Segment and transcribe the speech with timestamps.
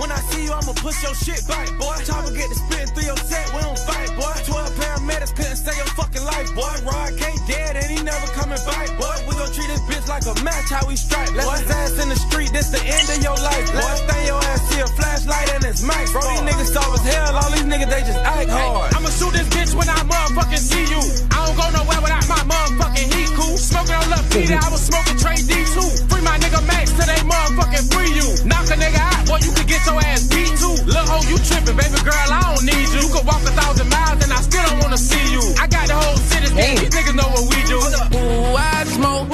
[0.00, 1.96] When I see you, I'ma push your shit back, boy.
[2.04, 4.36] Chopper get the spitting through your set, we don't fight, boy.
[4.48, 6.74] 12 paramedics couldn't save your fucking life, boy.
[6.84, 9.16] Rod K dead and he never coming back, boy.
[9.28, 11.32] We gon' treat this bitch like a match, how we strike.
[11.32, 11.44] boy.
[11.44, 13.66] Left his ass in the street, this the end of your life.
[13.74, 16.12] Last thing your ass see a flashlight and it's max.
[16.12, 18.94] Bro, these niggas soft as hell, all these niggas, they just act hard.
[18.94, 21.02] I'ma shoot this bitch when I motherfucking see you.
[21.32, 23.56] I don't go nowhere without my motherfucking heat cool.
[23.56, 26.08] Smoking on Lil Peter, I was smoking Trey D2.
[26.08, 26.11] Free my
[26.52, 28.28] nigga Max till they motherfucking free you.
[28.44, 30.76] Knock a nigga out, boy, you can get your ass beat too.
[30.84, 33.00] Lil' hoe, you tripping, baby girl, I don't need you.
[33.00, 35.42] You can walk a thousand miles and I still don't wanna see you.
[35.58, 37.78] I got the whole city scared, these niggas know what we do.
[37.80, 39.28] Ooh, I smoke,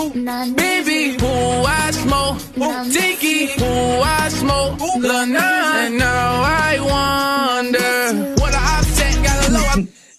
[0.57, 2.39] baby, ooh, I smoke,
[2.93, 5.75] Tiki, ooh, I smoke, Lil' Nas.
[5.83, 8.38] And now I wonder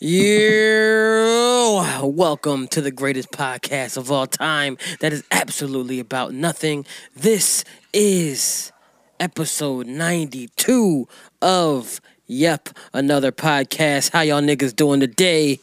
[0.02, 6.86] Yeah, welcome to the greatest podcast of all time that is absolutely about nothing.
[7.17, 8.72] This is
[9.20, 11.05] episode 92
[11.42, 14.11] of Yep, another podcast.
[14.14, 15.59] How y'all niggas doing today?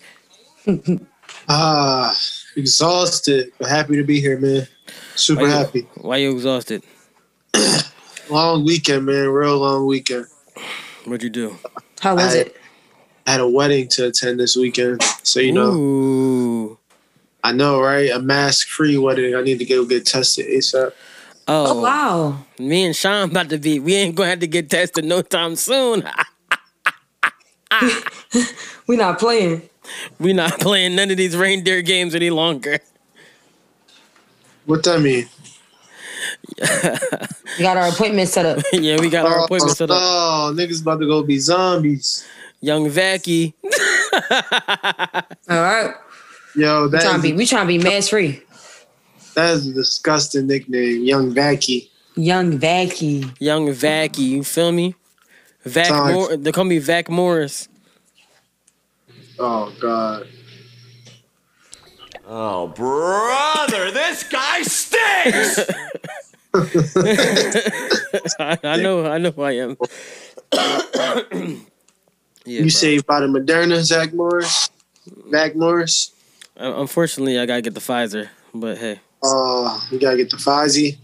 [1.49, 2.15] Ah,
[2.57, 4.67] exhausted, but happy to be here, man.
[5.15, 5.81] Super Why you- happy.
[6.01, 6.83] Why you exhausted?
[8.31, 9.29] Long weekend, man.
[9.29, 10.27] Real long weekend.
[11.05, 11.57] What'd you do?
[12.01, 12.57] How was I- it?
[13.27, 16.79] I had a wedding to attend this weekend, so you know, Ooh.
[17.43, 18.11] I know, right?
[18.11, 19.35] A mask-free wedding.
[19.35, 20.93] I need to go get tested ASAP.
[21.49, 22.45] Oh, Oh wow.
[22.59, 23.79] me and Sean about to be.
[23.79, 26.09] We ain't gonna have to get tested no time soon.
[28.87, 29.69] We not playing.
[30.21, 32.79] we not playing none of these reindeer games any longer.
[34.67, 35.29] What that mean?
[37.59, 38.65] We got our appointment set up.
[38.73, 39.99] yeah, we got our oh, appointment set up.
[39.99, 42.27] Oh, niggas about to go be zombies.
[42.67, 43.55] Young Vacky.
[45.49, 45.95] All right.
[46.57, 48.43] Yo, We that trying to be is, we trying to be mask free.
[49.37, 51.91] that is a disgusting nickname, Young Vacky.
[52.17, 53.31] Young Vacky.
[53.39, 54.95] Young Vacky, you feel me?
[55.65, 57.69] Vac Sounds- Mor- they call me Vac Morris.
[59.39, 60.27] Oh God.
[62.29, 65.61] Oh, brother, this guy stinks!
[68.41, 69.77] I, I know, I know who I am.
[72.47, 72.69] Yeah, you bro.
[72.69, 74.71] saved by the Moderna, Zach Morris.
[75.31, 76.13] Zach Morris.
[76.59, 80.97] Uh, Unfortunately, I gotta get the Pfizer, but hey, Uh, you gotta get the Pfizer.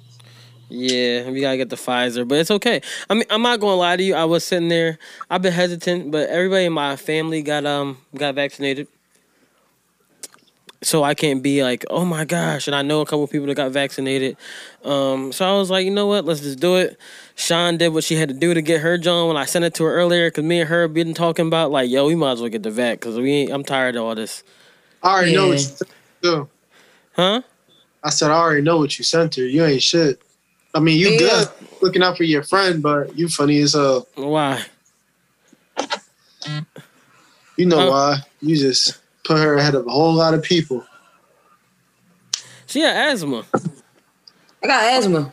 [0.68, 2.80] yeah, we gotta get the Pfizer, but it's okay.
[3.10, 4.14] I mean, I'm not gonna lie to you.
[4.14, 4.98] I was sitting there.
[5.28, 8.88] I've been hesitant, but everybody in my family got um got vaccinated.
[10.84, 13.54] So I can't be like, oh my gosh, and I know a couple people that
[13.54, 14.36] got vaccinated.
[14.84, 16.98] Um, so I was like, you know what, let's just do it.
[17.34, 19.74] Sean did what she had to do to get her John when I sent it
[19.74, 22.40] to her earlier, cause me and her been talking about like, yo, we might as
[22.40, 24.42] well get the vet cause we ain't, I'm tired of all this,
[25.02, 25.96] I already know what you sent her.
[26.22, 26.48] too.
[27.16, 27.42] huh?
[28.04, 29.42] I said I already know what you sent her.
[29.44, 30.20] You ain't shit.
[30.74, 31.18] I mean, you Yeah.
[31.18, 31.48] good
[31.80, 34.06] looking out for your friend, but you funny as hell.
[34.16, 34.64] Why?
[37.56, 37.90] You know Huh?
[37.90, 38.18] why?
[38.40, 40.84] You just put her ahead of a whole lot of people.
[42.66, 43.44] She had asthma.
[44.62, 45.32] I got asthma.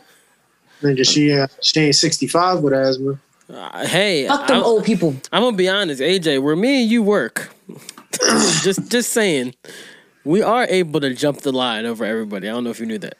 [0.82, 3.18] Nigga, she uh, she ain't sixty five with asthma.
[3.52, 5.14] Uh, hey, Fuck them I'm, old people.
[5.32, 6.42] I'm gonna be honest, AJ.
[6.42, 7.50] Where me and you work,
[8.62, 9.54] just just saying,
[10.24, 12.48] we are able to jump the line over everybody.
[12.48, 13.16] I don't know if you knew that.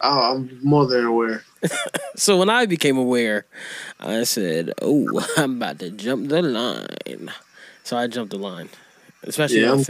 [0.00, 1.44] Oh, I'm more than aware.
[2.14, 3.46] So when I became aware,
[3.98, 7.30] I said, "Oh, I'm about to jump the line."
[7.84, 8.68] So I jumped the line,
[9.22, 9.62] especially.
[9.62, 9.88] Yeah, if-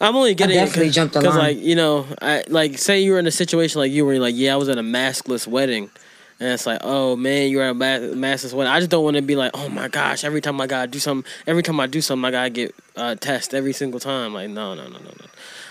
[0.00, 3.18] I'm only getting definitely it jumped because, like you know, I like say you were
[3.18, 5.90] in a situation like you were like, yeah, I was at a maskless wedding,
[6.38, 8.72] and it's like, oh man, you're at a maskless wedding.
[8.72, 10.98] I just don't want to be like, oh my gosh, every time I gotta do
[10.98, 14.32] something, every time I do something, I gotta get uh, test every single time.
[14.32, 15.26] Like, no, no, no, no, no.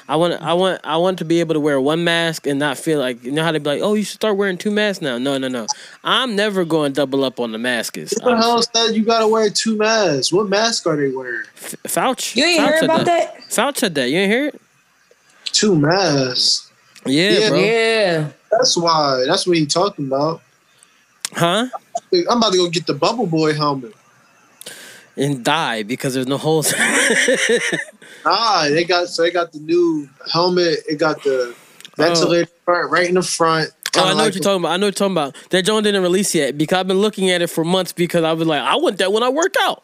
[0.09, 2.79] I want, I want, I want to be able to wear one mask and not
[2.79, 5.03] feel like you know how they be like, oh, you should start wearing two masks
[5.03, 5.19] now.
[5.19, 5.67] No, no, no.
[6.03, 7.95] I'm never going double up on the masks.
[7.95, 10.33] What the hell said you gotta wear two masks?
[10.33, 11.45] What mask are they wearing?
[11.55, 12.37] Fauci.
[12.37, 13.37] You ain't Fauci heard said about that?
[13.49, 14.09] Fauci said that.
[14.09, 14.61] You ain't hear it?
[15.45, 16.71] Two masks.
[17.05, 17.49] Yeah, Yeah.
[17.49, 17.59] bro.
[17.59, 18.29] Yeah.
[18.51, 19.25] That's why.
[19.27, 20.41] That's what he talking about.
[21.33, 21.67] Huh?
[22.11, 23.93] I'm about to go get the Bubble Boy helmet.
[25.15, 26.73] And die because there's no holes.
[28.25, 30.79] Ah, they got so they got the new helmet.
[30.87, 31.55] It got the
[31.97, 33.71] ventilator part right in the front.
[33.97, 34.71] Oh, I know like what you're talking about.
[34.71, 35.35] I know what you're talking about.
[35.49, 38.33] That John didn't release yet because I've been looking at it for months because I
[38.33, 39.83] was like, I want that when I work out.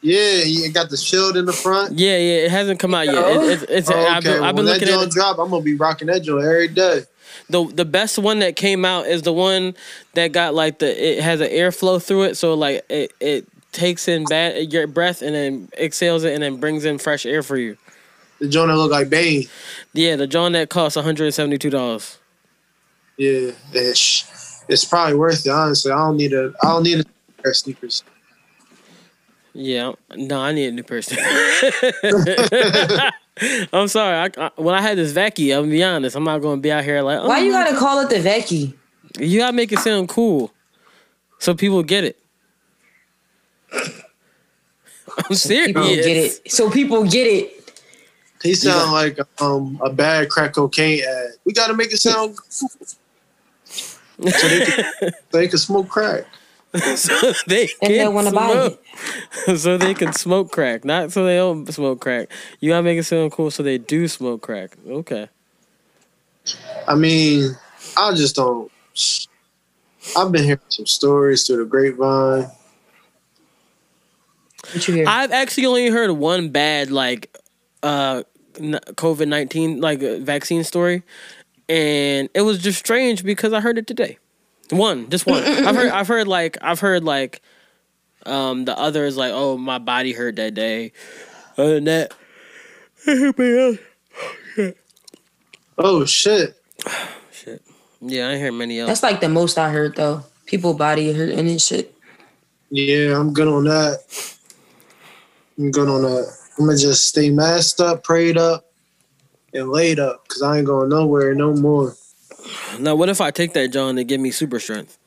[0.00, 1.98] Yeah, it got the shield in the front.
[1.98, 3.14] Yeah, yeah, it hasn't come out yet.
[3.16, 5.10] It, it's it's Oh, I've been, okay, I've been when that looking at it.
[5.10, 7.02] drop, I'm gonna be rocking that joint every day.
[7.50, 9.74] The the best one that came out is the one
[10.14, 13.48] that got like the it has an airflow through it, so like it it
[13.78, 17.42] takes in bad your breath and then exhales it and then brings in fresh air
[17.42, 17.76] for you.
[18.40, 19.44] The joint that look like Bane.
[19.94, 22.18] Yeah, the John that costs one hundred and seventy two dollars.
[23.16, 25.50] Yeah, it's, it's probably worth it.
[25.50, 26.52] Honestly, I don't need a.
[26.62, 27.04] I don't need a
[27.42, 28.04] pair of sneakers.
[29.54, 31.18] Yeah, no, I need a new person.
[33.72, 34.16] I'm sorry.
[34.16, 36.14] I, I, when I had this vacuum, I'm gonna be honest.
[36.14, 37.64] I'm not gonna be out here like, oh, Why you oh.
[37.64, 38.74] gotta call it the Vecchi?
[39.18, 40.52] You gotta make it sound cool,
[41.40, 42.20] so people get it.
[43.72, 45.66] I'm serious.
[45.66, 46.50] People get it.
[46.50, 47.54] So people get it.
[48.42, 51.30] He sound like um a bad crack cocaine ad.
[51.44, 52.68] We got to make it sound so
[54.18, 56.24] they can, so they can smoke crack.
[56.96, 59.58] so they And they can wanna buy smoke.
[59.58, 62.28] so they can smoke crack, not so they don't smoke crack.
[62.60, 64.76] You gotta make it sound cool, so they do smoke crack.
[64.86, 65.28] Okay.
[66.86, 67.56] I mean,
[67.96, 68.70] I just don't.
[70.16, 72.50] I've been hearing some stories through the grapevine.
[74.72, 75.04] What you hear?
[75.06, 77.36] I've actually only heard one bad like
[77.82, 78.22] uh
[78.54, 81.02] COVID nineteen like uh, vaccine story,
[81.68, 84.18] and it was just strange because I heard it today.
[84.70, 85.42] One, just one.
[85.44, 85.90] I've heard.
[85.90, 87.40] I've heard like I've heard like
[88.26, 90.92] um the others like oh my body hurt that day.
[91.56, 92.14] Other than that,
[93.06, 94.74] everybody else.
[95.78, 96.60] Oh shit!
[97.32, 97.62] Shit.
[98.00, 98.88] Yeah, I ain't heard many else.
[98.88, 100.24] That's like the most I heard though.
[100.46, 101.94] People body hurt and this shit.
[102.70, 104.02] Yeah, I'm good on that.
[105.58, 106.32] I'm good on that.
[106.58, 108.64] I'm gonna just stay masked up, prayed up,
[109.52, 111.96] and laid up because I ain't going nowhere no more.
[112.78, 114.98] Now, what if I take that John to give me super strength?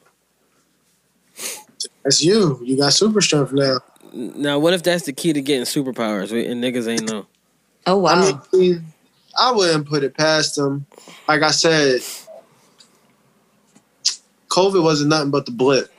[2.04, 2.60] That's you.
[2.64, 3.80] You got super strength now.
[4.14, 7.28] Now, what if that's the key to getting superpowers and niggas ain't know?
[7.86, 8.22] Oh wow.
[8.22, 8.84] I mean,
[9.40, 10.86] I wouldn't put it past them.
[11.28, 12.02] Like I said,
[14.50, 15.92] COVID wasn't nothing but the blip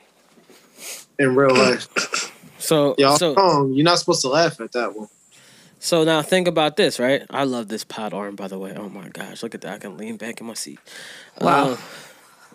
[1.17, 1.89] in real life.
[2.73, 3.73] So, Y'all so, wrong.
[3.73, 5.07] You're not supposed to laugh at that one.
[5.77, 7.21] so now think about this, right?
[7.29, 8.73] I love this pod arm, by the way.
[8.75, 9.75] Oh my gosh, look at that!
[9.75, 10.79] I can lean back in my seat.
[11.39, 11.73] Wow.
[11.73, 11.77] Uh,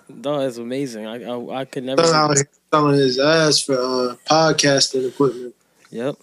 [0.09, 1.07] no, it's amazing.
[1.07, 2.03] I I, I could never.
[2.03, 5.55] Out here selling his ass for uh, podcasting equipment.
[5.91, 6.17] Yep.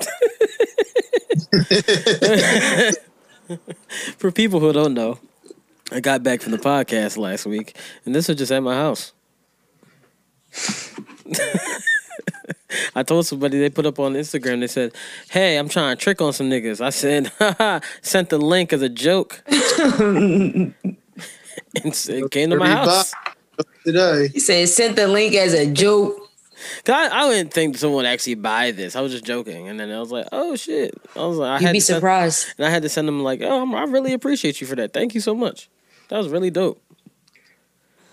[4.16, 5.18] For people who don't know,
[5.92, 7.76] I got back from the podcast last week,
[8.06, 9.12] and this was just at my house.
[12.94, 14.60] I told somebody they put up on Instagram.
[14.60, 14.92] They said,
[15.30, 18.82] "Hey, I'm trying to trick on some niggas." I said, Haha, "Sent the link as
[18.82, 20.74] a joke." and
[21.84, 23.12] it came to my house.
[23.84, 26.16] Today, He said sent the link as a joke.
[26.84, 28.94] Cause I, I wouldn't think someone would actually buy this.
[28.94, 31.54] I was just joking, and then I was like, "Oh shit!" I was like, I
[31.58, 32.46] You'd had be to send- surprised.
[32.58, 34.92] and I had to send them like, "Oh, I'm- I really appreciate you for that.
[34.92, 35.70] Thank you so much.
[36.08, 36.80] That was really dope."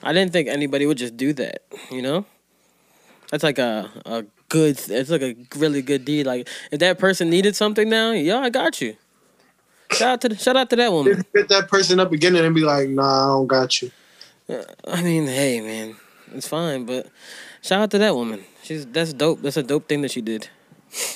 [0.03, 1.63] I didn't think anybody would just do that.
[1.91, 2.25] You know,
[3.31, 4.79] that's like a a good.
[4.89, 6.25] It's like a really good deed.
[6.25, 8.95] Like if that person needed something now, yo, I got you.
[9.91, 11.25] Shout out to the, shout out to that woman.
[11.33, 13.91] hit that person up again and be like, "Nah, I don't got you."
[14.87, 15.95] I mean, hey man,
[16.33, 17.07] it's fine, but
[17.61, 18.43] shout out to that woman.
[18.63, 19.41] She's that's dope.
[19.41, 20.49] That's a dope thing that she did.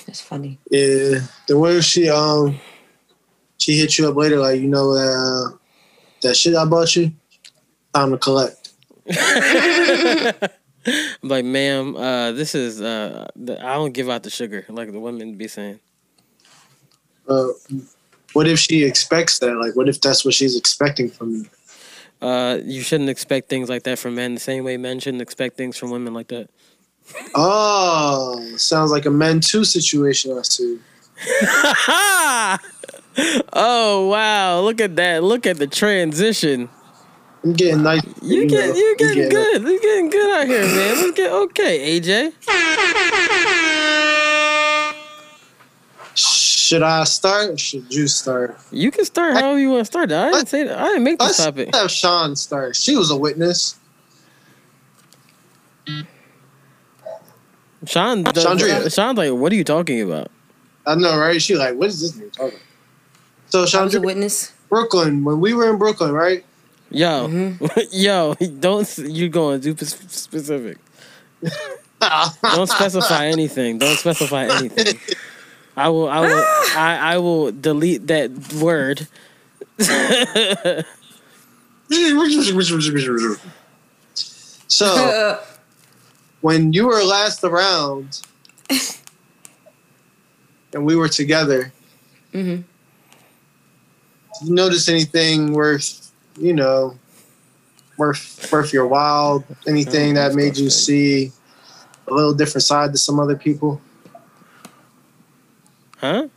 [0.05, 0.59] That's funny.
[0.69, 1.19] Yeah.
[1.47, 2.59] Then what if she um
[3.57, 5.57] she hit you up later like you know uh,
[6.21, 7.11] that shit I bought you?
[7.93, 8.69] Time to collect.
[10.85, 14.91] I'm like, ma'am, uh, this is uh, the, I don't give out the sugar like
[14.91, 15.79] the women be saying.
[17.27, 17.49] Uh,
[18.33, 19.55] what if she expects that?
[19.55, 21.45] Like, what if that's what she's expecting from you?
[22.21, 25.57] Uh, you shouldn't expect things like that from men the same way men shouldn't expect
[25.57, 26.49] things from women like that.
[27.33, 30.37] Oh, sounds like a men too situation.
[30.37, 30.79] I see.
[33.53, 34.61] oh wow!
[34.61, 35.23] Look at that!
[35.23, 36.69] Look at the transition.
[37.43, 38.01] I'm getting nice.
[38.21, 39.61] You know, get you I'm getting good.
[39.63, 40.95] You're getting good out here, man.
[40.97, 42.33] Let's get okay, AJ.
[46.13, 47.49] Should I start?
[47.49, 48.57] Or should you start?
[48.71, 50.11] You can start however you want to start.
[50.11, 50.77] I didn't say that.
[50.77, 51.75] I didn't make this Let's topic.
[51.75, 52.75] have Sean start.
[52.75, 53.77] She was a witness.
[57.85, 58.93] Sean, Chandria.
[58.93, 60.29] Sean's like, what are you talking about?
[60.85, 61.41] I know, right?
[61.41, 62.59] She like, what is this nigga talking?
[63.49, 63.67] about?
[63.67, 64.53] So, I was a witness.
[64.69, 65.23] Brooklyn.
[65.23, 66.45] When we were in Brooklyn, right?
[66.91, 67.65] Yo, Mm-hmm.
[67.91, 70.77] yo, don't you going too sp- specific?
[72.41, 73.77] Don't specify anything.
[73.77, 74.99] Don't specify anything.
[75.77, 76.09] I will.
[76.09, 76.43] I will.
[76.75, 79.07] I, I will delete that word.
[84.67, 85.39] so
[86.41, 88.21] when you were last around
[90.73, 91.71] and we were together,
[92.33, 92.63] Mhm.
[94.39, 96.00] did you notice anything worth,
[96.37, 96.97] you know,
[97.97, 99.43] worth worth your while?
[99.67, 101.31] Anything that made you see
[102.07, 103.79] a little different side to some other people.
[105.97, 106.27] Huh?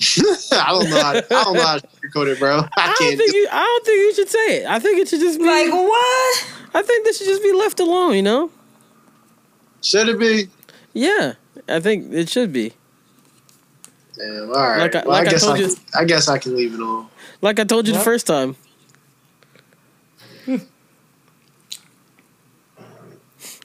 [0.52, 1.00] I don't know.
[1.00, 2.56] How, I don't know how to sugarcoat it, bro.
[2.58, 3.18] I, I don't can't.
[3.18, 3.48] think Do, you.
[3.50, 4.66] I don't think you should say it.
[4.66, 5.44] I think it should just be.
[5.46, 6.46] Like what?
[6.74, 8.14] I think this should just be left alone.
[8.14, 8.50] You know?
[9.82, 10.48] should it be?
[10.94, 11.34] Yeah,
[11.68, 12.72] I think it should be.
[14.16, 14.48] Damn.
[14.48, 14.78] All right.
[14.78, 16.56] Like I- well, like I I guess told I, you- can, I guess I can
[16.56, 17.08] leave it on.
[17.42, 18.00] Like I told you Yep.
[18.00, 18.56] the first time.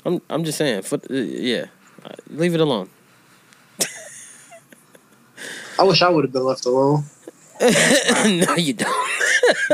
[0.05, 0.21] I'm.
[0.29, 0.81] I'm just saying.
[0.83, 1.65] Foot, uh, yeah.
[2.03, 2.89] Uh, Leave it alone.
[5.77, 7.03] I wish I would have been left alone.
[7.61, 8.89] no, you don't.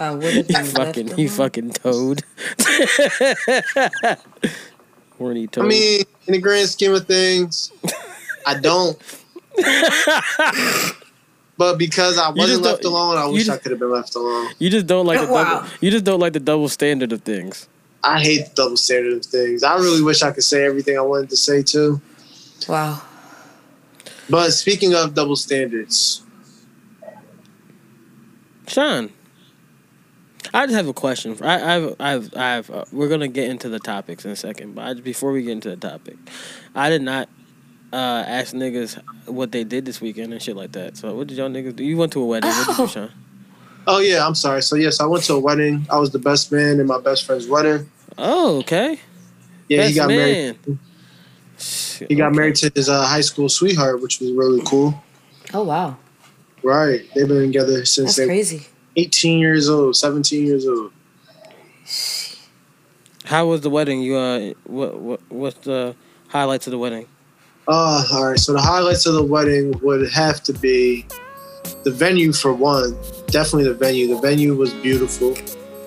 [0.00, 1.06] I would have been fucking.
[1.06, 1.36] left He alone.
[1.36, 2.22] fucking toad.
[5.18, 5.64] Horny toad.
[5.64, 7.72] I mean, in the grand scheme of things,
[8.46, 8.96] I don't.
[11.62, 14.16] But because I wasn't don't- left alone, I you wish I could have been left
[14.16, 14.48] alone.
[14.58, 15.44] you just don't like the Wow.
[15.60, 15.68] double.
[15.80, 17.68] You just don't like the double standard of things.
[18.02, 19.62] I hate the double standard of things.
[19.62, 22.00] I really wish I could say everything I wanted to say too.
[22.68, 23.00] Wow.
[24.28, 26.22] But speaking of double standards,
[28.66, 29.10] Sean,
[30.52, 31.36] I just have a question.
[31.42, 32.70] I, I've, I've, I've.
[32.70, 35.52] Uh, we're gonna get into the topics in a second, but I, before we get
[35.52, 36.16] into the topic,
[36.74, 37.28] I did not
[37.92, 40.96] uh, ask niggas what they did this weekend and shit like that.
[40.96, 41.84] So, what did y'all niggas do?
[41.84, 42.50] You went to a wedding.
[42.50, 42.86] What did you, Oh.
[42.86, 43.10] Sean?
[43.86, 44.62] oh yeah, I'm sorry.
[44.62, 45.86] So yes, I went to a wedding.
[45.90, 47.90] I was the best man in my best friend's wedding.
[48.18, 49.00] Oh, okay.
[49.68, 50.58] Yeah, Best he got married.
[50.66, 50.78] man.
[52.08, 54.94] He got married to his uh, high school sweetheart, which was really cool.
[55.54, 55.96] Oh wow.
[56.62, 58.66] Right, they've been together since That's they were crazy.
[58.96, 60.92] 18 years old, 17 years old.
[63.24, 64.02] How was the wedding?
[64.02, 65.94] You uh, what, what, what's the
[66.28, 67.06] highlights of the wedding?
[67.68, 68.38] Uh, all right.
[68.38, 71.06] So the highlights of the wedding would have to be
[71.84, 72.96] the venue for one.
[73.28, 74.08] Definitely the venue.
[74.08, 75.36] The venue was beautiful.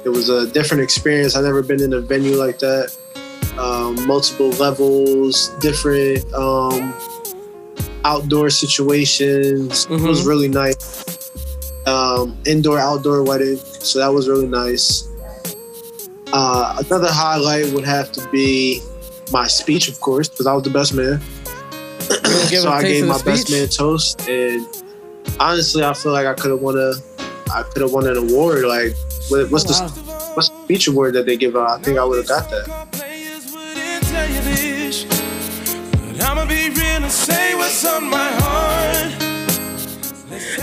[0.05, 1.35] It was a different experience.
[1.35, 2.95] I've never been in a venue like that.
[3.57, 6.93] Um, multiple levels, different um,
[8.03, 9.85] outdoor situations.
[9.89, 10.27] It was Mhm.
[10.27, 11.03] really nice.
[11.85, 13.57] Um, indoor, outdoor wedding.
[13.79, 15.07] So that was really nice.
[16.33, 18.81] Uh, another highlight would have to be
[19.31, 21.21] my speech, of course, because I was the best man
[22.09, 24.65] so I gave of the my best man toast, and
[25.39, 26.93] honestly, I feel like I could have won a,
[27.51, 28.63] I could have won an award.
[28.65, 28.95] Like,
[29.29, 30.31] what, what's Oh, the wow.
[30.35, 31.69] what's the speech award that they give out?
[31.69, 32.65] I think I would have got that.
[32.91, 39.13] Players wouldn't tell you this, but I'ma be real and say what's on my heart.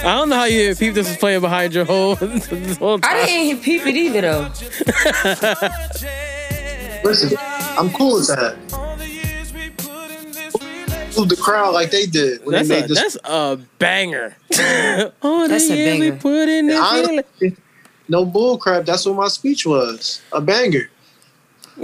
[0.04, 3.14] I don't know how you peep this was playing behind your whole this whole time.
[3.16, 4.50] I didn't even peep it either though.
[7.04, 8.56] Listen, I'm cool with that.
[11.16, 12.98] Move the crowd like they did when That's they a, made this.
[13.00, 14.36] that's a banger.
[15.22, 16.18] oh, That's a years we banger.
[16.20, 16.80] put in this.
[16.80, 17.56] Honestly,
[18.08, 18.84] no bull crap.
[18.84, 20.22] That's what my speech was.
[20.32, 20.88] A banger.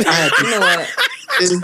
[0.06, 0.88] I had You know what?
[1.38, 1.60] people,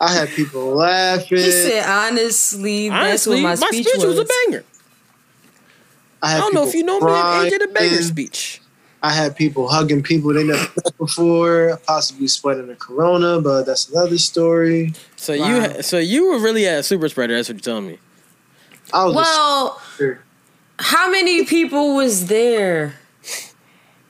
[0.00, 1.38] I had people laughing.
[1.38, 4.18] He said honestly, that's Honestly, what my speech, was.
[4.18, 4.64] a banger.
[6.22, 8.02] I, I don't know if you know me and AJ the banger crying.
[8.02, 8.61] speech.
[9.04, 13.88] I had people hugging people they never met before, possibly spreading the corona, but that's
[13.88, 14.94] another story.
[15.16, 15.74] So Wow.
[15.74, 17.34] you so you were really a super spreader.
[17.34, 17.98] That's what you're telling me.
[18.92, 19.14] I was.
[19.16, 19.82] Well,
[20.78, 22.94] how many people was there?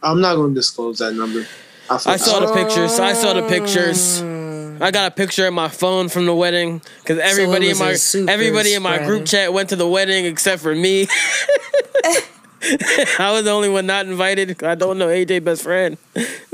[0.02, 1.46] I'm not going to disclose that number.
[1.88, 2.98] I, I saw the pictures.
[2.98, 4.20] I saw the pictures.
[4.20, 4.80] Mm.
[4.82, 7.96] I got a picture in my phone from the wedding because everybody in my a
[7.96, 11.06] super everybody in my group chat went to the wedding except for me.
[13.18, 14.62] I was the only one not invited.
[14.62, 15.96] I don't know AJ best friend.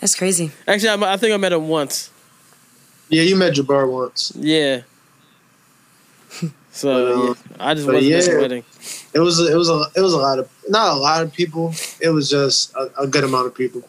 [0.00, 0.50] That's crazy.
[0.68, 2.10] Actually, I, I think I met him once.
[3.08, 4.32] Yeah, you met Jabbar once.
[4.36, 4.82] Yeah.
[6.70, 8.38] So But, yeah, I just but wasn't yeah.
[8.38, 8.64] wedding.
[9.14, 11.72] It was it was a it was a lot of not a lot of people.
[12.02, 13.82] It was just a, a good amount of people.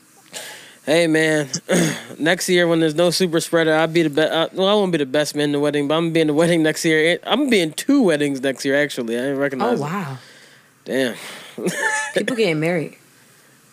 [0.86, 1.50] Hey man,
[2.18, 4.32] next year when there's no super spreader, I'll be the best.
[4.32, 6.22] Uh, well, I won't be the best man in the wedding, but I'm gonna be
[6.22, 7.20] in the wedding next year.
[7.24, 8.82] I'm gonna be in two weddings next year.
[8.82, 9.80] Actually, I didn't Oh recognize.
[9.82, 10.18] it.
[10.88, 11.16] Wow.
[11.56, 11.70] Damn.
[12.14, 12.98] People getting married.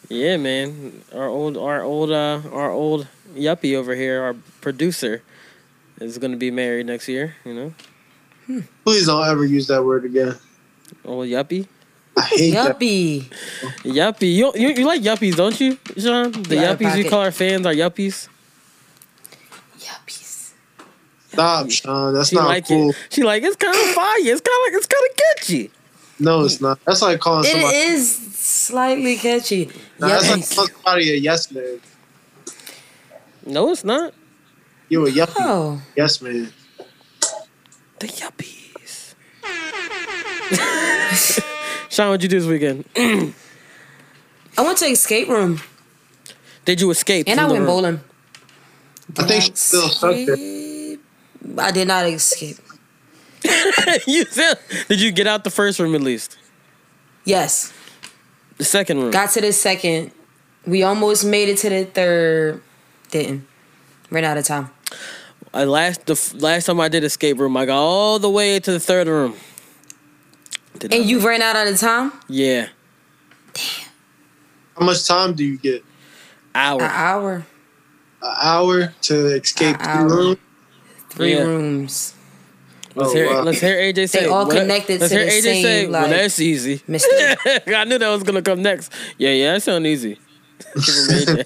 [0.08, 1.02] Yeah, man.
[1.14, 5.22] Our old, our old, uh, our old yuppie over here, our producer,
[6.00, 7.34] is gonna be married next year.
[7.44, 7.74] You know,
[8.84, 10.34] Please don't ever use that word again.
[11.04, 11.66] old yuppie,
[12.16, 12.78] I hate that.
[12.78, 13.24] Yuppie.
[13.82, 14.34] yuppie.
[14.34, 16.32] You, you you like yuppies, don't you, Sean?
[16.32, 18.28] The Yeah, yuppies we call our fans are yuppies.
[19.78, 20.52] Yuppies.
[21.32, 22.12] Stop, Sean.
[22.14, 22.90] That's She not like cool.
[22.90, 22.96] it.
[23.10, 24.16] She like it's kind of fire.
[24.18, 25.70] It's kind of like it's kind of catchy.
[26.18, 26.78] No, it's not.
[26.84, 27.76] That's like calling It somebody.
[27.76, 29.66] is slightly catchy.
[29.98, 30.54] Nah, that's like Yuppies.
[30.54, 31.80] calling somebody a yes man.
[33.46, 34.14] No, it's not.
[34.88, 35.82] You a yuppie Oh.
[35.96, 36.52] yes man.
[37.98, 39.14] The yuppies.
[41.90, 42.84] Sean, what'd you do this weekend?
[42.96, 45.60] I went to escape room
[46.64, 47.28] Did you escape?
[47.28, 47.66] and I the went room?
[47.68, 48.00] bowling.
[49.18, 50.96] I think she I still stuck there.
[51.58, 52.56] I did not escape.
[54.06, 54.58] you said,
[54.88, 56.38] did you get out the first room at least?
[57.24, 57.72] Yes.
[58.58, 59.10] The second room.
[59.10, 60.12] Got to the second.
[60.66, 62.62] We almost made it to the third.
[63.10, 63.46] Didn't.
[64.10, 64.70] Ran out of time.
[65.52, 68.58] I last the f- last time I did escape room, I got all the way
[68.58, 69.36] to the third room.
[70.78, 72.12] Did And you ran out of time?
[72.28, 72.68] yeah,
[73.52, 73.64] Damn.
[74.76, 75.84] How much time do you get?
[76.54, 76.82] hour.
[76.82, 77.34] An hour.
[78.22, 80.08] An hour to escape An the hour.
[80.08, 80.36] room?
[81.10, 81.42] Three Yeah.
[81.44, 82.13] rooms.
[82.96, 83.42] Let's Oh, hear wow.
[83.42, 84.20] let's hear AJ say.
[84.20, 85.86] They all well, connected let's to hear the AJ same, say.
[85.88, 86.80] well, that's easy.
[86.86, 87.08] Mister.
[87.74, 88.92] I knew that was gonna come next.
[89.18, 90.18] Yeah, yeah, that sound easy.
[90.74, 91.44] Give him AJ.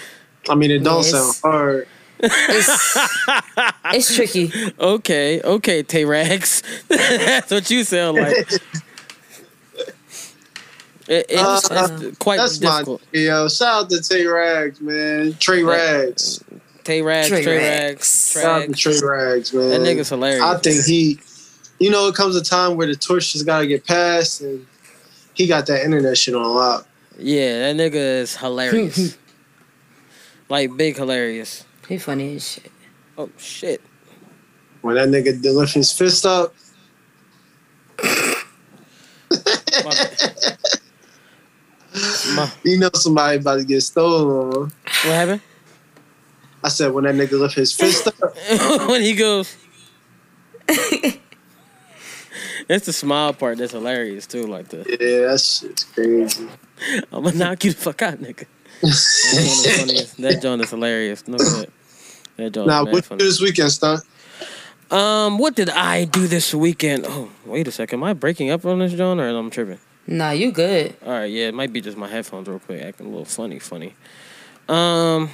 [0.50, 1.10] I mean, it don't Yes.
[1.10, 1.88] sound hard.
[2.22, 2.98] It's,
[3.94, 4.52] it's tricky.
[4.78, 6.62] okay, okay, Tay Rags.
[6.88, 8.36] That's what you sound like.
[11.08, 13.00] It, it's, Uh, it's quite That's difficult.
[13.12, 13.48] my yo.
[13.48, 15.34] Shout out to Tay Rags, man.
[15.40, 16.44] Trey Rags.
[16.90, 18.42] Tay Rags, Trey, Trey Rags, Rags.
[18.42, 18.98] Shout out to Trags.
[18.98, 19.68] Trey Rags, man.
[19.70, 20.42] That nigga's hilarious.
[20.42, 21.20] I think he,
[21.78, 24.66] you know, it comes a time where the torch just gotta get passed, and
[25.34, 26.88] he got that internet shit on lock.
[27.16, 29.16] Yeah, that nigga is hilarious.
[30.48, 31.64] like big hilarious.
[31.88, 32.72] He funny as shit.
[33.16, 33.80] Oh shit.
[34.80, 36.52] When that nigga did lift his fist up,
[38.02, 38.34] My-
[42.34, 44.50] My- you know somebody about to get stolen.
[44.50, 44.72] what
[45.04, 45.40] happened?
[46.62, 48.14] I said when that nigga lift his fist up,
[48.88, 49.56] when he goes.
[52.68, 56.48] It's the smile part that's hilarious too, like the yeah, that shit's crazy.
[57.12, 58.44] I'm gonna knock you the fuck out, nigga.
[58.80, 61.26] That's one of the funniest- that joint is hilarious.
[61.26, 61.70] No good.
[62.36, 63.24] That joint Now, what you funny.
[63.24, 64.02] this weekend, stunt?
[64.90, 67.04] Um, what did I do this weekend?
[67.08, 67.98] Oh, wait a second.
[68.00, 69.78] Am I breaking up on this John or am I tripping?
[70.06, 70.96] Nah, you good.
[71.04, 73.58] All right, yeah, it might be just my headphones real quick, acting a little funny,
[73.58, 73.94] funny.
[74.68, 75.30] Um,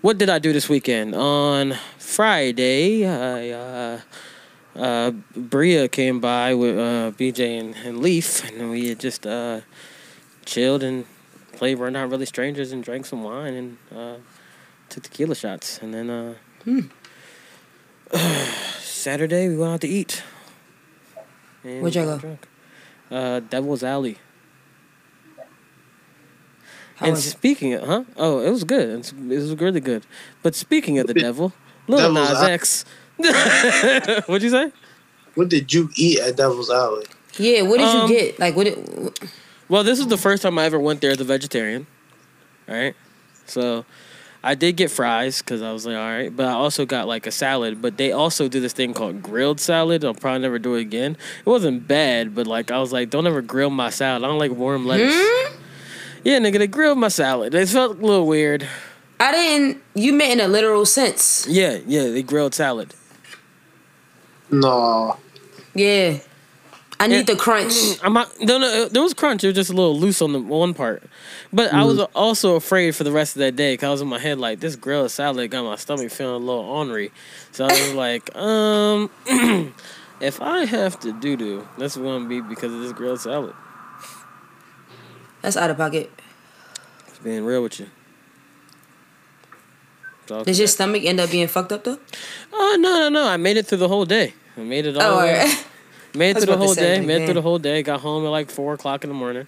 [0.00, 1.14] what did I do this weekend?
[1.14, 4.00] On Friday, I, uh,
[4.76, 9.60] uh, Bria came by with uh, BJ and, and Leaf, and we had just uh,
[10.44, 11.04] chilled and
[11.52, 14.16] played We're Not Really Strangers and drank some wine and uh,
[14.88, 15.78] took tequila shots.
[15.82, 16.34] And then uh,
[18.80, 20.22] Saturday, we went out to eat.
[21.64, 22.38] And Where'd y'all go?
[23.10, 24.18] Uh, Devil's Alley.
[26.98, 27.30] How and was it?
[27.30, 28.04] speaking of, huh?
[28.16, 28.88] Oh, it was good.
[28.90, 30.04] It was really good.
[30.42, 31.52] But speaking of the devil,
[31.86, 32.52] Lil Devil's Nas Alley.
[32.52, 32.84] X.
[34.28, 34.72] What'd you say?
[35.34, 37.06] What did you eat at Devil's Alley?
[37.38, 38.38] Yeah, what did Um, you get?
[38.38, 38.64] Like, what?
[38.64, 39.18] Did,
[39.68, 41.86] Well, this is the first time I ever went there as a vegetarian.
[42.68, 42.94] All right.
[43.46, 43.84] So
[44.42, 46.34] I did get fries because I was like, all right.
[46.34, 47.80] But I also got like a salad.
[47.80, 50.04] But they also do this thing called grilled salad.
[50.04, 51.16] I'll probably never do it again.
[51.44, 54.24] It wasn't bad, but like I was like, don't ever grill my salad.
[54.24, 55.14] I don't like warm lettuce.
[56.24, 57.54] Yeah, nigga, they grilled my salad.
[57.54, 58.68] It felt a little weird.
[59.20, 59.82] I didn't.
[59.94, 61.46] You meant in a literal sense.
[61.48, 62.94] Yeah, yeah, they grilled salad.
[64.50, 65.16] No.
[65.74, 66.18] Yeah.
[67.00, 67.22] I need Yeah.
[67.22, 67.72] the crunch.
[67.72, 69.44] Mm, I'm not, no, no, uh, there was crunch.
[69.44, 71.04] It was just a little loose on the one part.
[71.52, 72.08] But I was mm.
[72.14, 74.58] also afraid for the rest of that day because I was in my head like,
[74.58, 77.12] this grilled salad got my stomach feeling a little ornery.
[77.52, 79.10] So I was like, um,
[80.20, 83.54] if I have to doo doo, that's going to be because of this grilled salad.
[85.42, 86.10] That's out of pocket.
[87.08, 87.86] Just being real with you.
[90.26, 91.98] So, Does your stomach end up being fucked up though?
[92.52, 93.26] Oh no no no!
[93.28, 94.34] I made it through the whole day.
[94.56, 95.02] I made it all.
[95.02, 95.66] Oh, alright.
[96.14, 96.98] Made it through the whole day.
[96.98, 97.82] like, Made it through the whole day.
[97.82, 99.46] Got home at like four o'clock in the morning.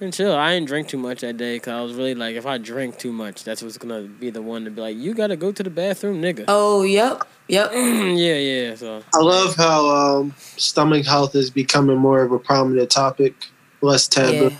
[0.00, 0.34] And chill.
[0.34, 2.98] I didn't drink too much that day because I was really like, if I drink
[2.98, 5.62] too much, that's what's gonna be the one to be like, you gotta go to
[5.62, 6.44] the bathroom, nigga.
[6.48, 7.70] Oh, yep, yep.
[7.74, 8.74] yeah, yeah.
[8.76, 13.34] So I love how um, stomach health is becoming more of a prominent topic,
[13.82, 14.50] less taboo.
[14.50, 14.56] Yeah.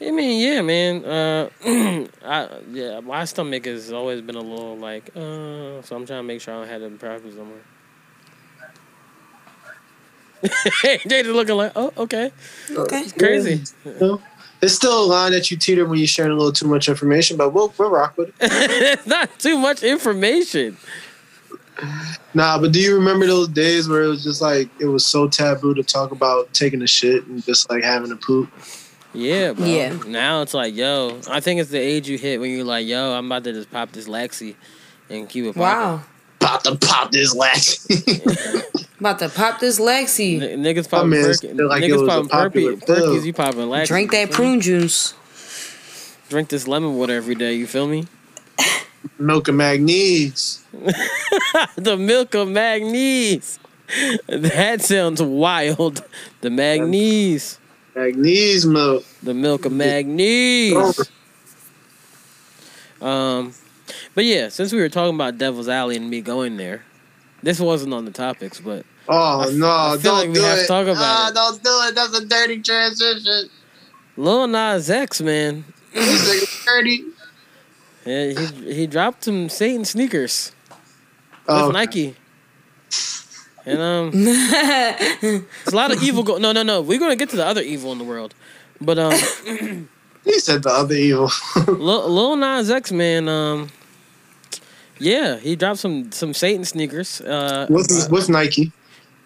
[0.00, 1.04] I mean, yeah, man.
[1.04, 1.48] Uh,
[2.24, 6.22] I yeah, my stomach has always been a little like, uh, so I'm trying to
[6.22, 7.58] make sure I don't have them problems somewhere.
[10.44, 12.30] Jada's looking like, oh, okay,
[12.70, 13.04] Okay.
[13.18, 13.60] crazy.
[13.84, 14.22] You know?
[14.62, 17.36] It's still a line that you teeter when you're sharing a little too much information,
[17.36, 18.34] but we'll, we'll rock with it.
[18.40, 20.76] it's not too much information.
[22.34, 25.28] Nah, but do you remember those days where it was just like it was so
[25.28, 28.48] taboo to talk about taking a shit and just like having a poop?
[29.14, 29.66] Yeah, bro.
[29.66, 29.98] Yeah.
[30.06, 33.12] Now it's like, yo, I think it's the age you hit when you're like, yo,
[33.12, 34.54] I'm about to just pop this Lexi
[35.08, 35.62] and keep it popping.
[35.62, 36.02] Wow.
[36.40, 37.86] Pop the pop this lax.
[39.00, 40.40] About to pop this Lexi.
[40.42, 41.52] N- niggas popping man perky.
[41.52, 42.96] like it niggas popping perky, pill.
[42.96, 43.24] perkies.
[43.24, 43.86] You popping Lexi.
[43.86, 45.14] Drink that prune juice.
[46.28, 47.54] Drink this lemon water every day.
[47.54, 48.06] You feel me?
[49.18, 50.64] Milk and magnesium.
[51.76, 53.64] the milk of magnesium.
[54.26, 56.04] That sounds wild.
[56.40, 57.57] The magnesium.
[57.98, 59.04] Magnesium milk.
[59.22, 60.92] The milk of magnesium.
[63.00, 63.54] Um,
[64.14, 66.82] But yeah, since we were talking about Devil's Alley and me going there,
[67.42, 69.66] this wasn't on the topics, but Oh I no!
[69.68, 70.66] I don't like we do have to it.
[70.66, 71.34] talk about Ah, it.
[71.34, 71.94] Don't do it.
[71.94, 73.48] That's a dirty transition.
[74.16, 77.04] Lil Nas X, man, He's nigga dirty.
[78.04, 78.26] yeah,
[78.64, 82.16] he he dropped some Satan sneakers with Oh, Nike.
[83.68, 86.22] And um, there's a lot of evil.
[86.22, 86.80] Go- no, no, no.
[86.80, 88.34] We're gonna get to the other evil in the world,
[88.80, 89.12] but um,
[90.24, 91.30] he said the other evil.
[91.66, 93.68] Lil, Lil Nas X, man, um,
[94.98, 97.20] yeah, he dropped some some Satan sneakers.
[97.20, 98.72] Uh, with with Nike.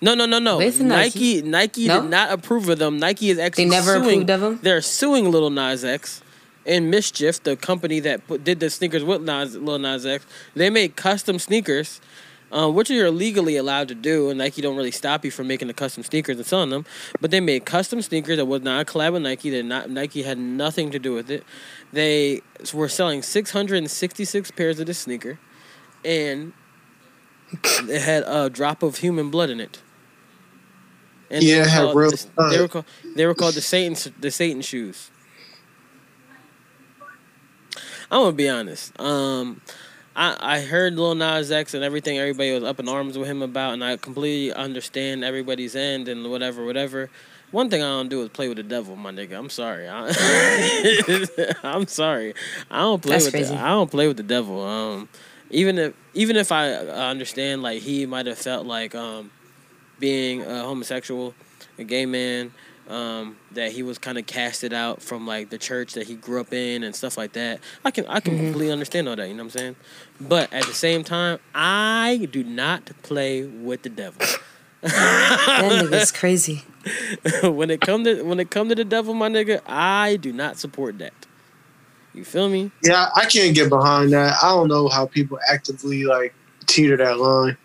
[0.01, 0.59] no, no, no, no.
[0.59, 1.43] With Nike, Nike?
[1.43, 2.01] Nike No?
[2.03, 2.99] did not approve of them.
[2.99, 4.59] Nike is actually They never suing, approved of them?
[4.63, 6.23] They're suing Little Nas X
[6.67, 10.25] and MSCHF, the company that put, did the sneakers with Nas, Lil Nas X.
[10.55, 12.01] They made custom sneakers.
[12.53, 15.69] Uh, which you're legally allowed to do, and Nike don't really stop you from making
[15.69, 16.85] the custom sneakers and selling them.
[17.19, 19.49] But they made custom sneakers that was not a collab with Nike.
[19.49, 21.45] That not Nike had nothing to do with it.
[21.95, 22.43] They
[22.75, 25.39] were selling 666 pairs of this sneaker,
[26.05, 26.53] and
[27.89, 29.81] it had a drop of human blood in it.
[31.31, 32.85] And Yeah, they were had called real the- They were called
[33.17, 35.11] they were called the Satan the Satan shoes.
[38.11, 38.93] I'm gonna be honest.
[39.01, 39.63] Um,
[40.15, 42.19] I I heard Lil Nas X and everything.
[42.19, 46.31] Everybody was up in arms with him about, and I completely understand everybody's end and
[46.31, 47.11] whatever, whatever.
[47.51, 49.39] One thing I don't do is play with the devil, my nigga.
[49.39, 49.87] I'm sorry.
[49.87, 50.09] I,
[51.63, 52.35] I'm sorry.
[52.71, 53.55] I don't play That's with crazy.
[53.55, 54.65] the, I don't play with the devil.
[54.65, 55.09] Um,
[55.51, 59.31] even if even if I understand like he might have felt like um
[59.99, 61.35] being a homosexual,
[61.79, 62.53] a gay man,
[62.93, 66.41] um, that he was kind of casted out from like the church that he grew
[66.41, 67.61] up in and stuff like that.
[67.85, 69.29] I can I can completely understand all that.
[69.29, 69.77] You know what I'm saying?
[70.21, 74.25] But at the same time, I do not play with the devil.
[74.83, 76.65] That nigga's crazy.
[77.45, 80.59] when it come to when it come to the devil, my nigga, I do not
[80.59, 81.15] support that.
[82.13, 82.73] You feel me?
[82.83, 84.35] Yeah, I can't get behind that.
[84.43, 86.35] I don't know how people actively like
[86.67, 87.57] teeter that line.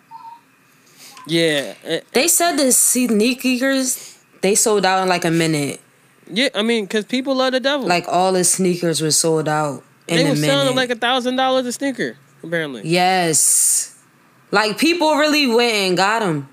[1.26, 1.74] Yeah,
[2.14, 5.80] They said the sneakers they sold out in like a minute.
[6.28, 6.50] yeah.
[6.56, 7.88] I mean, cause people love the devil.
[7.88, 11.66] Like all the sneakers were sold out in they were selling like a thousand dollars
[11.66, 12.82] a sneaker, apparently.
[12.86, 13.98] yes,
[14.52, 16.50] like people really went and got them.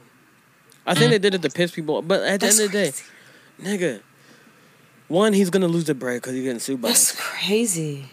[0.86, 1.22] I think they mm.
[1.22, 2.06] did it to piss people off.
[2.06, 2.92] But at the That's end of the day,
[3.62, 4.02] nigga,
[5.08, 7.20] one, he's gonna lose the bread because he's getting sued by That's us.
[7.20, 8.06] crazy.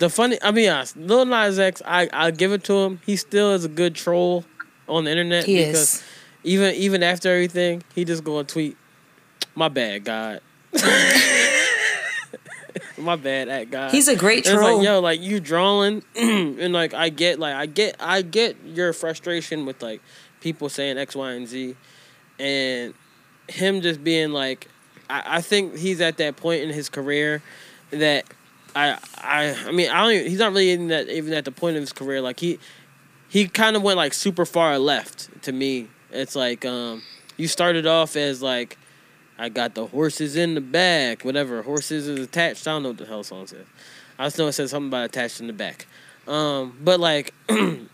[0.00, 3.00] The funny, I mean, honest, Lil Nas X, I I give it to him.
[3.06, 4.44] He still is a good troll
[4.88, 6.04] on the internet He because is.
[6.44, 8.76] Even even after everything, he just go and tweet,
[9.54, 10.40] "My bad, God."
[12.96, 13.90] My bad, at God.
[13.90, 14.78] He's a great It's troll.
[14.78, 18.92] like, yo, like you drawing, and like I get, like I get, I get your
[18.92, 20.00] frustration with like
[20.40, 21.76] people saying X, Y, and Z,
[22.38, 22.94] and
[23.48, 24.68] him just being like,
[25.10, 27.42] I, I think he's at that point in his career
[27.90, 28.24] that
[28.74, 30.12] I, I, I mean, I don't.
[30.12, 32.20] Even, he's not really in that even at the point of his career.
[32.20, 32.58] Like he,
[33.28, 35.88] he kind of went like super far left to me.
[36.14, 37.02] It's like um,
[37.36, 38.78] you started off as like.
[39.36, 41.60] I got the horses in the back, whatever.
[41.62, 42.68] Horses is attached.
[42.68, 43.66] I don't know what the hell song says.
[44.16, 45.86] I just know it says something about attached in the back.
[46.26, 47.88] Um, but like, you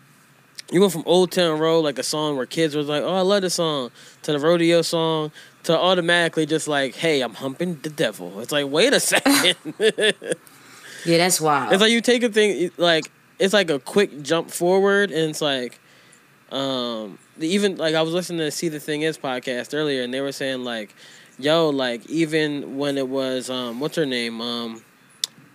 [0.71, 3.41] went from Old Town Road, like a song where kids was like, "Oh, I love
[3.41, 3.91] this song,"
[4.23, 5.31] to the rodeo song,
[5.63, 9.55] to automatically just like, "Hey, I'm humping the devil." It's like, wait a second.
[9.79, 11.73] yeah, that's wild.
[11.73, 15.41] It's like you take a thing like it's like a quick jump forward, and it's
[15.41, 15.79] like,
[16.51, 20.21] um, even like I was listening to See the Thing Is podcast earlier, and they
[20.21, 20.93] were saying like,
[21.39, 24.83] yo, like even when it was um, what's her name, um,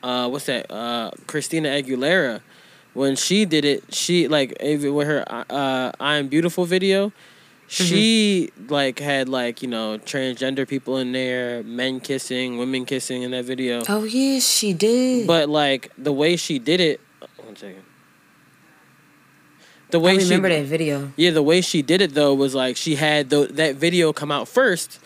[0.03, 2.41] uh, what's that, uh, Christina Aguilera,
[2.95, 7.13] when she did it, she like even with her uh, I Am Beautiful video.
[7.69, 13.33] She like had like you know transgender people in there, men kissing, women kissing in
[13.33, 13.83] that video.
[13.89, 15.27] oh yeah, she did.
[15.27, 17.01] But like the way she did it,
[17.45, 17.83] one second.
[19.91, 21.13] The way I remember she, that video.
[21.17, 24.33] yeah, the way she did it though was like she had the, that video come
[24.33, 24.99] out first,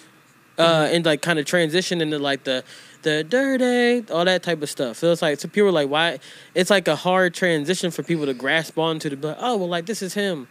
[0.58, 0.94] uh, Mm-hmm.
[0.96, 2.64] and like kind of transition into like the
[3.02, 4.96] the dirty, all that type of stuff.
[4.98, 6.18] So it's like so people were like, why?
[6.54, 9.68] It's like a hard transition for people to grasp onto to be like, oh well,
[9.68, 10.48] like this is him,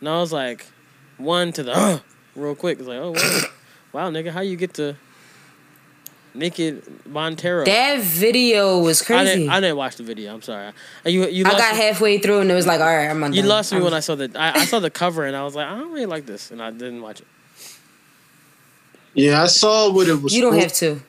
[0.00, 0.66] and I was like,
[1.18, 1.98] one to the uh,
[2.36, 2.78] real quick.
[2.78, 3.40] It's like, oh wow,
[3.92, 4.96] wow, nigga, how you get to
[6.34, 7.64] naked Montero?
[7.64, 9.24] That video was I crazy.
[9.36, 10.34] didn't, I didn't watch the video.
[10.34, 10.72] I'm sorry.
[11.04, 13.22] I, you you I got me, halfway through and it was like, all right, I'm
[13.22, 13.32] on.
[13.32, 15.44] you lost me I'm- when I saw the I, I saw the cover and I
[15.44, 17.26] was like I don't really like this and I didn't watch it.
[19.14, 20.34] Yeah, I saw what it was.
[20.34, 21.00] You don't have to.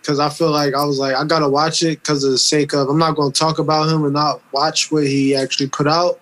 [0.00, 2.72] because I feel like I was like I gotta watch it because of the sake
[2.74, 6.20] of I'm not gonna talk about him and not watch what he actually put out.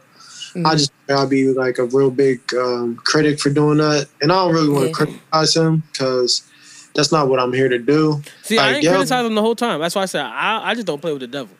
[0.54, 0.66] Mm-hmm.
[0.66, 4.36] I just I'll be like a real big um, critic for doing that, and I
[4.36, 4.92] don't really want to Yeah.
[4.94, 6.42] criticize him because
[6.94, 8.22] that's not what I'm here to do.
[8.42, 9.80] See, I Like, didn't yo- criticize him the whole time.
[9.80, 11.54] That's why I said I I just don't play with the devil.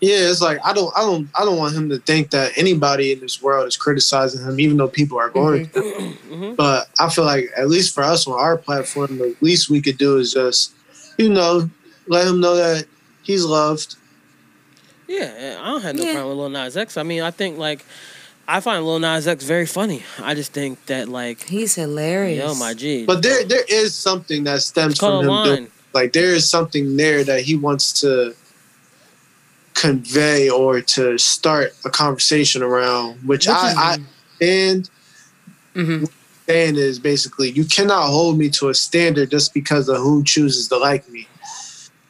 [0.00, 3.12] Yeah, it's like I don't, I don't, I don't want him to think that anybody
[3.12, 5.68] in this world is criticizing him, even though people are going.
[5.70, 5.80] to.
[5.80, 6.56] Mhm.
[6.56, 9.98] But I feel like at least for us on our platform, the least we could
[9.98, 10.72] do is just,
[11.18, 11.70] you know,
[12.08, 12.86] let him know that
[13.22, 13.94] he's loved.
[15.06, 16.12] Yeah, I don't have no Yeah.
[16.14, 16.96] problem with Lil Nas X.
[16.96, 17.84] I mean, I think like
[18.48, 20.02] I find Lil Nas X very funny.
[20.20, 22.38] I just think that like, He's hilarious.
[22.38, 23.06] yo, my G.
[23.06, 25.20] But there, there is something that stems from him.
[25.20, 25.28] doing-
[25.60, 25.68] line.
[25.94, 28.34] like there is something there that he wants to
[29.74, 33.98] convey or to start a conversation around, which, Which I, I
[34.40, 34.88] and
[35.74, 36.08] Mhm.
[36.48, 40.68] saying is basically you cannot hold me to a standard just because of who chooses
[40.68, 41.28] to like me.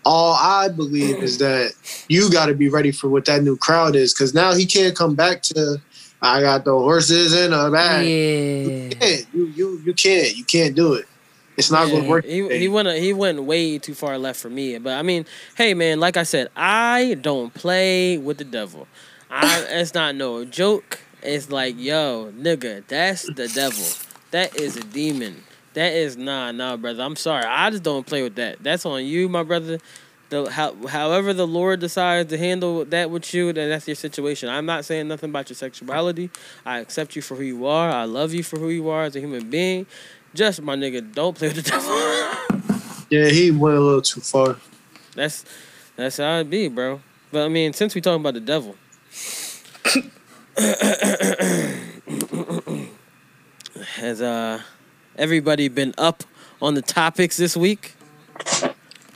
[0.05, 1.73] All I believe is that
[2.09, 4.97] you got to be ready for what that new crowd is because now he can't
[4.97, 5.81] come back to
[6.23, 8.07] I got the horses in a bag.
[8.07, 8.13] Yeah.
[8.13, 9.27] You can't.
[9.35, 10.37] You, you you can't.
[10.37, 11.07] You can't do it.
[11.57, 12.25] It's not going to work.
[12.25, 14.79] He he went he went way too far left for me.
[14.79, 18.87] But I mean, hey man, like I said, I don't play with the devil.
[19.31, 21.01] I it's not no joke.
[21.23, 23.85] It's like, yo, nigga, that's the devil.
[24.31, 25.43] That is a demon.
[25.75, 27.03] That is nah, nah, brother.
[27.03, 27.45] I'm sorry.
[27.45, 28.63] I just don't play with that.
[28.63, 29.79] That's on you, my brother.
[30.33, 34.49] The how, however the Lord decides to handle that with you, then that's your situation.
[34.49, 36.31] I'm not saying nothing about your sexuality.
[36.64, 37.90] I accept you for who you are.
[37.90, 39.85] I love you for who you are as a human being.
[40.33, 41.95] Just my nigga, don't play with the devil.
[43.11, 44.57] Yeah, he went a little too far.
[45.14, 45.45] That's
[45.97, 47.03] that's how it be, bro.
[47.31, 48.75] But I mean, since we talking about the devil,
[53.97, 54.62] has uh
[55.14, 56.25] everybody been up
[56.62, 57.97] on the topics this week?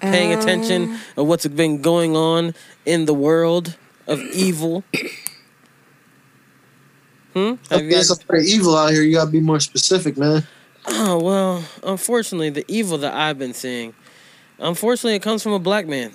[0.00, 2.54] Paying attention of what's been going on
[2.84, 4.84] in the world of evil?
[7.32, 7.56] Hmm?
[7.68, 8.10] Have you guys-
[8.46, 9.02] evil out here.
[9.02, 10.46] You gotta be more specific, man.
[10.88, 13.92] Oh well, unfortunately, the evil that I've been seeing,
[14.58, 16.12] unfortunately, it comes from a black man.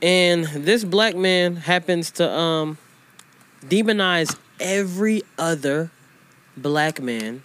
[0.00, 2.78] And this black man happens to um
[3.66, 5.90] demonize every other
[6.56, 7.42] black man,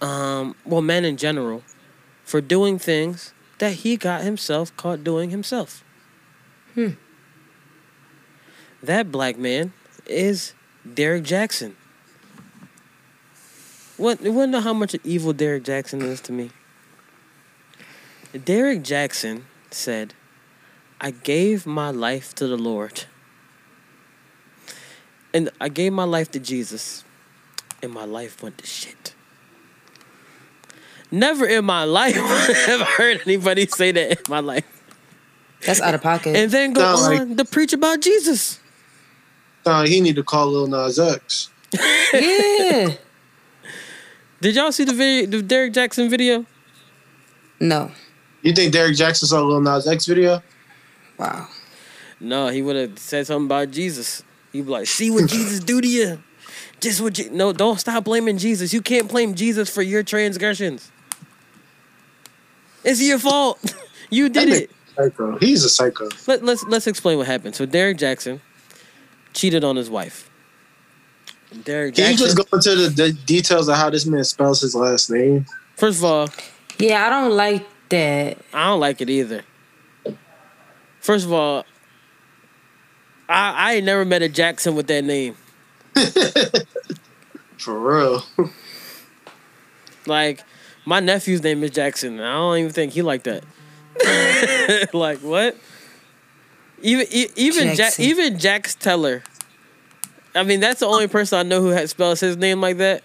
[0.00, 1.62] um, well, men in general,
[2.28, 5.82] for doing things that he got himself caught doing himself.
[6.74, 6.90] Hmm.
[8.82, 9.72] That black man
[10.04, 10.52] is
[10.84, 11.72] Derrick Jaxn.
[13.96, 16.50] What you wanna know how much evil Derrick Jaxn is to me?
[18.44, 20.12] Derek Jackson said,
[21.00, 23.04] I gave my life to the Lord.
[25.32, 27.04] And I gave my life to Jesus.
[27.82, 29.14] And my life went to shit.
[31.10, 32.14] Never in my life
[32.66, 34.64] have I heard anybody say that in my life.
[35.64, 36.36] That's out of pocket.
[36.36, 38.60] And then go Sound like- on to preach about Jesus.
[39.66, 41.50] Uh, he need to call Lil Nas X.
[42.14, 42.94] yeah.
[44.40, 46.46] Did y'all see the video, the Derrick Jaxn video?
[47.60, 47.90] No.
[48.42, 50.42] You think Derrick Jaxn saw Lil Nas X video?
[51.18, 51.48] Wow.
[52.20, 54.22] No, he would have said something about Jesus.
[54.52, 56.22] He'd be like, "See what Jesus do to you?
[56.80, 57.52] Just what you no.
[57.52, 58.72] Don't stop blaming Jesus.
[58.72, 60.90] You can't blame Jesus for your transgressions.
[62.84, 63.58] It's your fault.
[64.10, 65.38] you did it." Psycho.
[65.38, 66.08] He's a psycho.
[66.26, 67.54] Let, let's let's explain what happened.
[67.54, 68.40] So Derrick Jaxn
[69.32, 70.28] cheated on his wife.
[71.64, 74.74] Derrick Can you just go into the, the details of how this man spells his
[74.74, 75.46] last name?
[75.76, 76.28] first of all,
[76.78, 78.38] Yeah, I don't like that.
[78.52, 79.44] I don't like it either.
[81.00, 81.64] First of all,
[83.28, 85.36] I I ain't never met a Jackson with that name.
[87.58, 88.24] For real.
[90.06, 90.42] Like,
[90.88, 92.18] my nephew's name is Jackson.
[92.18, 93.44] I don't even think he like that.
[94.94, 95.54] like what?
[96.80, 99.22] Even e- even Jack even Jax Teller.
[100.34, 103.02] I mean, that's the only person I know who has spells his name like that.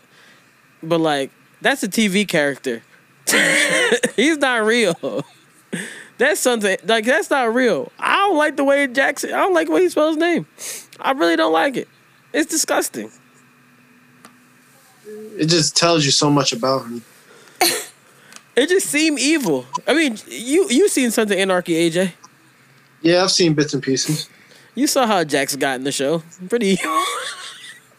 [0.82, 2.84] But like, that's a TV character.
[4.16, 5.26] He's not real.
[6.18, 7.92] That's something like that's not real.
[8.00, 9.34] I don't like the way Jackson.
[9.34, 10.48] I don't like the way he spells his name.
[11.02, 11.90] I really don't like it.
[12.32, 13.12] It's disgusting.
[15.06, 17.04] It just tells you so much about him.
[18.56, 19.66] It just seemed evil.
[19.88, 22.12] I mean, you you seen Sons of Anarchy, AJ?
[23.02, 24.30] Yeah, I've seen bits and pieces.
[24.76, 26.24] You saw how Jax got in the show.
[26.50, 27.04] Pretty evil.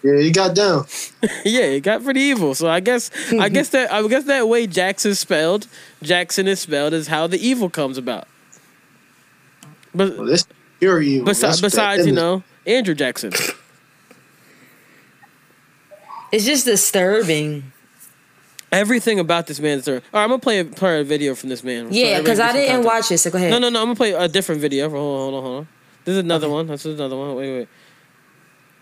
[0.03, 0.87] Yeah, he got down.
[1.45, 2.55] yeah, he got pretty evil.
[2.55, 5.67] So I guess I guess that I guess that way Jax is spelled,
[6.03, 8.29] Jackson is spelled is how the evil comes about.
[9.95, 10.47] But Well, this
[10.79, 11.27] pure evil.
[11.27, 13.33] besi- That's what that besides, you know, Andrew Jackson.
[16.33, 17.73] It's just disturbing.
[18.73, 19.97] Everything about this man is there.
[19.97, 21.89] All right, I'm gonna play a, play a video from this man.
[21.93, 23.11] Yeah, everybody because I didn't context.
[23.11, 23.19] watch it.
[23.19, 23.51] So go ahead.
[23.51, 23.81] No, no, no.
[23.81, 24.89] I'm gonna play a different video.
[24.91, 25.69] Hold on, hold on, hold on.
[26.05, 26.67] This is another one.
[26.67, 27.35] This is another one.
[27.37, 27.69] Wait, wait.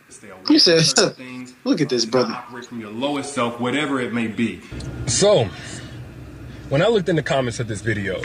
[0.09, 1.55] Stay away You said- things.
[1.65, 2.31] Look at this brother.
[2.31, 4.61] not Operate from your lowest self, whatever it may be.
[5.07, 5.49] So,
[6.71, 8.17] when I looked in the comments of this video,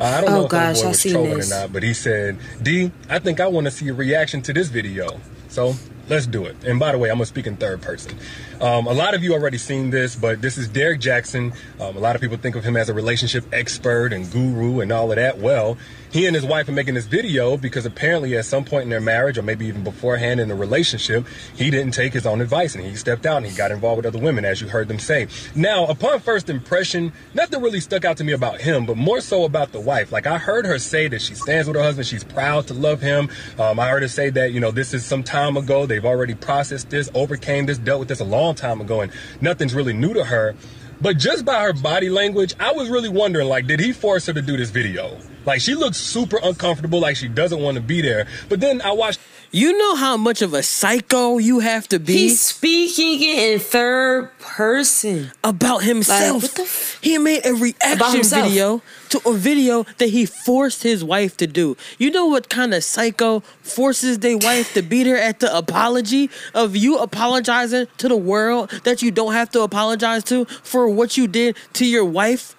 [0.00, 1.52] uh, I don't Oh, know if gosh, the boy I was seen trolling this.
[1.52, 4.52] or not, but he said, "D, I think I want to see a reaction to
[4.52, 5.74] this video." So
[6.08, 6.56] let's do it.
[6.64, 8.18] And by the way, I'm gonna speak in third person.
[8.60, 11.54] Um, a lot of you already seen this, but this is Derrick Jaxn.
[11.80, 14.92] Um, a lot of people think of him as a relationship expert and guru and
[14.92, 15.38] all of that.
[15.38, 15.78] Well,
[16.12, 19.00] he and his wife are making this video because apparently at some point in their
[19.00, 22.84] marriage, or maybe even beforehand in the relationship, he didn't take his own advice and
[22.84, 25.26] he stepped out and he got involved with other women, as you heard them say.
[25.54, 29.44] Now, upon first impression, nothing really stuck out to me about him, but more so
[29.44, 30.12] about the wife.
[30.12, 33.00] Like I heard her say that she stands with her husband, she's proud to love
[33.00, 33.30] him.
[33.58, 35.86] Um, I heard her say that you know this is some time ago.
[35.86, 39.74] They've already processed this, overcame this, dealt with this a long time ago, and nothing's
[39.74, 40.54] really new to her.
[41.02, 44.32] But just by her body language, I was really wondering, like, did he force her
[44.32, 45.18] to do this video?
[45.44, 48.28] Like, she looks super uncomfortable, like she doesn't want to be there.
[48.48, 49.18] But then I watched
[49.54, 54.30] You know how much of a psycho you have to be He's speaking in third
[54.38, 55.30] person.
[55.44, 56.42] about himself.
[56.42, 61.04] what the f- he made a reaction video to a video that he forced his
[61.04, 61.76] wife to do.
[61.98, 66.30] You know what kind of psycho forces their wife to beat her at the apology
[66.54, 71.18] of you apologizing to the world that you don't have to apologize to for what
[71.18, 72.56] you did to your wife?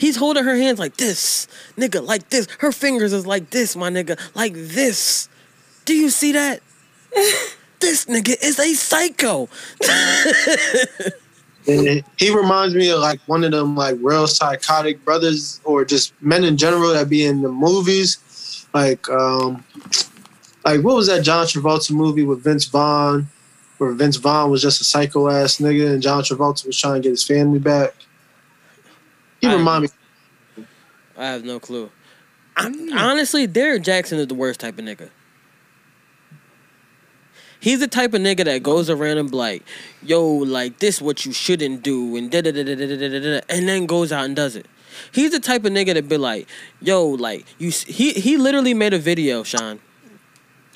[0.00, 2.48] He's holding her hands like this, nigga, like this.
[2.60, 5.28] Her fingers is like this, my nigga, like this.
[5.84, 6.62] Do you see that?
[7.80, 9.50] this nigga is a psycho.
[11.66, 16.44] He reminds me of like one of them like real psychotic brothers or just men
[16.44, 18.66] in general that be in the movies.
[18.72, 19.62] Like um
[20.64, 23.28] like what was that John Travolta movie with Vince Vaughn
[23.76, 27.06] where Vince Vaughn was just a psycho ass nigga and John Travolta was trying to
[27.06, 27.94] get his family back.
[29.42, 29.88] Even mommy.
[31.16, 31.90] I have no clue.
[32.56, 35.10] I'm, honestly, Derrick Jaxn is the worst type of nigga.
[37.60, 39.62] He's the type of nigga that goes around and like,
[40.02, 43.40] yo, like this what you shouldn't do, and da da da da da da da,
[43.50, 44.66] and then goes out and does it.
[45.12, 46.48] He's the type of nigga that be like,
[46.80, 47.70] yo, like you.
[47.70, 49.78] He he literally made a video, Sean,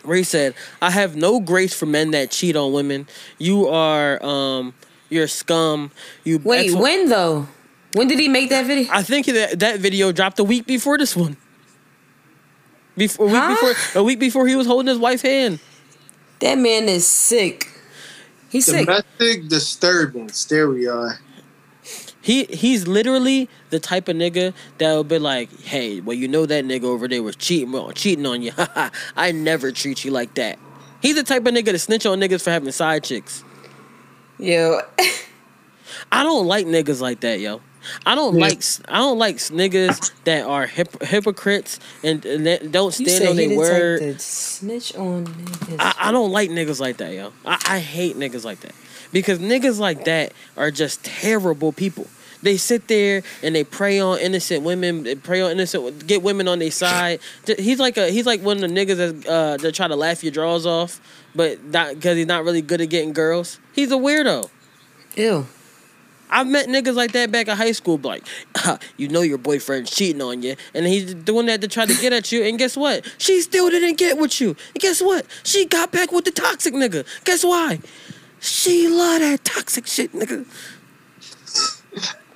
[0.05, 3.09] where he said, "I have no grace for men that cheat on women.
[3.39, 4.75] You are um,
[5.09, 5.91] you're scum.
[6.23, 7.49] You wait, when though."
[7.95, 8.89] When did he make that video?
[8.93, 11.37] I think that that video dropped a week before this one.
[12.97, 13.55] Before a week Huh?
[13.55, 15.61] before a week before he was holding his wife's hand.
[16.41, 17.69] That man is sick.
[18.51, 18.87] He's sick.
[18.87, 20.45] domestic disturbance.
[20.45, 21.19] There we are.
[22.21, 26.47] He he's literally the type of nigga that would be like, hey, well you know
[26.47, 28.53] that nigga over there was cheating well, cheating on you.
[29.17, 30.59] I never treat you like that.
[31.03, 33.45] He's the type of nigga to snitch on niggas for having side chicks.
[34.39, 34.81] Yo,
[36.13, 37.61] I don't like niggas like that, yo.
[38.07, 38.47] I don't Yeah.
[38.47, 43.37] like I don't like niggas that are hip, hypocrites and, and that don't stand on
[43.37, 44.01] their word.
[44.01, 45.77] type to snitch on niggas.
[45.79, 47.33] I, I don't like niggas like that, yo.
[47.45, 48.75] I, I hate niggas like that.
[49.13, 52.07] Because niggas like that are just terrible people.
[52.43, 55.05] They sit there and they prey on innocent women.
[55.05, 57.21] They prey on innocent, get women on their side.
[57.47, 60.23] He's like a he's like one of the niggas that uh, that try to laugh
[60.23, 61.01] your drawers off,
[61.35, 63.59] but not because he's not really good at getting girls.
[63.73, 64.51] He's a weirdo.
[65.17, 65.47] Ew.
[66.31, 68.25] I've met niggas like that back in high school, like,
[68.97, 72.13] you know your boyfriend's cheating on you, and he's doing that to try to get
[72.13, 73.05] at you, and guess what?
[73.19, 74.49] She still didn't get with you.
[74.49, 75.27] And guess what?
[75.43, 77.07] She got back with the toxic nigga.
[77.25, 77.81] Guess why?
[78.41, 80.47] She love that toxic shit, nigga.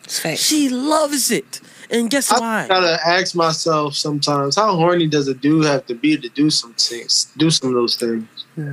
[0.04, 0.38] It's fake.
[0.38, 1.60] She loves it.
[1.90, 2.64] And guess I why?
[2.64, 6.50] I gotta ask myself sometimes, how horny does a dude have to be to do
[6.50, 8.26] some things, do some of those things?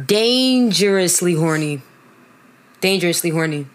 [0.05, 1.81] Dangerously horny.
[2.81, 3.67] Dangerously horny.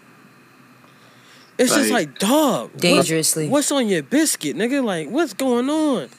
[1.61, 2.71] It's just Like- like, dog.
[2.71, 3.47] what- Dangerously.
[3.49, 4.83] What's on your biscuit, nigga?
[4.83, 6.09] Like, what's going on?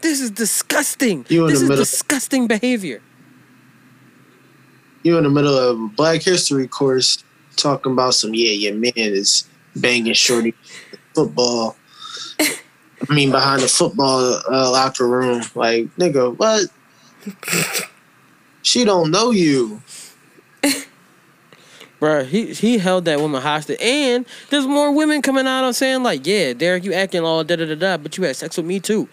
[0.00, 1.26] This is disgusting.
[1.28, 3.00] You This is middle- disgusting behavior.
[5.02, 7.22] You in the middle of a Black History course
[7.56, 9.44] talking about some, yeah, your man is
[9.76, 10.54] banging shorty
[11.14, 11.76] football.
[12.40, 16.66] I mean, behind the football uh, locker room, like nigga, what?
[18.62, 19.80] she don't know you.
[22.00, 26.02] Bruh, he he held that woman hostage, and there's more women coming out and saying
[26.02, 28.66] like, "Yeah, Derrick, you acting all da da da da, but you had sex with
[28.66, 29.08] me too."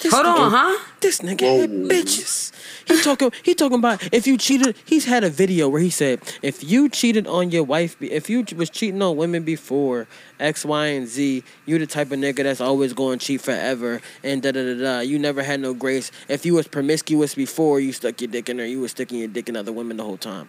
[0.00, 0.84] This Hold on, huh?
[1.00, 2.50] This nigga had bitches.
[2.86, 3.30] He talking.
[3.42, 4.76] He talking about if you cheated.
[4.84, 8.44] He's had a video where he said if you cheated on your wife, if you
[8.56, 10.08] was cheating on women before
[10.40, 14.00] X, Y, and Z, you the type of nigga that's always going to cheat forever
[14.24, 15.00] and da da da da.
[15.00, 16.10] You never had no grace.
[16.28, 18.66] If you was promiscuous before, you stuck your dick in her.
[18.66, 20.48] You was sticking your dick in other women the whole time.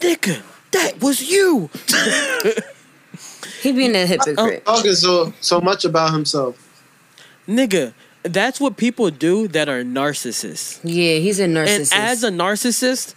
[0.00, 0.42] Nigga,
[0.72, 1.70] that was you.
[3.62, 4.64] He being a hypocrite.
[4.64, 6.56] Talking so so much about himself.
[7.48, 10.80] Nigga, that's what people do that are narcissists.
[10.84, 11.92] Yeah, he's a narcissist.
[11.94, 13.14] And as a narcissist,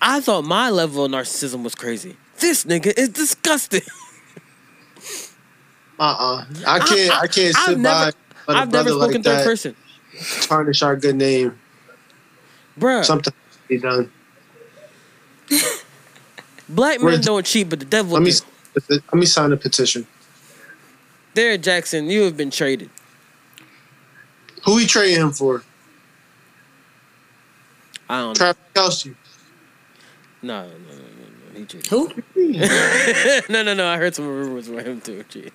[0.00, 2.16] I thought my level of narcissism was crazy.
[2.40, 3.82] This nigga is disgusting.
[5.98, 6.44] Uh-uh.
[6.66, 7.12] I can't.
[7.22, 8.18] I, can't I've sit never- by.
[8.46, 9.76] Let a I've never spoken like third that person,
[10.42, 11.58] tarnish our good name.
[12.78, 13.02] bruh.
[13.04, 14.10] Something to be done.
[16.68, 18.80] Black men Where's- don't cheat, but the devil Let me do.
[18.88, 20.06] let me sign a petition.
[21.34, 22.90] Derrick Jaxn, you have been traded.
[24.64, 25.62] Who he trading him for?
[28.08, 28.34] I don't know.
[28.34, 29.14] Travis Kelce.
[30.42, 30.98] No, no, no, no,
[31.52, 31.58] no.
[31.58, 31.86] He cheated.
[31.88, 32.08] Who?
[33.52, 33.86] no, no, no.
[33.86, 35.24] I heard some rumors about him too.
[35.28, 35.52] Cheat.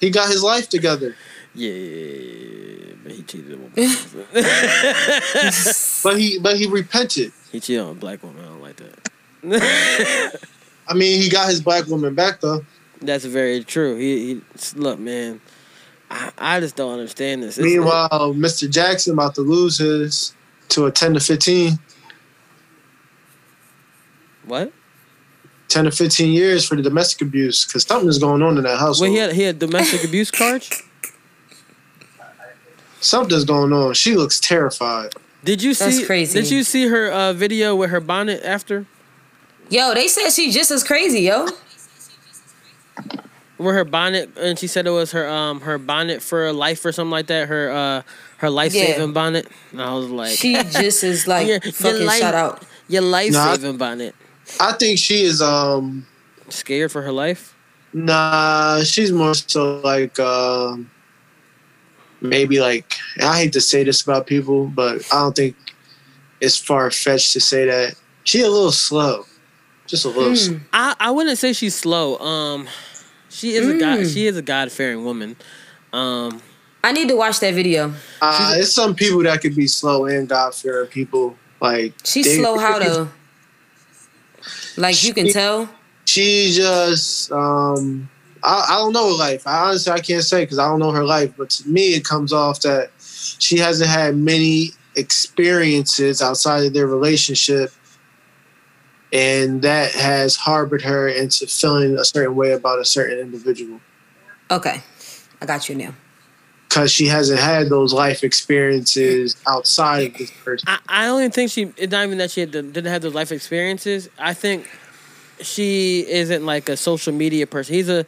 [0.00, 1.16] He got his life together,
[1.54, 3.70] Yeah, yeah, yeah, yeah, but he cheated on
[6.04, 7.32] but he but he repented.
[7.50, 8.44] He cheated on a black woman.
[8.44, 9.10] I don't like that.
[10.88, 12.64] I mean, he got his black woman back though.
[13.00, 13.96] That's very true.
[13.96, 14.42] He, he
[14.74, 15.40] look, man.
[16.10, 17.58] I, I just don't understand this.
[17.58, 18.68] It's- Meanwhile, Mr.
[18.68, 20.34] Jaxn about to lose his
[20.68, 21.78] to a ten to 15,
[24.44, 24.72] what?
[25.68, 28.78] 10 to fifteen years for the domestic abuse because something is going on in that
[28.78, 29.00] house.
[29.00, 30.70] Well, he had he had domestic abuse charge.
[33.00, 33.94] Something's going on.
[33.94, 35.12] She looks terrified.
[35.44, 36.04] Did you That's see?
[36.06, 36.40] crazy.
[36.40, 38.86] Did you see her uh, video with her bonnet after?
[39.68, 41.46] Yo, they said she just as crazy, yo.
[43.56, 46.92] Where her bonnet and she said it was her um her bonnet for life or
[46.92, 47.48] something like that.
[47.48, 48.02] Her uh
[48.38, 49.12] her life saving Yeah.
[49.12, 49.48] bonnet.
[49.72, 52.62] And I was like, She just is like Your- your fucking life- shout out.
[52.88, 53.54] your life Nah.
[53.54, 54.14] saving bonnet.
[54.60, 56.06] I think she is um
[56.50, 57.54] Scared for her life.
[57.92, 60.90] nah, she's more so like um
[62.20, 65.56] maybe like I hate to say this about people, but I don't think
[66.42, 67.94] it's far fetched to say that
[68.24, 69.24] she a little slow.
[69.86, 70.60] Just a little slow.
[70.72, 72.18] I, I wouldn't say she's slow.
[72.18, 72.68] Um,
[73.28, 74.06] she is a god.
[74.06, 75.36] She is a God fearing woman.
[75.92, 76.42] Um,
[76.82, 77.92] I need to watch that video.
[78.20, 81.36] Uh, it's some people that could be slow and God fearing people.
[81.60, 83.08] Like She's they- slow how though?
[84.76, 85.68] Like you can tell.
[86.04, 88.08] She just um
[88.44, 89.46] I, I don't know her life.
[89.46, 91.32] I honestly I can't say because I don't know her life.
[91.36, 96.86] But to me, it comes off that she hasn't had many experiences outside of their
[96.86, 97.72] relationship,
[99.12, 103.80] and that has harbored her into feeling a certain way about a certain individual
[104.50, 104.82] Okay.
[105.40, 105.94] I got you now.
[106.68, 110.68] because she hasn't had those life experiences outside of this person.
[110.68, 111.72] I, I only think she.
[111.76, 114.08] It's not even that she had the, didn't have those life experiences.
[114.18, 114.68] I think
[115.40, 117.74] she isn't like a social media person.
[117.74, 118.06] He's a.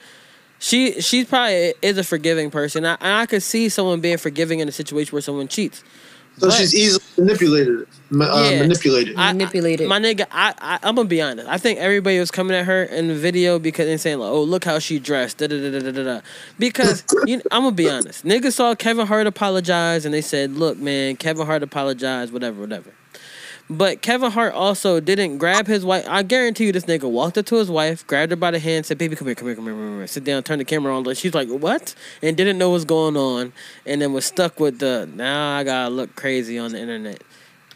[0.61, 2.84] She she's probably is a forgiving person.
[2.84, 5.84] I I could see someone being forgiving in a situation where someone cheats.
[6.39, 7.86] So But- she's easily manipulated.
[8.11, 8.59] ma- Uh, Yeah.
[8.61, 9.14] manipulated.
[9.16, 9.89] I- Manipulated.
[9.89, 11.49] My nigga, I, I I'm gonna be honest.
[11.49, 14.43] I think everybody was coming at her in the video because they're saying like, "Oh,
[14.43, 16.03] look how she dressed." Da da da da da da.
[16.05, 16.20] da.
[16.59, 18.24] Because you, I'm gonna be honest.
[18.24, 22.91] Niggas saw Kevin Hart apologize and they said, "Look, man, Kevin Hart apologized, whatever, whatever."
[23.71, 26.07] But Kevin Hart also didn't grab his wife.
[26.09, 28.87] I guarantee you, this nigga walked up to his wife, grabbed her by the hand,
[28.87, 30.59] said, "Baby, come here, come here, come here, come here, come here." Sit down, turn
[30.59, 31.05] the camera on.
[31.05, 33.53] Like she's like, "What?" and didn't know what's going on,
[33.85, 37.23] and then was stuck with the now I gotta look crazy on the internet.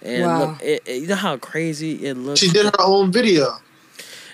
[0.03, 0.38] And Wow.
[0.38, 2.40] look, it, it- you know how crazy it looks.
[2.40, 3.59] she did her own video.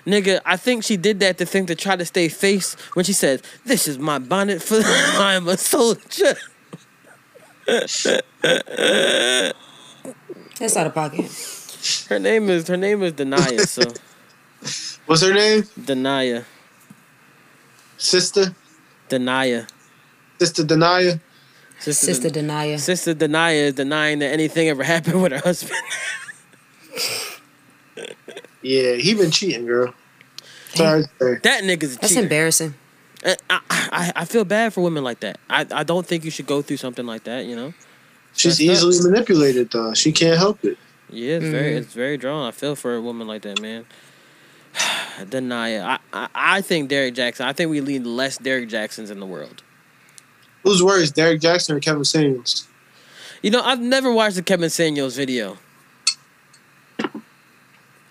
[0.07, 3.11] Nigga, I think she did that to think to try to stay face when she
[3.13, 6.35] said, "This is my bonnet for I'm a soldier."
[10.59, 11.25] That's out of pocket.
[12.09, 13.65] Her name is her name is Da'Naia.
[13.65, 13.83] So
[15.05, 15.63] What's her name?
[15.79, 16.43] Da'Naia,
[17.97, 18.53] Sister?
[19.09, 19.67] Da'Naia,
[20.39, 21.19] Sister Da'Naia?
[21.79, 22.77] sister, Sister Den- Denia.
[22.77, 25.79] sister Da'Naia is denying that anything ever happened with her husband.
[28.61, 29.93] Yeah, he been cheating, girl.
[30.73, 31.03] Sorry.
[31.19, 32.23] to that nigga's a That's cheater.
[32.23, 32.73] embarrassing.
[33.25, 35.39] I, I I feel bad for women like that.
[35.49, 37.45] I I don't think you should go through something like that.
[37.45, 37.73] You know.
[38.33, 38.89] She's Messed up.
[38.89, 39.93] easily manipulated, though.
[39.93, 40.77] She can't help it.
[41.09, 41.79] Yeah, it's very mm-hmm.
[41.79, 42.47] it's very drawn.
[42.47, 43.85] I feel for a woman like that, man.
[45.29, 45.81] Deny it.
[45.81, 47.41] I, I I think Derrick Jaxn.
[47.41, 49.63] I think we need less Derrick Jaxns in the world.
[50.63, 52.67] Who's worse, Derrick Jaxn or Kevin Samuels?
[53.41, 55.57] You know, I've never watched the Kevin Samuels video.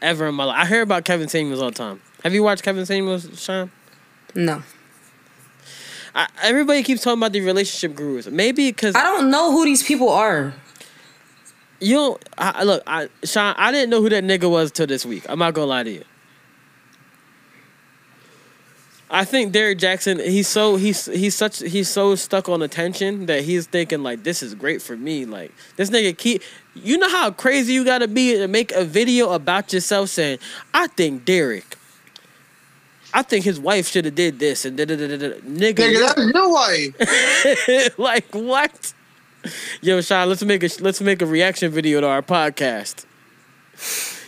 [0.01, 0.57] Ever in my life.
[0.59, 2.01] I hear about Kevin Samuels all the time.
[2.23, 3.71] Have you watched Kevin Samuels, Sean?
[4.35, 4.63] No.
[6.19, 8.27] I, everybody keeps talking about the relationship gurus.
[8.27, 10.53] Maybe because I don't know who these people are.
[11.79, 12.29] you don't.
[12.37, 15.25] I, look, I, Sean, I didn't know who that nigga was till this week.
[15.29, 16.05] I'm not gonna lie to you.
[19.11, 23.45] I think Derrick Jaxn, he's so he's he's such he's so stuck on attention that
[23.45, 25.25] he's thinking like this is great for me.
[25.25, 26.43] Like this nigga keep
[26.75, 30.41] you know how crazy you gotta be to make a video about yourself saying,
[30.75, 31.78] I think Derrick.
[33.15, 35.29] I think his wife should have did this and da da da da da.
[35.41, 37.99] Nigga, Nigga, that's your wife.
[37.99, 38.93] like what?
[39.81, 43.05] Yo, Sean, let's make a let's make a reaction video to our podcast.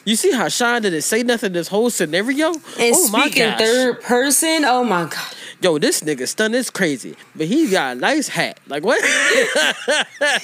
[0.05, 2.53] You see how Sean didn't say nothing this whole scenario?
[2.53, 3.59] And oh my speaking gosh.
[3.59, 5.35] third person, oh my god.
[5.61, 8.59] yo, this nigga stun is crazy, but he got a nice hat.
[8.67, 9.03] Like what?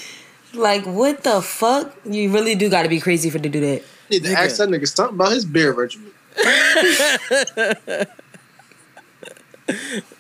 [0.57, 1.95] Like, what the fuck?
[2.05, 3.83] You really do got to be crazy for to do that.
[4.11, 6.13] Need to ask that nigga something about his beer regimen.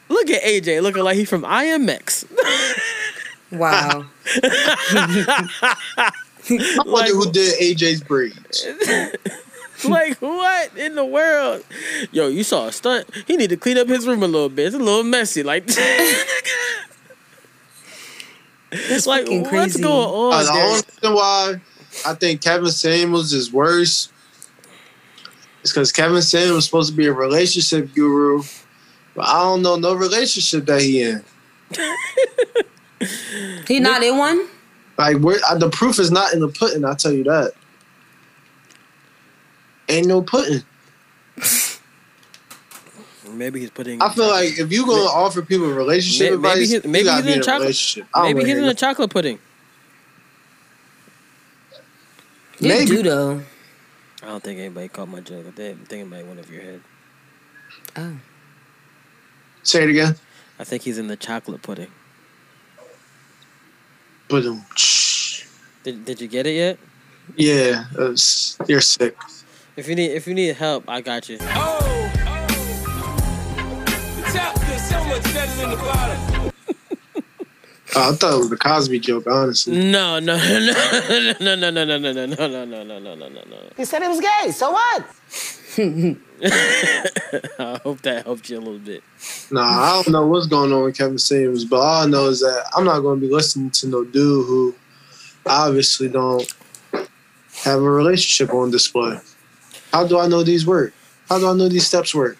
[0.09, 2.25] Look at AJ looking like he from IMX.
[3.51, 4.07] Wow.
[6.49, 8.67] I wonder who did AJ's braids.
[9.85, 11.65] like what in the world?
[12.13, 13.09] Yo, you saw a stunt.
[13.27, 14.67] He need to clean up his room a little bit.
[14.67, 15.43] It's a little messy.
[15.43, 15.67] Like,
[18.71, 19.83] That's like fucking what's crazy.
[19.83, 20.33] going on?
[20.33, 20.63] Uh, the there?
[20.65, 21.61] only reason why
[22.07, 24.11] I think Kevin Samuels is worse
[25.63, 28.43] is because Kevin Samuels was supposed to be a relationship guru,
[29.17, 31.25] but I don't know no relationship that he in.
[33.67, 34.47] He not in one?
[34.97, 36.85] Like where uh, the proof is not in the pudding.
[36.85, 37.53] I tell you that.
[39.89, 40.63] Ain't no pudding.
[43.31, 44.01] Maybe he's putting.
[44.01, 47.29] I feel like if you gonna offer people relationship maybe advice, he- maybe he's in
[47.35, 48.09] in a chocolate- relationship.
[48.23, 49.39] Maybe he's in a chocolate pudding.
[52.61, 52.87] You Maybe.
[52.87, 53.43] do though.
[54.23, 55.45] I don't think anybody caught my joke.
[55.47, 56.81] I think think anybody went over your head.
[57.97, 58.13] Oh.
[59.67, 60.15] Say it again.
[60.61, 61.91] I think he's in the chocolate pudding.
[64.29, 64.65] But um,
[65.83, 66.79] Did, did you get it yet?
[67.37, 69.17] yeah, it's- you're sick.
[69.77, 71.39] If you need if you need help, I got you.
[71.41, 72.47] Oh, oh.
[74.17, 76.53] the top is so much better than the bottom.
[77.95, 79.77] Uh, I thought it was a Cosby joke, honestly.
[79.91, 83.15] No, no, no, no, no, no, no, no, no, no, no, no, no, no, no,
[83.15, 83.57] no, no.
[83.77, 84.53] He said it was gay.
[84.53, 85.07] So what?
[87.59, 89.03] I hope that helped you a little bit.
[89.51, 92.41] Nah, I don't know what's going on with Kevin Sims, but all I know is
[92.41, 94.75] that I'm not going to be listening to no dude who
[95.47, 96.47] obviously don't
[97.65, 99.19] have a relationship on display.
[99.93, 100.93] How do I know these work?
[101.29, 102.37] How do I know these steps work?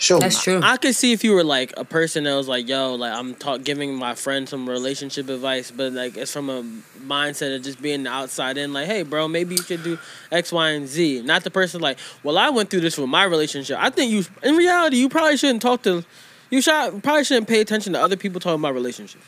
[0.00, 0.20] Show me.
[0.20, 0.60] That's true.
[0.62, 3.34] I could see if you were like a person that was like, "Yo, like I'm
[3.34, 6.62] talk giving my friend some relationship advice," but like it's from a
[7.04, 9.98] mindset of just being the outside in, like, "Hey, bro, maybe you should do
[10.32, 13.24] X, Y, and Z." Not the person like, "Well, I went through this with my
[13.24, 16.02] relationship." I think you, in reality, you probably shouldn't talk to,
[16.48, 19.24] you should probably shouldn't pay attention to other people talking about relationships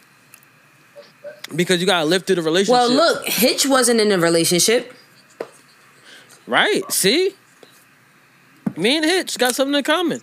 [1.55, 2.73] because you gotta live through the relationship.
[2.73, 4.95] Well, look, Hitch wasn't in a relationship.
[6.47, 6.83] right?
[6.91, 7.35] See,
[8.77, 10.23] me and Hitch got something in common.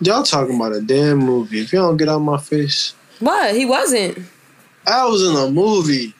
[0.00, 1.60] Y'all talking about a damn movie.
[1.60, 3.54] If you don't get out my face, What?
[3.54, 4.18] He wasn't.
[4.86, 6.14] I was in a movie.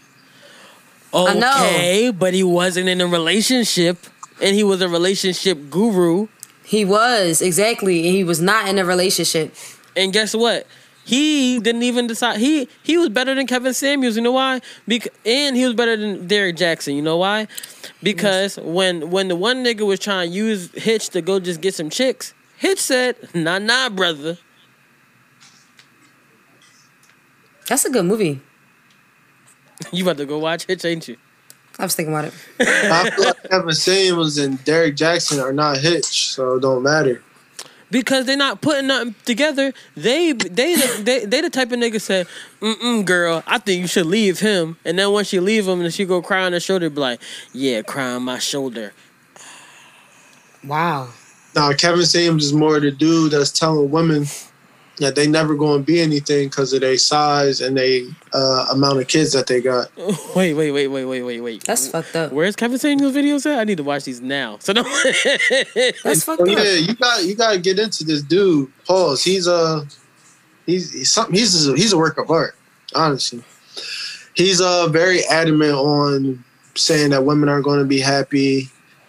[1.15, 3.97] Okay, but he wasn't in a relationship,
[4.43, 6.29] and he was a relationship guru.
[6.65, 9.55] He was exactly, and he was not in a relationship.
[9.97, 10.67] And guess what?
[11.05, 12.39] He didn't even decide.
[12.39, 14.17] He he was better than Kevin Samuels.
[14.17, 14.61] You know why?
[14.87, 16.95] Because and he was better than Derrick Jaxn.
[16.95, 17.49] You know why?
[18.03, 21.75] Because when when the one nigga was trying to use Hitch to go just get
[21.75, 24.39] some chicks, Hitch said, "Nah, nah, brother."
[27.69, 28.41] That's a good movie.
[29.93, 31.17] You about to go watch Hitch, ain't you?
[31.79, 32.35] I was thinking about it.
[32.61, 37.23] I feel like Kevin Samuels and Derrick Jaxn are not Hitch, so it don't matter.
[37.89, 39.73] Because they're not putting nothing together.
[39.95, 42.27] They they they they the type of nigga said,
[42.61, 45.81] "Mm mm, girl, I think you should leave him." And then once she leave him,
[45.81, 47.21] and she go cry on her shoulder, be like,
[47.53, 48.93] "Yeah, cry on my shoulder."
[50.65, 51.11] Wow.
[51.55, 54.27] Now Kevin Samuels is more the dude that's telling women
[54.99, 58.99] that they never going to be anything because of their size and they uh, amount
[59.01, 59.91] of kids that they got.
[60.35, 61.65] Wait, wait, wait, wait, wait, wait, wait.
[61.65, 62.33] That's fucked up.
[62.33, 63.59] Where's Kevin Samuels videos at?
[63.59, 64.59] I need to watch these now.
[64.59, 64.83] So no.
[66.05, 66.49] That's fucked up.
[66.49, 68.71] yeah, you got you got to get into this dude.
[68.87, 69.23] Pause.
[69.25, 69.87] He's a
[70.67, 71.35] he's he's something.
[71.35, 72.55] He's a, he's a work of art.
[72.95, 73.43] Honestly,
[74.35, 76.45] he's uh very adamant on
[76.75, 78.69] saying that women aren't going to be happy,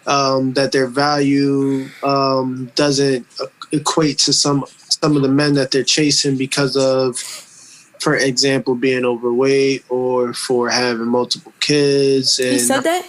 [0.09, 3.25] um, that their value um, doesn't
[3.71, 7.17] equate to some some of the men that they're chasing because of,
[7.99, 12.39] for example, being overweight or for having multiple kids.
[12.39, 13.07] And He said that?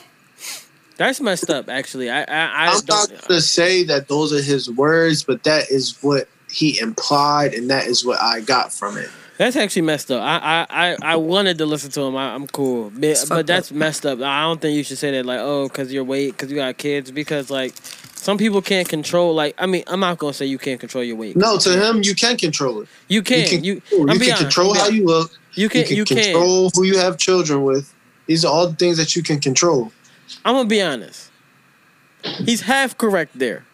[0.99, 1.71] That's messed up.
[1.71, 3.09] Actually, I I, I I'm not don't.
[3.09, 7.71] going to say that those are his words, but that is what he implied, and
[7.71, 9.09] that is what I got from it.
[9.41, 10.23] That's actually messed up.
[10.23, 12.15] I I I, I wanted to listen to him.
[12.15, 14.21] I, I'm cool, but, but that's messed up.
[14.21, 15.25] I don't think you should say that.
[15.25, 17.11] Like, oh, because you're weight, because you got kids.
[17.11, 17.75] Because like,
[18.17, 19.35] some people can't control.
[19.35, 21.37] Like, I mean, I'm not gonna say you can't control your weight.
[21.37, 22.89] No, to him, you can control it.
[23.09, 23.39] You can.
[23.39, 25.31] You can, You you, can honest, control how you look.
[25.55, 25.81] You can.
[25.81, 26.23] you can You can.
[26.23, 27.95] control who you have children with.
[28.27, 29.91] These are all the things that you can control.
[30.45, 31.31] I'm gonna be honest.
[32.45, 33.65] He's half correct there.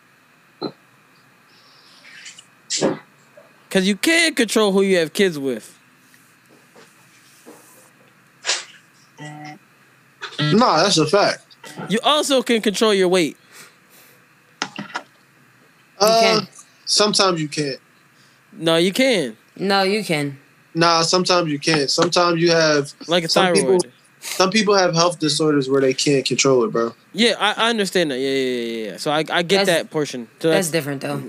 [3.77, 5.79] Cause you can't control who you have kids with.
[9.21, 11.45] No, that's a fact.
[11.91, 13.37] You also can control your weight.
[16.01, 16.49] Uh, can.
[16.87, 17.79] sometimes you can't.
[18.55, 19.37] No, you can.
[19.57, 20.39] No, you can.
[20.73, 21.91] Nah, sometimes you can't.
[21.91, 23.83] Sometimes you have Like a Some thyroid.
[23.83, 26.95] people- some people have health disorders where they can't control it, bro.
[27.13, 28.21] Yeah, I, I understand that.
[28.21, 28.97] Yeah, yeah, yeah, yeah.
[28.97, 30.29] So I, I get That's- that portion.
[30.41, 31.23] So That's that's, different though.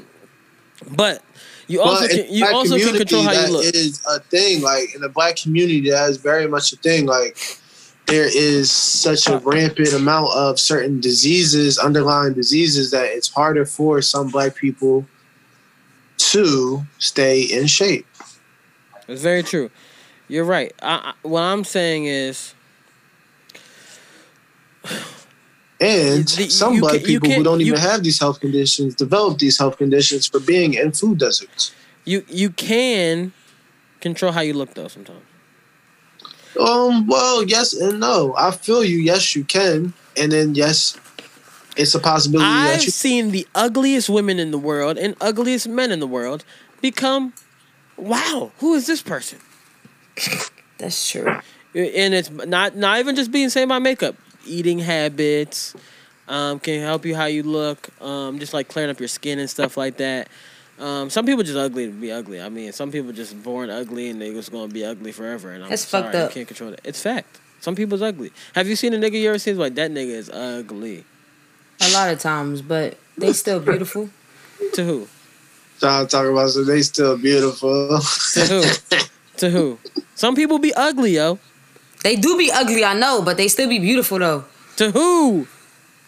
[0.96, 1.22] but
[1.68, 3.66] you also But can, you also can control how you that look.
[3.66, 4.62] is a thing.
[4.62, 7.06] Like in the black community, that is very much a thing.
[7.06, 7.38] Like
[8.06, 14.02] there is such a rampant amount of certain diseases, underlying diseases, that it's harder for
[14.02, 15.06] some black people
[16.18, 18.06] to stay in shape.
[19.08, 19.70] It's very true.
[20.28, 20.74] You're right.
[20.82, 22.54] I, I, what I'm saying is,
[25.80, 28.96] And The- some black can- people who can't- don't you- even have these health conditions
[28.96, 31.72] develop these health conditions for being in food deserts.
[32.06, 33.34] you you can
[34.02, 34.88] control how you look though.
[34.88, 35.20] Sometimes.
[36.60, 38.34] Um, well, yes and no.
[38.38, 38.98] I feel you.
[38.98, 39.94] Yes, you can.
[40.16, 40.96] And then yes,
[41.76, 45.68] it's a possibility I've that you seen the ugliest women in the world and ugliest
[45.68, 46.44] men in the world
[46.82, 47.34] become,
[47.98, 49.38] wow, who is this person?
[50.80, 51.28] That's true.
[51.76, 54.16] and it's not not even just being saved by makeup
[54.48, 55.76] eating habits
[56.28, 59.50] um, can help you how you look um, just like clearing up your skin and
[59.50, 60.28] stuff like that.
[60.80, 62.40] Um, some people just ugly to be ugly.
[62.42, 65.64] I mean some people just born ugly and they just gonna be ugly forever and
[65.64, 66.32] i'm That's sorry fucked you up.
[66.32, 67.40] can't control it it's fact.
[67.62, 68.32] Some people's ugly.
[68.54, 71.04] Have you seen a nigga you ever seen like that nigga is ugly
[71.82, 74.10] A lot of times, but they still beautiful.
[74.74, 75.08] to who?
[75.80, 76.50] Trying to talk about.
[76.52, 78.00] So they still beautiful.
[78.34, 78.98] to who?
[79.38, 79.78] To who?
[80.16, 81.38] Some people be ugly yo
[82.04, 84.44] They do be ugly, I know, but they still be beautiful though.
[84.78, 85.48] to who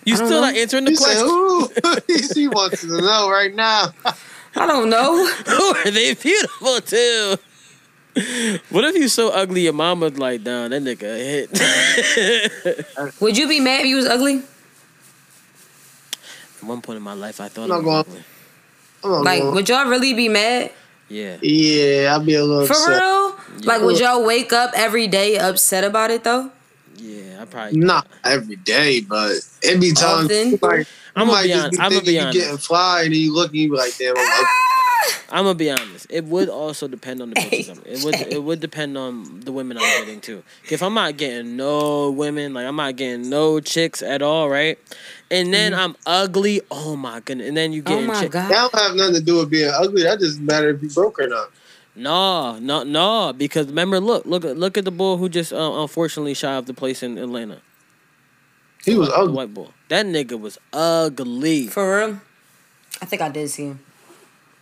[0.06, 0.42] you still know.
[0.42, 1.68] not answering the He said, question "Ooh,"
[2.36, 3.92] he wants to know right now.
[4.56, 5.28] I don't know.
[5.48, 7.40] Who are they beautiful to?
[8.70, 11.52] What if you so ugly your mama's like, down that nigga hit?
[13.22, 14.42] Would you be mad if you was ugly?
[16.62, 18.24] At one point in my life, I thought I'm I not was going- ugly.
[19.04, 20.72] I'm not Like, going- would y'all really be mad?
[21.10, 21.38] Yeah.
[21.42, 23.02] yeah, I'd be a little For upset.
[23.02, 23.36] real?
[23.66, 26.52] Like, would y'all wake up every day upset about it though?
[26.98, 27.80] Yeah, I probably.
[27.80, 29.32] Not every day, but
[29.64, 30.60] it be times Often?
[30.62, 31.72] like I'm gonna might be just honest.
[31.72, 32.40] be I'm gonna thinking be you honest.
[32.40, 34.56] getting fly, and you look and you be like, "Damn, I'm ugly." Ah!
[35.32, 36.08] I'm gonna be honest.
[36.10, 37.70] It would also depend on the bitches.
[37.70, 38.16] I'm- It would.
[38.34, 40.44] It would depend on the women I'm getting too.
[40.70, 44.78] If I'm not getting no women, like I'm not getting no chicks at all, right?
[45.32, 46.62] And then I'm ugly.
[46.72, 47.48] Oh my goodness.
[47.48, 47.94] And then you Mm-hmm.
[47.94, 48.72] Oh get my chick- That god.
[48.72, 50.04] don't have nothing to do with being ugly.
[50.04, 51.52] That just matter if you broke or not.
[51.96, 53.34] No, no, no.
[53.34, 56.66] Because remember, look, look, at look at the boy who just uh, unfortunately shot up
[56.66, 57.60] the place in Atlanta.
[58.86, 59.34] He was The ugly.
[59.34, 59.68] white boy.
[59.90, 61.68] That nigga was ugly.
[61.68, 62.22] For real?
[63.02, 63.80] I think I did see him.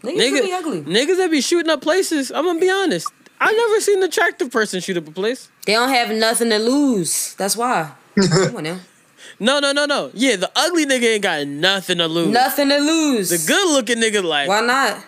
[0.04, 0.82] Niggas Nigga- Nigga, be ugly.
[0.82, 2.32] Niggas that be shooting up places.
[2.32, 3.12] I'm gonna be honest.
[3.40, 5.50] I never seen an attractive person shoot up a place.
[5.66, 7.36] They don't have nothing to lose.
[7.36, 7.92] That's why.
[8.16, 8.80] Come on now.
[9.40, 10.12] No, no, no, no.
[10.14, 12.30] Yeah, the ugly nigga ain't got nothing to lose.
[12.30, 13.30] Nothing to lose.
[13.30, 15.04] The good looking nigga like Why not?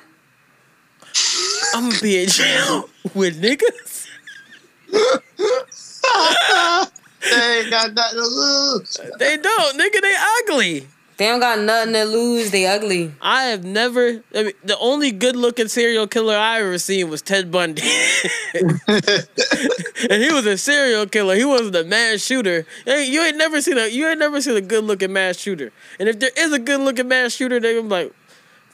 [1.76, 4.08] I'm gonna be in jail with niggas.
[7.22, 8.98] They ain't got nothing to lose.
[9.20, 10.02] They don't, nigga.
[10.02, 10.88] They ugly.
[11.20, 12.50] They don't got nothing to lose.
[12.50, 13.12] They ugly.
[13.22, 14.24] I have never.
[14.34, 17.82] I mean, the only good looking serial killer I ever seen was Ted Bundy,
[18.88, 21.36] and he was a serial killer.
[21.36, 22.66] He wasn't a mass shooter.
[22.86, 23.88] Hey, You ain't never seen a.
[23.88, 25.74] You ain't never seen a good looking mass shooter.
[26.00, 28.14] And if there is a good looking mass shooter, they gonna be like,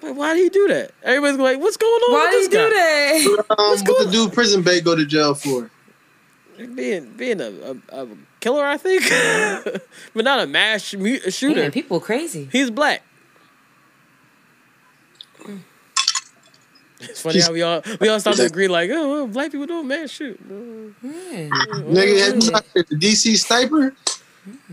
[0.04, 0.92] "Wait, why do you do that?
[1.02, 2.12] Everybody's like, what's going on?
[2.14, 3.34] Why do you with do this guy?
[3.38, 3.46] that?
[3.58, 5.72] Um, what the dude prison bait go to jail for?
[6.76, 7.50] Being being a,
[7.92, 8.08] a, a
[8.46, 9.04] killer, I think,
[10.14, 11.62] but not a mass sh- shooter.
[11.62, 12.48] Man, people crazy.
[12.52, 13.02] He's black.
[17.02, 19.66] It's funny how we all we all start to agree like, oh, well, black people
[19.66, 20.40] don't mass shoot.
[20.50, 21.50] No, Yeah.
[21.50, 23.96] Nigga, have the DC sniper?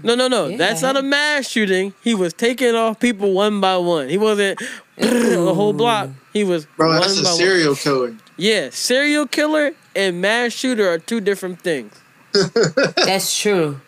[0.03, 0.49] no, no, no.
[0.49, 0.57] Yeah.
[0.59, 1.95] that's not a mass shooting.
[2.05, 4.09] He was taking off people one by one.
[4.11, 4.61] He wasn't
[4.97, 6.11] the whole block.
[6.35, 7.39] He was Bro, one that's a by one.
[7.39, 8.15] serial killer.
[8.37, 11.93] Yeah, serial killer and mass shooter are two different things.
[12.97, 13.81] That's true.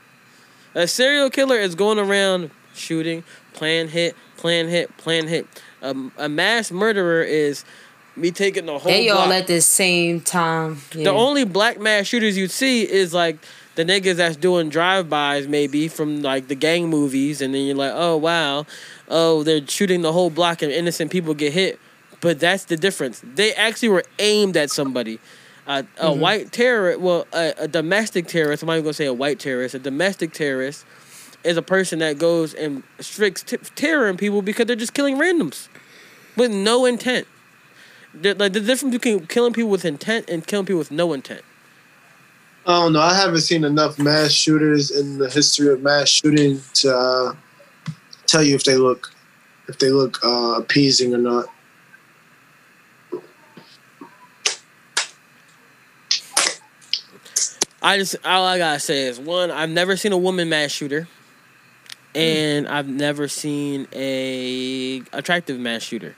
[0.74, 5.46] A serial killer is going around shooting, plan hit, plan hit, plan hit.
[5.82, 7.64] Um, a mass murderer is
[8.16, 8.90] me taking the whole.
[8.90, 9.42] They all block.
[9.42, 10.80] at the same time.
[10.94, 11.04] Yeah.
[11.04, 13.38] The only black mass shooters you see is like
[13.74, 17.92] the niggas that's doing drive-bys maybe from like the gang movies, and then you're like,
[17.94, 18.66] oh wow,
[19.08, 21.78] oh they're shooting the whole block and innocent people get hit.
[22.20, 23.20] But that's the difference.
[23.22, 25.18] They actually were aimed at somebody.
[25.66, 28.62] Uh, a white terrorist, well, a, a domestic terrorist.
[28.62, 29.74] I'm not even gonna say a white terrorist.
[29.74, 30.84] A domestic terrorist
[31.42, 35.16] is a person that goes and strikes t- terror in people because they're just killing
[35.16, 35.68] randoms
[36.36, 37.26] with no intent.
[38.12, 41.42] The, like the difference between killing people with intent and killing people with no intent.
[42.66, 43.00] I don't know.
[43.00, 47.34] I haven't seen enough mass shooters in the history of mass shooting to uh,
[48.26, 49.12] tell you if they look
[49.68, 51.46] if they look uh, appeasing or not.
[57.84, 61.06] I just all I gotta say is one, I've never seen a woman mass shooter,
[62.14, 66.16] and I've never seen a attractive mass shooter.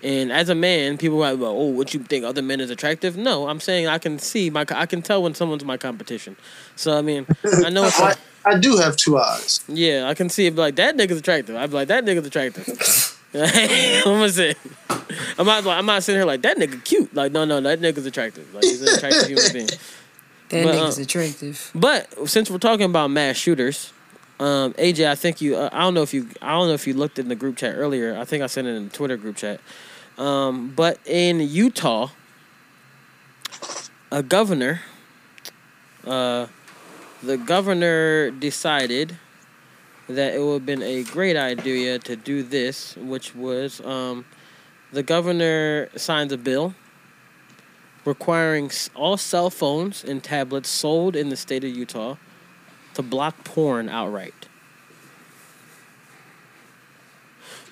[0.00, 2.70] And as a man, people are like, well, "Oh, what you think other men is
[2.70, 6.36] attractive?" No, I'm saying I can see my, I can tell when someone's my competition.
[6.76, 7.26] So I mean,
[7.64, 8.14] I know it's I,
[8.44, 9.60] I do have two eyes.
[9.66, 10.54] yeah, I can see it.
[10.54, 11.56] Like that nigga's attractive.
[11.56, 13.16] I'd be like that nigga's attractive.
[13.34, 14.54] I'm gonna say,
[15.36, 17.12] I'm not, I'm not sitting here like that nigga cute.
[17.12, 18.54] Like no, no, that nigga's attractive.
[18.54, 19.68] Like he's an attractive human being.
[20.48, 21.70] That But, nigga's uh, attractive.
[21.74, 23.92] But since we're talking about mass shooters,
[24.40, 25.56] um, AJ, I think you.
[25.56, 26.28] Uh, I don't know if you.
[26.40, 28.16] I don't know if you looked in the group chat earlier.
[28.16, 29.60] I think I sent it in the Twitter group chat.
[30.16, 32.10] Um, but in Utah,
[34.10, 34.80] a governor,
[36.06, 36.46] uh,
[37.22, 39.16] the governor decided
[40.08, 44.24] that it would have been a great idea to do this, which was um,
[44.92, 46.74] the governor signs a bill
[48.08, 52.16] requiring all cell phones and tablets sold in the state of Utah
[52.94, 54.48] to block porn outright.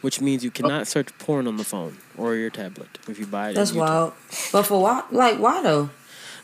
[0.03, 0.85] Which means you cannot oh.
[0.85, 3.49] search porn on the phone or your tablet if you buy it.
[3.51, 4.13] in That's wild.
[4.53, 5.03] But for why?
[5.11, 5.89] Like why though?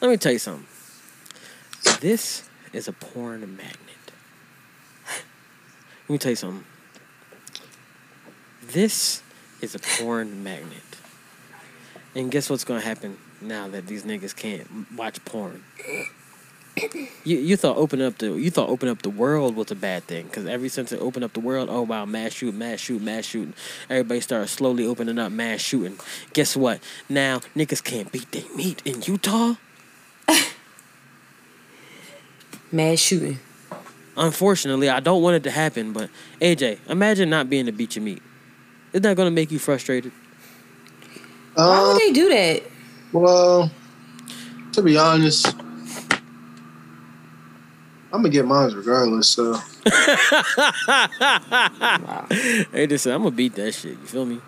[0.00, 0.66] Let me tell you something.
[2.00, 3.76] This is a porn magnet.
[6.08, 6.64] Let me tell you something.
[8.62, 9.22] This
[9.60, 10.80] is a porn magnet.
[12.14, 14.66] And guess what's gonna happen now that these niggas can't
[14.96, 15.62] watch porn?
[17.24, 20.04] You you thought open up the you thought open up the world was a bad
[20.04, 23.02] thing because every since it opened up the world, oh wow, mass shoot, mass shoot,
[23.02, 23.52] mass shooting,
[23.90, 25.98] everybody started slowly opening up mass shooting.
[26.32, 26.80] Guess what?
[27.10, 29.56] Now niggas can't beat their meat in Utah.
[32.72, 33.38] mass shooting.
[34.16, 36.08] Unfortunately, I don't want it to happen, but
[36.40, 38.22] AJ, imagine not being to beat your meat.
[38.92, 40.12] Isn't that gonna make you frustrated?
[41.54, 42.62] Why Uh, would they do that?
[43.12, 43.70] Well,
[44.72, 45.54] to be honest,
[48.12, 49.28] I'm gonna get mine regardless.
[49.28, 49.52] So
[50.88, 52.26] Wow.
[52.72, 53.92] They just I'm gonna beat that shit.
[53.92, 54.40] You feel me?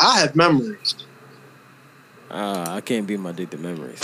[0.00, 0.94] I have memories.
[2.30, 4.00] Uh, I can't beat my dick to memories.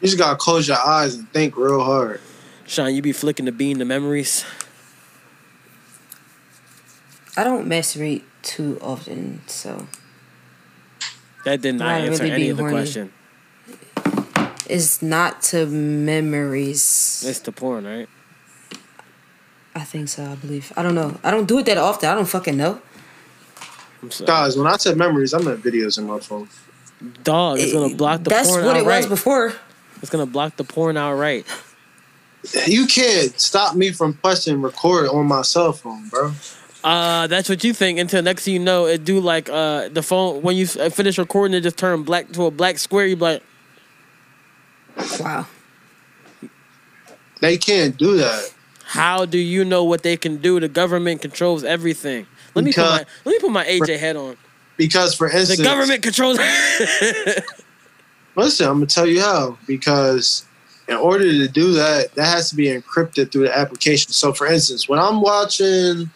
[0.00, 2.20] You just gotta close your eyes and think real hard.
[2.66, 4.44] Sean, you be flicking the bean to memories.
[7.36, 9.86] I don't masturbate too often, so
[11.44, 12.76] That did not Right, answer really any of the horny.
[12.76, 13.12] question.
[14.68, 17.24] it's not to memories.
[17.26, 18.08] It's the porn, right?
[19.74, 20.24] I think so.
[20.24, 20.72] I believe.
[20.76, 21.18] I don't know.
[21.24, 22.08] I don't do it that often.
[22.08, 22.80] I don't fucking know.
[24.26, 26.48] Guys, when I said memories, I meant videos in my phone.
[27.24, 29.52] Dog, it's gonna eh, block the That's porn what it was before.
[30.00, 31.46] It's gonna block the porn outright.
[32.66, 36.32] You can't stop me from pressing record on my cell phone, bro.
[36.84, 37.98] Uh, that's what you think.
[37.98, 41.56] Until next thing you know, it do like uh the phone when you finish recording,
[41.56, 43.06] it just turn black to a black square.
[43.06, 43.42] You be like,
[45.20, 45.46] Wow.
[47.40, 48.52] They can't do that.
[48.84, 50.60] how do you know what they can do?
[50.60, 52.26] The government controls everything.
[52.54, 54.36] Let me put my let me put my AJ head on.
[54.76, 56.38] Because for instance, The government controls.
[58.36, 59.58] Listen, I'm gonna tell you how.
[59.66, 60.44] Because
[60.88, 64.12] in order to do that, that has to be encrypted through the application.
[64.12, 66.10] So, for instance, when I'm watching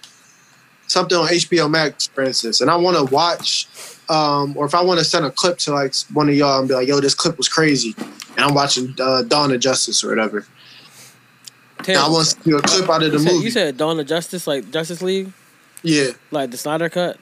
[0.86, 3.68] something on HBO Max, for instance, and I want to watch,
[4.08, 6.68] um, or if I want to send a clip to like one of y'all and
[6.68, 10.08] be like, "Yo, this clip was crazy," and I'm watching uh, Dawn of Justice or
[10.08, 10.46] whatever,
[11.88, 13.44] I want to see a clip out of the you, said, movie.
[13.44, 15.32] you said Dawn of Justice, like Justice League,
[15.82, 17.18] yeah, like the Snyder cut.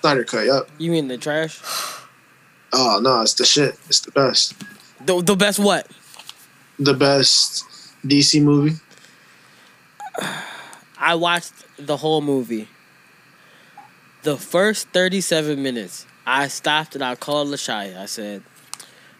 [0.00, 0.46] Snyder Cut.
[0.46, 0.68] Yep.
[0.78, 1.60] You mean the trash?
[2.72, 3.78] Oh no, it's the shit.
[3.88, 4.54] It's the best.
[5.06, 5.86] The the best what?
[6.78, 7.64] The best
[8.04, 8.76] DC movie.
[10.98, 11.52] I watched
[11.86, 12.68] the whole movie.
[14.22, 17.98] The first 37 minutes, I stopped and I called Lashaya.
[17.98, 18.42] I said,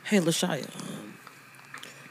[0.04, 1.14] "Hey, Lashaya, um,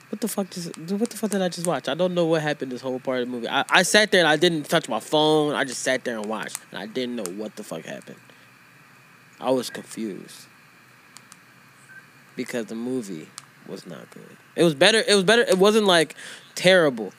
[0.09, 1.87] what the fuck just what the fuck did I just watch?
[1.87, 3.47] I don't know what happened this whole part of the movie.
[3.47, 5.53] I, I sat there and I didn't touch my phone.
[5.53, 8.19] I just sat there and watched, and I didn't know what the fuck happened.
[9.39, 10.47] I was confused
[12.35, 13.29] because the movie
[13.67, 14.37] was not good.
[14.55, 15.01] It was better.
[15.07, 15.43] It was better.
[15.43, 16.15] It wasn't like
[16.55, 17.13] terrible,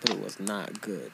[0.00, 1.12] but it was not good.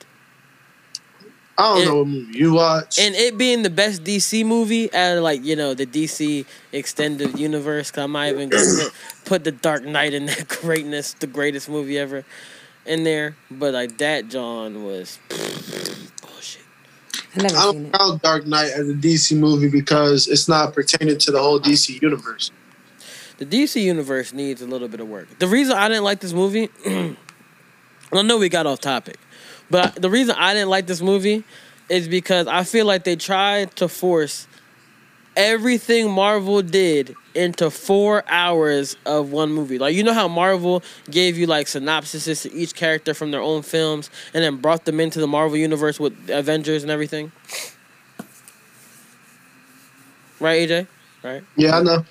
[1.59, 2.99] I don't It- know what movie you watch.
[2.99, 7.39] And it being the best DC movie out of like you know the DC extended
[7.39, 8.93] universe, 'cause I might even go put,
[9.25, 12.25] put the Dark Knight in that greatness, the greatest movie ever,
[12.87, 13.37] in there.
[13.51, 15.19] But like that, John was
[16.23, 16.63] bullshit.
[17.37, 17.93] I I don't it.
[17.93, 22.01] count Dark Knight as a DC movie because it's not pertaining to the whole DC
[22.01, 22.51] universe.
[23.39, 25.39] The DC universe needs a little bit of work.
[25.39, 29.17] The reason I didn't like this movie, I know we got off topic,
[29.73, 31.45] but the reason I didn't like this movie
[31.89, 34.47] is because I feel like they tried to force
[35.35, 39.79] everything Marvel did into four hours of one movie.
[39.79, 43.63] Like you know how Marvel gave you like synopsises to each character from their own
[43.63, 47.33] films, and then brought them into the Marvel universe with Avengers and everything.
[50.39, 50.87] Right, AJ?
[51.25, 51.43] Right.
[51.57, 52.05] Yeah, I know.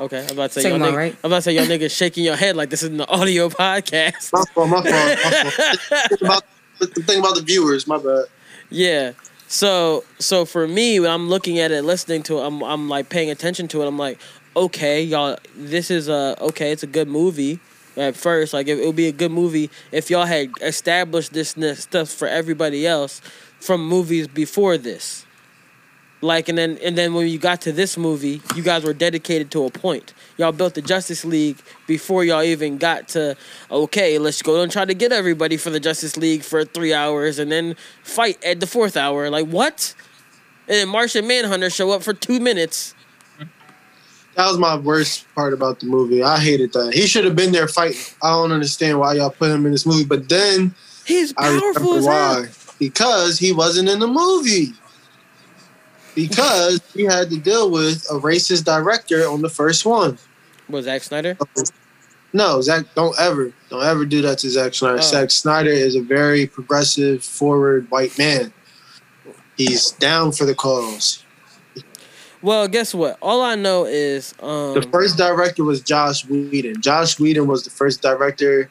[0.00, 1.16] Okay, I'm about to say Second y'all one, right?
[1.22, 4.32] I'm about to say y'all niggas shaking your head like this is an audio podcast.
[4.32, 4.68] My fault.
[4.70, 6.22] My fault.
[6.22, 6.44] My fault.
[6.82, 7.86] About, think about the viewers.
[7.86, 8.24] My bad.
[8.70, 9.12] Yeah.
[9.48, 13.08] So so for me, when I'm looking at it, listening to it, I'm I'm like
[13.08, 13.86] paying attention to it.
[13.86, 14.18] I'm like,
[14.56, 16.72] okay, y'all, this is a okay.
[16.72, 17.60] It's a good movie.
[17.94, 21.58] At first, like it, it would be a good movie if y'all had established this
[21.58, 23.20] n- stuff for everybody else
[23.60, 25.26] from movies before this.
[26.22, 29.50] Like and then and then when you got to this movie, you guys were dedicated
[29.50, 30.14] to a point.
[30.42, 33.36] Y'all built the Justice League before y'all even got to
[33.70, 37.38] okay, let's go and try to get everybody for the Justice League for three hours
[37.38, 39.30] and then fight at the fourth hour.
[39.30, 39.94] Like what?
[40.66, 42.92] And then Martian Manhunter show up for two minutes.
[44.34, 46.24] That was my worst part about the movie.
[46.24, 46.92] I hated that.
[46.92, 48.00] He should have been there fighting.
[48.20, 50.04] I don't understand why y'all put him in this movie.
[50.04, 50.74] But then
[51.04, 52.42] He's powerful as hell.
[52.42, 52.48] why.
[52.80, 54.72] Because he wasn't in the movie.
[56.16, 60.18] Because he had to deal with a racist director on the first one.
[60.72, 61.36] Was Zack Snyder?
[62.32, 64.98] No, Zack, don't ever, don't ever do that to Zack Snyder.
[64.98, 65.02] Oh.
[65.02, 68.52] Zack Snyder is a very progressive, forward white man.
[69.56, 71.24] He's down for the cause.
[72.40, 73.18] Well, guess what?
[73.22, 76.80] All I know is um The first director was Josh Whedon.
[76.80, 78.68] Josh Whedon was the first director.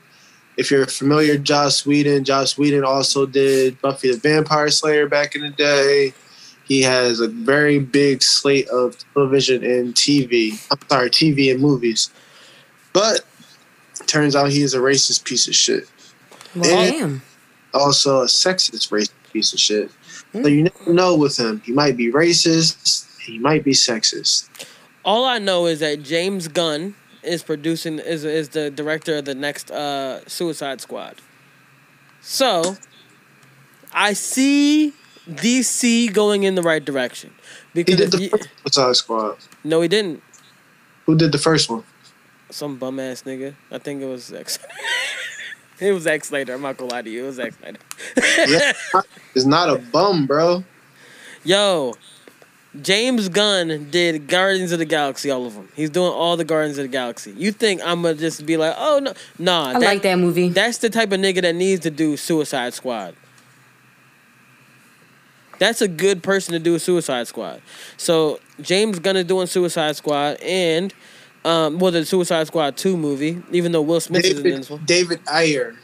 [0.58, 2.26] If you're familiar, Josh Whedon.
[2.26, 6.14] Josh Whedon also did Buffy the Vampire Slayer back in the day.
[6.72, 10.54] He has a very big slate of television and TV.
[10.72, 12.10] I'm sorry, TV and movies.
[12.94, 13.26] But
[14.08, 15.90] turns out he is a racist piece of shit.
[16.56, 16.92] Well, Yeah.
[16.92, 17.22] damn.
[17.74, 19.92] Also a sexist racist piece of shit.
[20.32, 21.62] So you never know with him.
[21.66, 23.06] He might be racist.
[23.20, 24.48] He might be sexist.
[25.04, 29.36] all I know is that James Gunn is producing is is the director of the
[29.36, 31.16] next uh Suicide Squad.
[32.22, 32.78] So
[33.92, 34.94] I see
[35.30, 37.32] DC going in the right direction.
[37.74, 39.38] He Because did if the you- first Suicide Squad.
[39.64, 40.22] no, he didn't.
[41.06, 41.84] Who did the first one?
[42.50, 43.56] Some bum ass nigga.
[43.72, 44.60] I think it was X.
[45.80, 46.54] It was X later.
[46.54, 47.24] I'm not gonna lie to you.
[47.24, 47.80] It was Zack Snyder.
[48.48, 48.72] Yeah,
[49.34, 50.64] is not a bum, bro.
[51.44, 51.96] Yo,
[52.80, 55.70] James Gunn did Guardians of the Galaxy, all of them.
[55.76, 57.32] He's doing all the Guardians of the Galaxy.
[57.36, 59.70] You think I'm gonna just be like, oh no, nah?
[59.72, 60.50] I like that movie.
[60.50, 63.16] That's the type of nigga that needs to do Suicide Squad.
[65.62, 67.62] That's a good person to do a Suicide Squad.
[67.96, 70.92] So James Gunn is doing Suicide Squad and
[71.46, 74.70] um well the Suicide Squad 2 movie, even though Will Smith is in David, this
[74.72, 74.82] one.
[74.86, 75.76] David Ayer,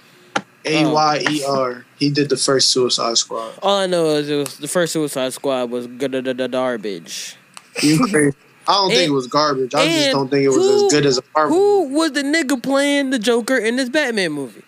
[0.65, 1.86] A Y E R.
[1.99, 3.53] He did the first Suicide Squad.
[3.61, 6.11] All I know is it was the first Suicide Squad was good
[6.51, 7.36] garbage.
[7.84, 8.36] You crazy?
[8.67, 9.75] I don't think it was garbage.
[9.75, 11.55] I just don't think it was who- as good as a Marvel.
[11.55, 14.63] Who was the nigga playing the Joker in this Batman movie?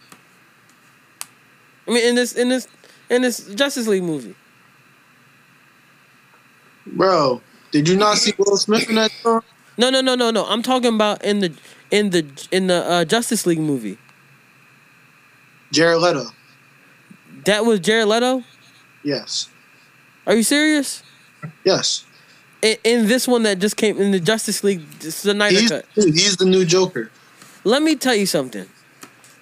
[1.87, 2.67] I mean, in this in this
[3.09, 4.35] in this Justice League movie.
[6.85, 9.41] Bro, did you not see Will Smith in that song?
[9.77, 10.45] No, no, no, no, no.
[10.45, 11.53] I'm talking about in the
[11.91, 13.97] in the in the uh, Justice League movie.
[15.71, 16.25] Jared Leto.
[17.45, 18.43] That was Jared Leto.
[19.03, 19.49] Yes.
[20.25, 21.03] Are you serious?
[21.63, 22.05] Yes.
[22.61, 25.85] In, in this one that just came in the Justice League Snyder He's, cut.
[25.95, 27.09] he's the new Joker.
[27.63, 28.67] Let me tell you something.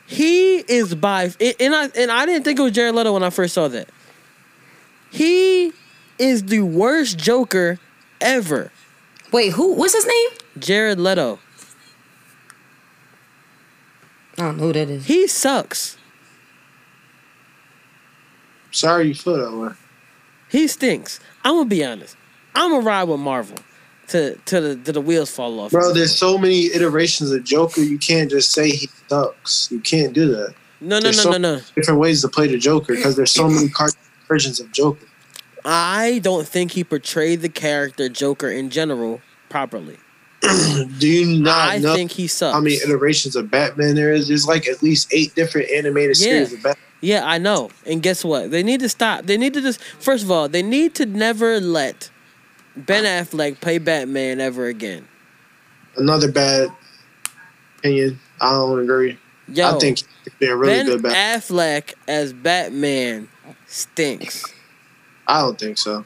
[0.05, 3.29] He is by and I and I didn't think it was Jared Leto when I
[3.29, 3.89] first saw that.
[5.11, 5.73] He
[6.19, 7.79] is the worst Joker
[8.21, 8.71] ever.
[9.31, 9.73] Wait, who?
[9.73, 10.29] What's his name?
[10.57, 11.39] Jared Leto.
[14.37, 15.05] I don't know who that is.
[15.05, 15.97] He sucks.
[18.71, 19.73] Sorry you feel that way.
[20.49, 21.19] He stinks.
[21.43, 22.15] I'm gonna be honest.
[22.55, 23.57] I'm gonna ride with Marvel
[24.09, 25.71] to to the to the wheels fall off.
[25.71, 27.81] Bro, there's so many iterations of Joker.
[27.81, 29.69] You can't just say he sucks.
[29.71, 30.53] You can't do that.
[30.79, 31.61] no no there's no so- no no.
[31.75, 35.05] Different ways to play the Joker because there's so many cartoon versions of Joker.
[35.69, 39.97] I don't think he portrayed the character Joker in general properly.
[40.41, 42.53] Do you not I know think he sucks.
[42.53, 44.29] how many iterations of Batman there is?
[44.29, 46.23] There's like at least eight different animated Yeah.
[46.23, 46.83] series of Batman.
[47.01, 47.69] Yeah, I know.
[47.85, 48.49] And guess what?
[48.49, 49.25] They need to stop.
[49.25, 52.09] They need to just first of all, they need to never let
[52.77, 55.05] Ben Affleck play Batman ever again.
[55.97, 56.69] Another bad
[57.79, 58.19] opinion.
[58.39, 59.17] I don't agree.
[59.49, 59.99] Yo, I think
[60.39, 61.39] been really Ben good Batman.
[61.39, 63.27] Affleck as Batman
[63.65, 64.45] stinks.
[65.27, 66.05] I don't think so.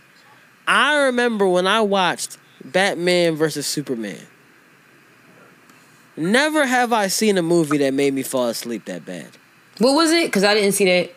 [0.68, 4.20] I remember when I watched Batman versus Superman.
[6.18, 9.30] Never have I seen a movie that made me fall asleep that bad.
[9.78, 10.28] What was it?
[10.28, 11.12] Because I didn't see that.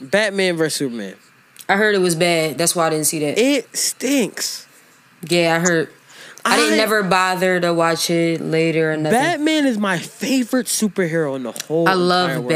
[0.00, 1.16] Batman versus Superman.
[1.68, 2.56] I heard it was bad.
[2.56, 3.38] That's why I didn't see that.
[3.38, 4.66] It stinks.
[5.28, 5.90] Yeah, I heard.
[6.44, 9.18] I, didn't never bother to watch it later or nothing.
[9.18, 11.86] Batman is my favorite superhero in the whole.
[11.86, 12.48] I entire love world.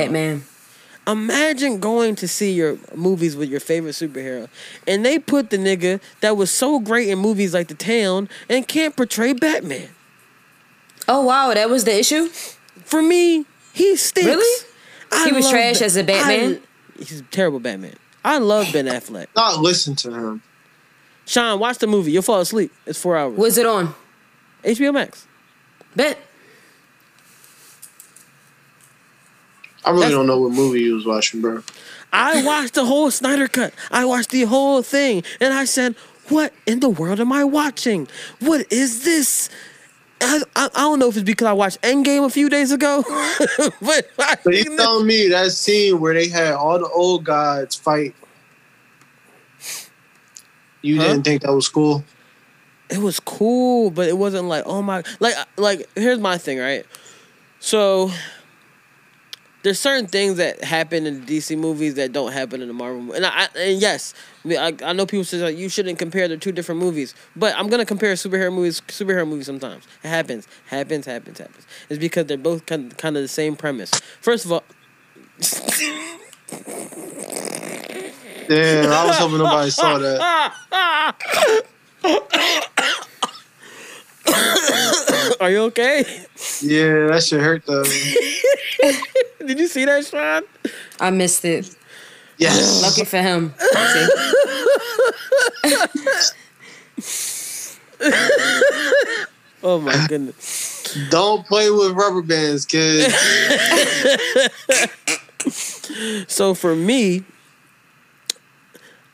[1.05, 1.17] Batman.
[1.31, 4.49] Imagine going to see your movies with your favorite superhero,
[4.87, 8.67] and they put the nigga that was so great in movies like The Town and
[8.67, 9.89] can't portray Batman.
[11.09, 12.27] Oh wow, that was the issue.
[12.85, 14.27] For me, he stinks.
[14.27, 14.67] Really?
[15.11, 16.61] I He was love trash as a Batman?
[16.63, 17.95] I- he's a terrible Batman.
[18.25, 19.27] I love Ben Affleck.
[19.35, 20.43] Not listen to him.
[21.27, 22.13] Sean, watch the movie.
[22.13, 22.73] You'll fall asleep.
[22.87, 23.37] It's four hours.
[23.37, 23.95] Was it on?
[24.65, 25.27] HBO Max.
[25.97, 26.19] Bet.
[29.85, 31.63] I really That's- don't know what movie you was watching, bro.
[32.13, 33.73] I watched the whole Snyder cut.
[33.91, 35.95] I watched the whole thing, and I said,
[36.29, 38.07] "What in the world am I watching?
[38.41, 39.49] What is this?"
[40.21, 43.03] I, I, I don't know if it's because I watched Endgame a few days ago,
[43.83, 48.15] but I, you telling me that scene where they had all the old gods fight,
[50.83, 51.09] you Huh?
[51.09, 52.05] didn't think that was cool?
[52.91, 56.85] it was cool, but it wasn't like oh my like like here's my thing, right?
[57.59, 58.11] So
[59.63, 63.01] there's certain things that happen in the DC movies that don't happen in the Marvel
[63.01, 66.27] mo- and I and yes, I, I, I know people say like you shouldn't compare
[66.29, 69.85] the two different movies, but I'm gonna compare superhero movies superhero movies sometimes.
[70.03, 71.67] It happens, happens, happens, happens.
[71.89, 73.91] It's because they're both kind kind of the same premise.
[74.21, 74.65] First of all.
[78.49, 80.55] Damn, I was hoping nobody saw that.
[85.41, 86.05] Are you okay?
[86.61, 87.85] Yeah, that shit hurt though.
[89.47, 90.43] Did you see that, Sean?
[91.01, 91.75] I missed it.
[92.39, 92.83] Yes.
[92.83, 93.55] Lucky for him.
[99.65, 100.83] Oh my goodness.
[101.11, 103.13] Don't play with rubber bands, kid.
[106.27, 107.23] So for me,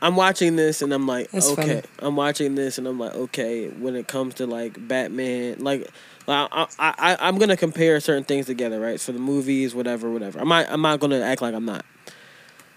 [0.01, 1.63] I'm watching this and I'm like, That's okay.
[1.75, 1.83] funny.
[1.99, 3.69] I'm watching this and I'm like, okay.
[3.69, 5.89] When it comes to like Batman, like,
[6.29, 6.47] I,
[6.79, 9.01] I, I I'm gonna compare certain things together, right?
[9.01, 10.39] So the movies, whatever, whatever.
[10.39, 11.85] I'm not, I'm not gonna act like I'm not.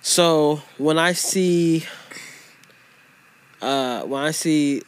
[0.01, 1.85] So when I see,
[3.61, 4.81] uh, when I see,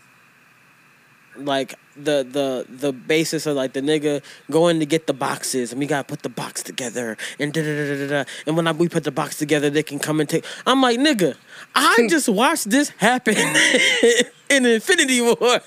[1.36, 5.80] like the the the basis of like the nigga going to get the boxes and
[5.80, 8.72] we gotta put the box together and da da da da da and when I,
[8.72, 11.36] we put the box together they can come and take I'm like nigga
[11.76, 13.36] I just watched this happen
[14.50, 15.62] in Infinity War.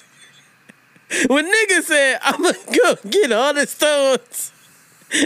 [1.28, 4.52] When nigga said I'm gonna go get all the stones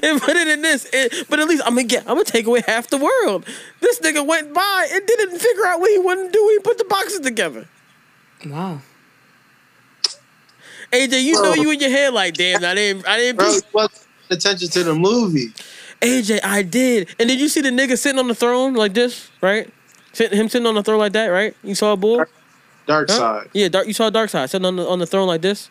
[0.02, 2.46] and put it in this and- but at least I'm gonna get I'm gonna take
[2.46, 3.46] away half the world.
[3.80, 6.58] This nigga went by and didn't figure out what he wanted to do when he
[6.60, 7.66] put the boxes together.
[8.46, 8.82] Wow.
[10.92, 14.06] AJ you know you in your head like damn I didn't I didn't Bro, wasn't
[14.30, 15.52] attention to the movie.
[16.00, 17.08] AJ, I did.
[17.18, 19.70] And did you see the nigga sitting on the throne like this, right?
[20.14, 21.54] Him sitting on the throne like that, right?
[21.62, 22.24] You saw a bull?
[22.86, 23.16] Dark Huh?
[23.16, 23.48] side.
[23.52, 23.86] Yeah, dark.
[23.86, 25.68] You saw Darkseid sitting on the on the throne like this.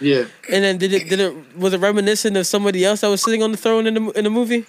[0.00, 0.24] Yeah.
[0.50, 3.42] And then did it did it was it reminiscent of somebody else that was sitting
[3.42, 4.66] on the throne in the in the movie?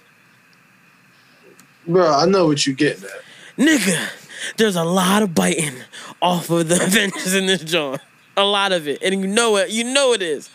[1.87, 3.57] Bro, I know what you getting at.
[3.57, 4.09] Nigga,
[4.57, 5.73] there's a lot of biting
[6.21, 8.01] off of the Avengers in this joint.
[8.37, 9.69] A lot of it, and you know it.
[9.71, 10.49] You know it is.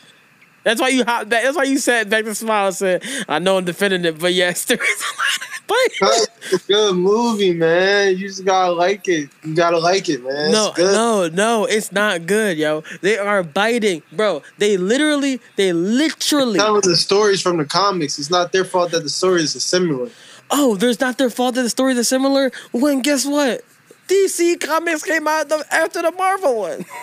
[0.67, 1.45] That's why you hop back.
[1.45, 4.35] That's why you sat back to smile and said, "I know I'm defending it, but
[4.35, 8.17] yes, there is a lot of biting." It's a good movie, man.
[8.17, 9.31] You just gotta like it.
[9.45, 10.51] You gotta like it, man.
[10.51, 10.93] No, it's good.
[10.93, 12.83] no, no, it's not good, yo.
[13.01, 14.43] They are biting, bro.
[14.59, 16.59] They literally, they literally.
[16.59, 18.19] Telling the stories from the comics.
[18.19, 20.11] It's not their fault that the stories are similar.
[20.51, 22.51] Oh, there's not their fault that the stories are similar.
[22.73, 23.63] When guess what?
[24.09, 26.85] DC Comics came out the, after the Marvel one.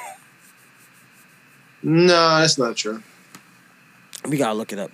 [1.83, 3.03] No, that's not true.
[4.27, 4.91] We gotta look it up.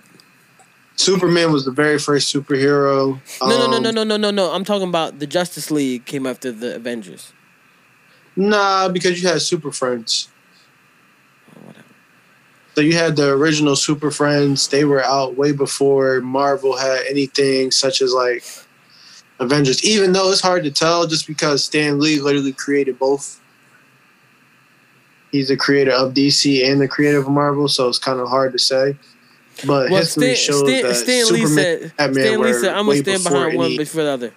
[0.96, 3.18] Superman was the very first superhero.
[3.40, 4.50] No, no, no, Um, no, no, no, no, no.
[4.52, 7.32] I'm talking about the Justice League came after the Avengers.
[8.36, 10.28] Nah, because you had Super Friends.
[11.56, 11.86] Oh, whatever.
[12.74, 14.68] So you had the original Super Friends.
[14.68, 18.44] They were out way before Marvel had anything such as like
[19.38, 19.82] Avengers.
[19.84, 23.39] Even though it's hard to tell, just because Stan Lee literally created both.
[25.30, 28.52] He's the creator of DC and the creator of Marvel, so it's kind of hard
[28.52, 28.96] to say.
[29.66, 32.74] But Well, history Stan, shows Stan, that Stan Lee Superman said, Batman Stan Lee said,
[32.74, 34.32] I'm gonna stand behind one before the other.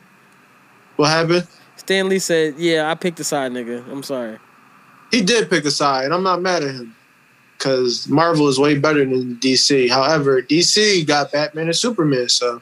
[0.95, 1.47] What happened?
[1.77, 3.89] Stan Lee said, yeah, I picked the side, nigga.
[3.91, 4.37] I'm sorry.
[5.11, 6.95] He did pick a side, and I'm not mad at him.
[7.57, 9.89] Because Marvel is way better than DC.
[9.89, 12.61] However, DC got Batman and Superman, so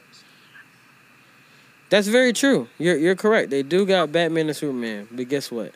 [1.89, 2.67] That's very true.
[2.77, 3.49] You're you're correct.
[3.49, 5.73] They do got Batman and Superman, but guess what?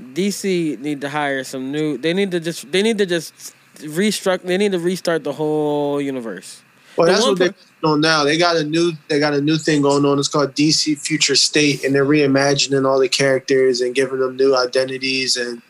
[0.00, 1.96] DC need to hire some new.
[1.96, 2.70] They need to just.
[2.70, 4.42] They need to just restruct.
[4.42, 6.62] They need to restart the whole universe.
[6.96, 8.24] well, The that's what they're on now.
[8.24, 10.18] They got a new they got a new thing going on.
[10.18, 14.56] It's called DC Future State, and they're reimagining all the characters and giving them new
[14.56, 15.62] identities and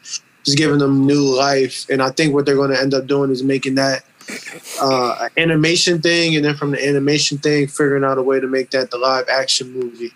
[0.45, 1.87] just giving them new life.
[1.91, 4.05] And I think what they're going to end up doing is making that
[4.81, 8.47] uh, an animation thing, and then from the animation thing, figuring out a way to
[8.47, 10.13] make that the live action movie.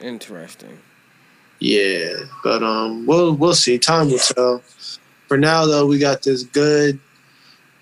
[0.00, 0.78] Interesting.
[1.58, 3.78] Yeah, but um, we'll we'll see.
[3.78, 4.62] Time will tell.
[5.28, 6.98] For now, though, we got this good,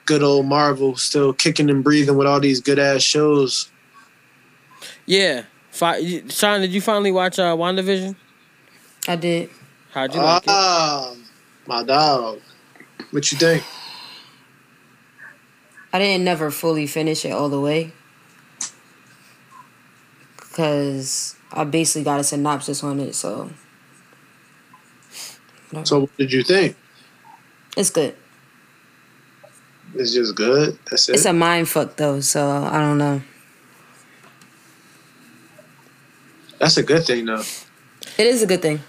[0.05, 3.71] good old Marvel still kicking and breathing with all these good ass shows.
[5.07, 5.45] Yeah.
[5.71, 8.17] Fi- Sean, did you finally watch uh, WandaVision?
[9.07, 9.49] I did.
[9.93, 10.49] How'd you like it?
[10.49, 11.15] Ah,
[11.67, 12.41] my dog.
[13.13, 13.63] What you think?
[15.93, 17.93] I didn't never fully finish it all the way.
[20.59, 23.49] Cause I basically got a synopsis on it, so
[25.85, 26.75] So, what did you think?
[27.77, 28.17] it's good.
[29.95, 30.77] It's just good.
[30.91, 31.13] That's it.
[31.15, 33.23] It's a mind fuck though, so I don't know.
[36.59, 37.45] That's a good thing, though.
[38.19, 38.81] It is a good thing.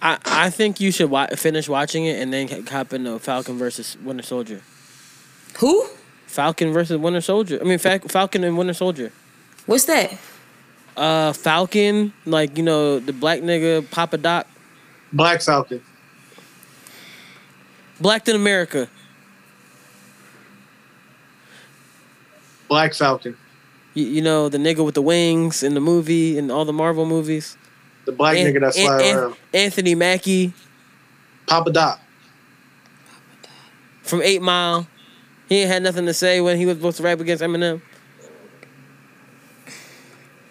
[0.00, 3.98] I, I think you should wa- finish watching it and then hop into Falcon versus
[4.02, 4.62] Winter Soldier.
[5.58, 5.88] Who?
[6.26, 7.58] Falcon versus Winter Soldier.
[7.60, 9.12] I mean, Fa- Falcon and Winter Soldier.
[9.66, 10.16] What's that?
[10.98, 14.46] Uh, Falcon, like you know the black nigga Papa Doc,
[15.12, 15.80] Black Falcon.
[18.00, 18.88] Blacked in America.
[22.68, 23.36] Black Falcon.
[23.94, 27.06] You, you know the nigga with the wings in the movie and all the Marvel
[27.06, 27.56] movies.
[28.04, 29.36] The black An- nigga that An- fly An- around.
[29.54, 30.52] Anthony Mackie
[31.46, 32.00] Papa Doc.
[34.02, 34.86] from Eight Mile.
[35.48, 37.80] He ain't had nothing to say when he was supposed to rap against Eminem.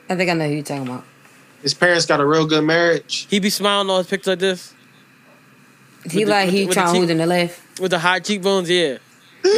[0.10, 1.03] I think I know who you're talking about.
[1.62, 3.28] His parents got a real good marriage.
[3.30, 4.74] He be smiling on his pictures like this
[6.10, 7.80] He With like with he the- with the trying cheek- hold in the left.
[7.80, 8.70] with the high cheekbones.
[8.70, 8.97] Yeah.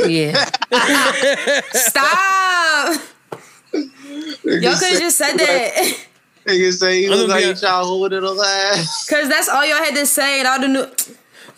[0.05, 0.45] Yeah.
[1.71, 3.01] Stop.
[3.73, 3.81] Y'all
[4.43, 5.97] could have just said that.
[6.45, 8.75] Nigga say he I'm look gonna like be he a- trying to hold it alive.
[9.09, 10.85] Cause that's all y'all had to say, and all the new.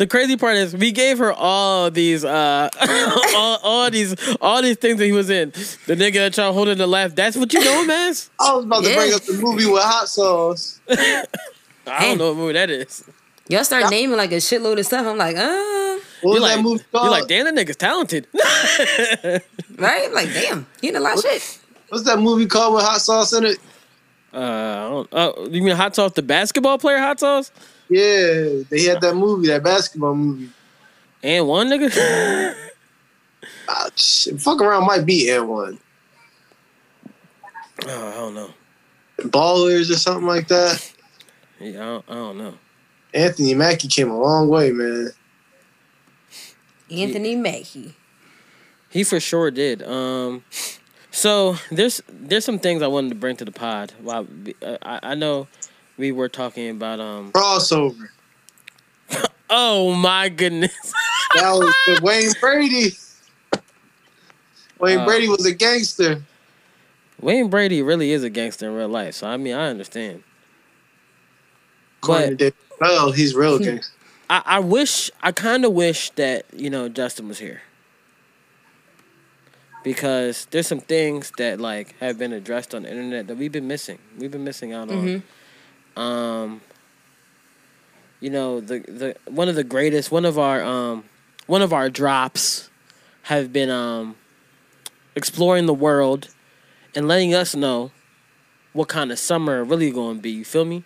[0.02, 2.70] The crazy part is we gave her all these uh
[3.36, 5.52] all, all these all these things that he was in.
[5.86, 7.16] The nigga that trying to hold in the left.
[7.16, 8.32] That's what you know him as?
[8.40, 8.96] I was about to Yeah.
[8.96, 10.82] bring up the movie with hot sauce.
[10.90, 11.28] I
[12.00, 13.04] don't know what movie that is.
[13.48, 15.06] Y'all start naming like a shitload of stuff.
[15.06, 17.12] I'm like, uh, What was You that like, movie you called?
[17.12, 18.26] like, damn, that nigga's talented.
[19.78, 20.12] right?
[20.12, 21.60] Like, damn, you know a lot of shit.
[21.90, 23.60] What's that movie called with hot sauce in it?
[24.34, 27.52] Uh, I don't, uh, you mean Hot Sauce, the basketball player Hot Sauce?
[27.92, 30.50] Yeah, they had that movie, that basketball movie.
[31.22, 32.56] And one nigga?
[33.68, 35.80] Ah, shit, fuck around might be in one.
[37.88, 38.50] oh, I don't know.
[39.20, 40.94] Ballers or something like that.
[41.60, 42.54] Yeah, I don't, I don't know.
[43.14, 45.12] Anthony Mackie came a long way, man.
[46.92, 47.96] Anthony Mackie.
[48.90, 49.82] He for sure did.
[49.84, 50.44] Um,
[51.12, 53.94] so there's there's some things I wanted to bring to the pod.
[54.02, 54.28] While
[54.62, 55.48] uh, I, I know
[56.02, 57.32] we were talking about um.
[57.32, 58.10] Crossover.
[59.54, 60.72] Oh my goodness.
[61.36, 62.98] That was the Wayne Brady.
[64.80, 66.22] Wayne Uh, Brady was a gangster.
[67.22, 70.24] Wayne Brady really is a gangster in real life, so I mean I understand.
[72.02, 73.94] According But Dave Chappelle, he's real gangster.
[74.30, 77.62] I, I wish I kind of wish that you know Justin was here
[79.86, 83.68] because there's some things that like have been addressed on the internet that we've been
[83.70, 84.00] missing.
[84.18, 85.24] We've been missing out on.
[85.96, 86.62] Um,
[88.20, 91.04] you know the the one of the greatest one of our um
[91.48, 92.70] one of our drops
[93.24, 94.16] have been um
[95.16, 96.30] exploring the world
[96.96, 97.92] and letting us know
[98.74, 100.30] what kind of summer really going to be.
[100.32, 100.84] You feel me?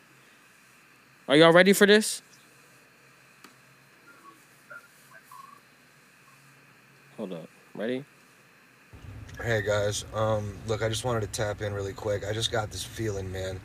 [1.27, 2.22] Are y'all ready for this?
[7.18, 7.49] Hold up.
[7.73, 8.06] Ready?
[9.44, 12.23] Hey guys, um, look, I just wanted to tap in really quick.
[12.26, 13.60] I just got this feeling, man,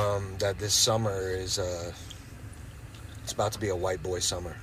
[0.00, 1.92] um, that this summer is uh,
[3.22, 4.56] it's about to be a white boy summer.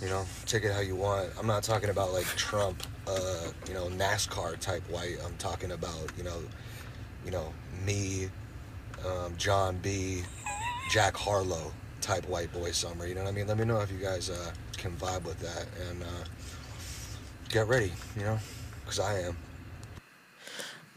[0.00, 1.30] You know, take it how you want.
[1.38, 5.16] I'm not talking about like Trump, uh, you know, NASCAR type white.
[5.24, 6.38] I'm talking about you know,
[7.24, 7.52] you know,
[7.84, 8.28] me,
[9.06, 10.22] um, Jon B,
[10.90, 13.06] Jack Harlow type white boy summer.
[13.06, 13.46] You know what I mean?
[13.46, 16.02] Let me know if you guys uh, can vibe with that and.
[16.02, 16.24] Uh,
[17.48, 18.38] get ready, you know,
[18.84, 19.36] because I am.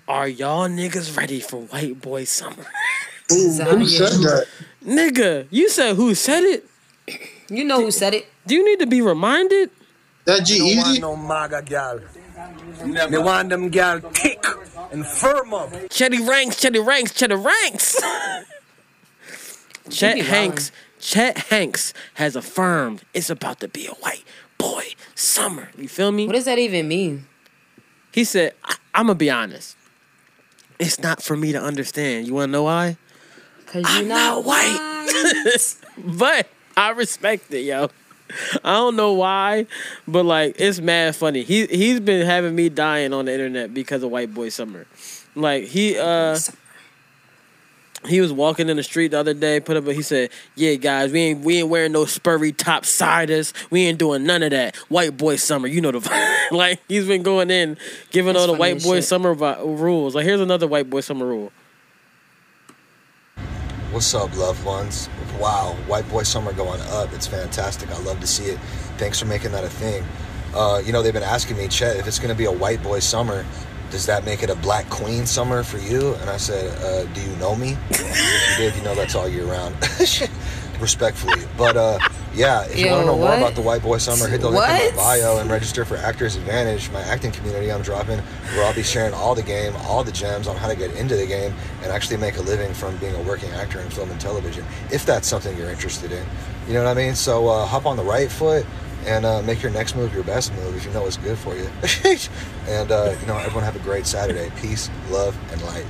[0.10, 2.65] Are y'all niggas ready for white boy summer?
[3.30, 4.48] Who said that?
[4.84, 6.65] Nigga, you said who said it?
[7.48, 8.26] You know who said it?
[8.48, 9.69] Do you need to be reminded?
[10.26, 10.99] That G don't want Easy?
[11.02, 11.99] no MAGA gal.
[12.88, 14.44] Me want them gal thick
[14.91, 15.69] and firm up.
[15.90, 18.02] Chetty ranks, Chetty ranks, Chetty ranks.
[19.91, 24.23] Chet Hanks, Chet Hanks has affirmed it's about to be a white
[24.57, 25.69] boy summer.
[25.77, 26.26] You feel me?
[26.26, 27.27] What does that even mean?
[28.11, 29.76] He said, I- I'm gonna be honest.
[30.80, 32.27] It's not for me to understand.
[32.27, 32.97] You wanna know why?
[33.68, 35.06] Cause I'm you're not white.
[35.97, 37.89] but I respect it, yo.
[38.64, 39.65] I don't know why,
[40.07, 41.43] but like it's mad funny.
[41.43, 44.85] He he's been having me dying on the internet because of White Boy Summer.
[45.35, 46.38] Like he uh
[48.05, 50.76] he was walking in the street the other day, put up a, he said, Yeah
[50.76, 53.53] guys, we ain't we ain't wearing no Sperry top siders.
[53.69, 54.76] We ain't doing none of that.
[54.88, 56.51] White boy summer, you know the vibe.
[56.51, 57.77] like he's been going in
[58.11, 59.05] giving That's all the white boy shit.
[59.05, 60.15] summer vi- rules.
[60.15, 61.51] Like here's another white boy summer rule.
[63.91, 65.09] What's up, loved ones?
[65.39, 67.11] Wow, White Boy Summer going up.
[67.11, 67.89] It's fantastic.
[67.89, 68.59] I love to see it.
[68.97, 70.05] Thanks for making that a thing.
[70.53, 72.84] Uh, you know, they've been asking me, Chet, if it's going to be a White
[72.84, 73.45] Boy Summer,
[73.89, 76.13] does that make it a Black Queen Summer for you?
[76.15, 77.77] And I said, uh, Do you know me?
[77.89, 79.75] if you did, you know that's all year round.
[80.79, 81.41] Respectfully.
[81.57, 81.99] But uh,
[82.33, 84.63] yeah, if you want to know more about the White Boy Summer, hit the link
[84.63, 84.95] in What?
[84.95, 88.83] my bio and register for Actors Advantage, my acting community I'm dropping, where I'll be
[88.83, 91.53] sharing all the game, all the gems on how to get into the game
[91.83, 95.05] and actually make a living from being a working actor in film and television, if
[95.05, 96.25] that's something you're interested in.
[96.67, 97.15] You know what I mean?
[97.15, 98.65] So uh, hop on the right foot
[99.10, 101.56] and uh, make your next move your best move if you know what's good for
[101.56, 101.68] you.
[102.68, 104.52] and, uh, you know, everyone have a great Saturday.
[104.61, 105.86] Peace, love, and light.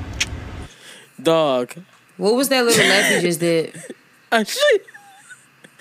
[1.22, 1.74] Dog.
[2.18, 3.74] What was that little laugh you just did?
[4.48, 4.86] Shit.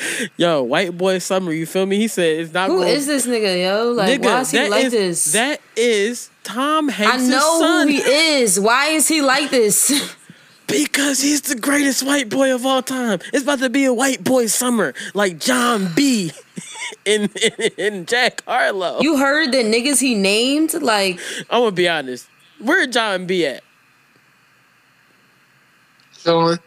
[0.36, 1.97] Yo, white boy summer, you feel me?
[1.97, 3.90] He said it's not Who going is this nigga, yo?
[3.90, 5.32] Like, why is he that like is- this?
[5.32, 7.89] That is Tom Hanks' I know son.
[7.89, 8.60] who he is.
[8.60, 9.90] Why is he like this?
[10.68, 13.20] Because he's the greatest white boy of all time.
[13.32, 16.30] It's about to be a white boy summer, like Jon B.
[17.04, 19.00] in, in, in Jack Harlow.
[19.00, 20.74] You heard the niggas he named?
[20.74, 21.18] Like,
[21.50, 22.28] I'm gonna be honest.
[22.60, 23.64] Where Jon B at?
[26.22, 26.58] Chilling.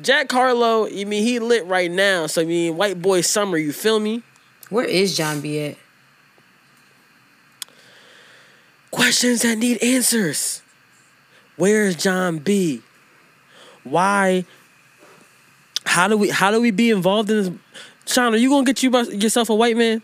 [0.00, 0.86] Jack Harlow.
[0.86, 2.26] I mean, he lit right now.
[2.26, 3.56] So I mean, white boy summer.
[3.56, 4.22] You feel me?
[4.68, 5.76] where is John B at?
[8.90, 10.62] Questions that need answers.
[11.56, 12.82] Where's Jon B?
[13.84, 14.44] Why?
[15.84, 16.28] How do we?
[16.30, 17.50] How do we be involved in this?
[18.06, 20.02] Sean, are you gonna get you by- yourself a white man?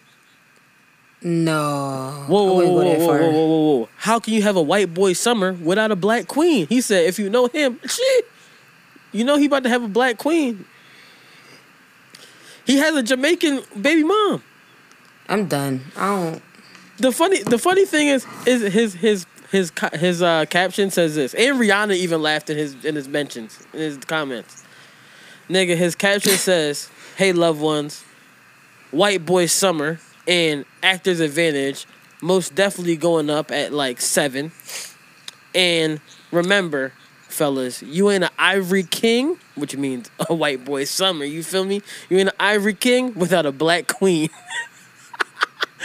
[1.22, 2.24] No.
[2.26, 3.88] Whoa, whoa, whoa, whoa, whoa, whoa, whoa, whoa!
[3.96, 6.66] How can you have a white boy summer without a black queen?
[6.66, 8.24] He said, if you know him, shit,
[9.12, 10.64] you know he about to have a black queen.
[12.64, 14.42] He has a Jamaican baby mom.
[15.28, 15.82] I'm done.
[15.96, 16.42] I don't.
[16.98, 21.34] The funny, the funny thing is, is his his his his uh, caption says this,
[21.34, 24.64] and Rihanna even laughed in his in his mentions in his comments.
[25.48, 28.02] Nigga, his caption says, "Hey, loved ones,
[28.90, 31.86] white boy summer and actors advantage,
[32.22, 34.52] most definitely going up at like seven.
[35.54, 36.00] And
[36.30, 36.94] remember,
[37.28, 41.26] fellas, you ain't an ivory king, which means a white boy summer.
[41.26, 41.82] You feel me?
[42.08, 44.30] You ain't an ivory king without a black queen."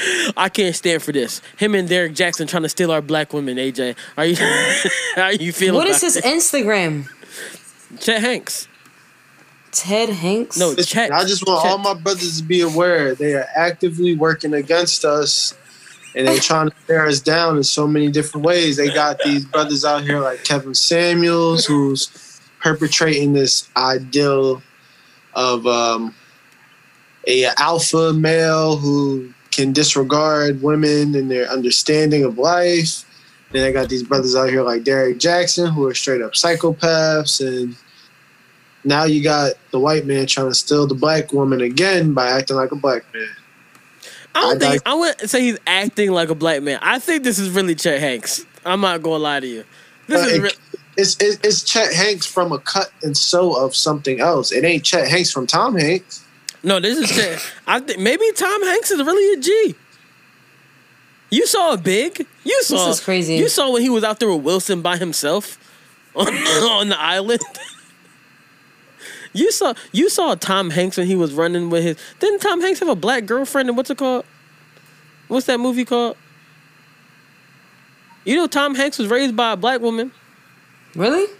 [0.37, 1.41] I can't stand for this.
[1.57, 3.57] Him and Derrick Jaxn trying to steal our black women.
[3.57, 4.35] AJ, are you?
[5.15, 5.75] how you feeling?
[5.75, 7.07] What is about his Instagram?
[7.93, 8.01] it?
[8.01, 8.67] Chet Hanks?
[9.71, 10.57] Ted Hanks?
[10.57, 11.11] No, Listen, Chet.
[11.11, 11.71] I just want Chet.
[11.71, 15.53] all my brothers to be aware they are actively working against us
[16.15, 18.77] and they're trying to tear us down in so many different ways.
[18.77, 24.61] They got these brothers out here like Kevin Samuels who's perpetrating this ideal
[25.35, 26.15] of um,
[27.27, 33.03] a alpha male who can disregard women and their understanding of life.
[33.51, 37.45] Then I got these brothers out here like Derrick Jaxn who are straight up psychopaths
[37.45, 37.75] and
[38.83, 42.55] now you got the white man trying to steal the black woman again by acting
[42.55, 43.27] like a black man.
[44.35, 46.79] I don't I think I wouldn't say he's acting like a black man.
[46.81, 48.45] I think this is really Chet Hanks.
[48.65, 49.63] I'm not gonna lie to you.
[50.07, 50.51] This is it- re-
[50.95, 54.51] It's, it's it's Chet Hanks from a cut and sew of something else.
[54.51, 56.23] It ain't Chet Hanks from Tom Hanks.
[56.63, 56.79] No.
[56.79, 57.51] This is.
[57.65, 59.75] I think maybe Tom Hanks is really a G.
[61.29, 62.25] You saw a big.
[62.43, 62.87] You saw.
[62.87, 63.35] This is crazy.
[63.35, 65.57] You saw when he was out there with Wilson by himself
[66.15, 67.41] on, on the island.
[69.33, 71.97] You saw you saw Tom Hanks when he was running with his.
[72.19, 73.69] Didn't Tom Hanks have a black girlfriend?
[73.69, 74.25] And what's it called?
[75.27, 76.17] What's that movie called?
[78.25, 80.11] You know Tom Hanks was raised by a black woman.
[80.95, 81.31] Really?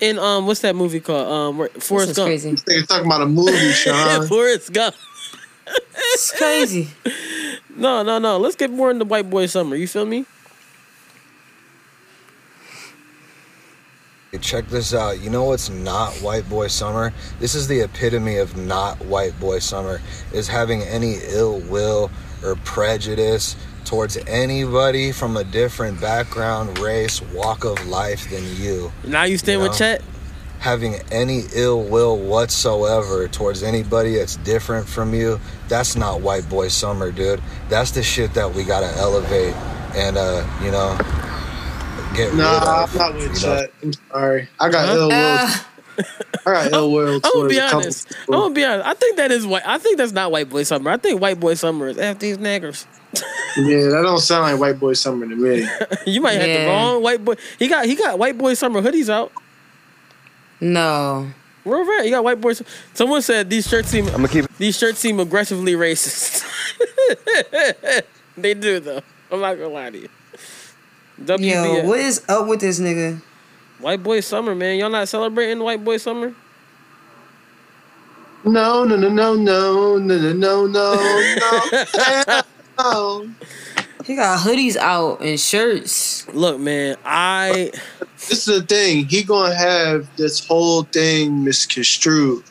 [0.00, 1.26] In um, what's that movie called?
[1.28, 2.26] Um, where- This Forrest is Gump.
[2.28, 2.56] crazy.
[2.66, 4.26] They're talking about a movie, Sean.
[4.28, 4.94] Forrest Gump.
[5.96, 6.88] It's crazy.
[7.78, 8.38] No, no, no.
[8.38, 9.76] Let's get more into White Boy Summer.
[9.76, 10.24] You feel me?
[14.40, 15.20] Check this out.
[15.20, 17.12] You know what's not white boy summer?
[17.38, 20.00] This is the epitome of not white boy summer
[20.32, 22.10] is having any ill will
[22.42, 23.56] or prejudice
[23.86, 28.92] towards anybody from a different background, race, walk of life than you.
[29.04, 29.78] Now you stand You with?
[29.78, 30.02] Chet.
[30.58, 35.38] Having any ill will whatsoever towards anybody that's different from you,
[35.68, 37.40] that's not white boy summer, dude.
[37.68, 39.54] That's the shit that we gotta elevate
[39.94, 40.96] and uh, you know,
[42.14, 42.86] get rid Nah.
[42.86, 43.56] I'm not with you know?
[43.62, 43.72] Chet.
[43.82, 44.48] I'm sorry.
[44.58, 44.94] I got Huh?
[44.94, 45.40] ill will.
[45.40, 45.56] Uh,
[46.46, 48.14] All right, Ill Will I'm gonna be honest.
[48.28, 48.86] I'm gonna be honest.
[48.86, 49.66] I think that is white.
[49.66, 50.90] I think that's not white boy summer.
[50.90, 52.86] I think white boy summer is after these niggers.
[53.56, 55.66] Yeah, that don't sound like white boy summer to me.
[56.06, 57.34] you might have the wrong white boy.
[57.58, 59.32] He got he got white boy summer hoodies out.
[60.60, 61.30] No.
[61.64, 62.02] Real right.
[62.04, 62.62] You got white boys.
[62.94, 64.06] Someone said these shirts seem.
[64.06, 66.46] I'm gonna keep These shirts seem aggressively racist.
[68.36, 69.02] they do though.
[69.32, 70.08] I'm not gonna lie to you.
[71.20, 71.40] WBS.
[71.40, 73.20] Yo, what is up with this nigga?
[73.80, 74.78] White boy summer, man.
[74.78, 76.34] Y'all not celebrating white boy summer?
[78.44, 82.42] No, no, no, no, no, no, no, no, no,
[82.78, 83.28] no.
[84.04, 86.28] He got hoodies out and shirts.
[86.32, 86.96] Look, man.
[87.04, 87.72] I
[88.28, 89.06] This is the thing.
[89.06, 92.44] He gonna have this whole thing misconstrued.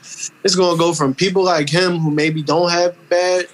[0.43, 3.47] It's gonna go from people like him who maybe don't have bad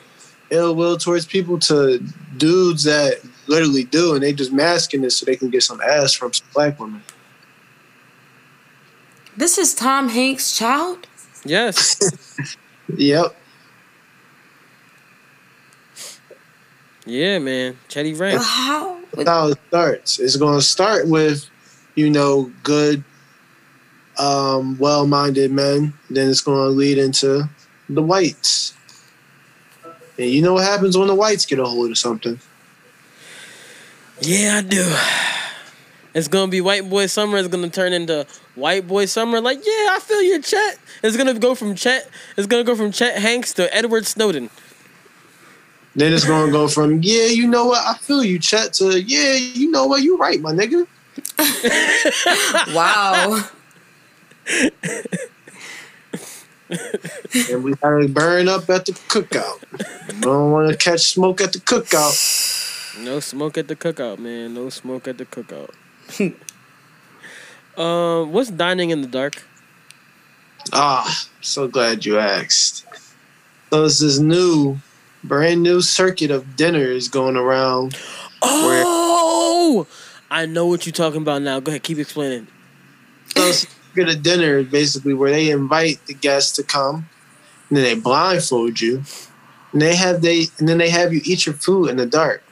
[0.49, 2.03] ill will towards people to
[2.37, 6.13] dudes that literally do, and they just masking it so they can get some ass
[6.13, 7.03] from some black women.
[9.41, 11.07] This is Tom Hanks' child?
[11.43, 11.97] yes.
[12.95, 13.35] Yep.
[17.07, 17.75] yeah, man.
[17.89, 18.39] Chetty Rank.
[18.39, 18.99] How?
[19.25, 20.19] How it starts.
[20.19, 21.49] It's gonna start with,
[21.95, 23.03] you know, good,
[24.19, 25.93] um, well-minded men.
[26.11, 27.49] Then it's gonna lead into
[27.89, 28.75] the whites.
[30.19, 32.39] And you know what happens when the whites get a hold of something?
[34.21, 34.95] Yeah, I do.
[36.13, 37.37] It's gonna be white boy summer.
[37.37, 39.39] It's gonna turn into white boy summer.
[39.39, 40.77] Like, yeah, I feel your Chet.
[41.03, 42.09] It's gonna go from Chet.
[42.37, 44.49] It's gonna go from Chet Hanks to Edward Snowden.
[45.95, 49.33] Then it's gonna go from yeah, you know what, I feel you, Chet, to yeah,
[49.33, 50.87] you know what, you right, my nigga.
[52.73, 53.43] Wow.
[57.51, 59.61] And we gotta burn up at the cookout.
[60.13, 63.03] We don't want to catch smoke at the cookout.
[63.03, 64.53] No smoke at the cookout, man.
[64.53, 65.71] No smoke at the cookout.
[67.77, 69.43] Um, what's dining in the dark?
[70.73, 72.85] Ah, so glad you asked.
[73.71, 74.79] So it's this new,
[75.23, 77.97] brand new circuit of dinners going around.
[78.41, 79.87] Oh,
[80.29, 81.59] I know what you're talking about now.
[81.59, 82.47] Go ahead, keep explaining.
[83.35, 87.09] So circuit of dinner basically where they invite the guests to come,
[87.69, 89.03] and then they blindfold you,
[89.73, 92.43] and they have they and then they have you eat your food in the dark.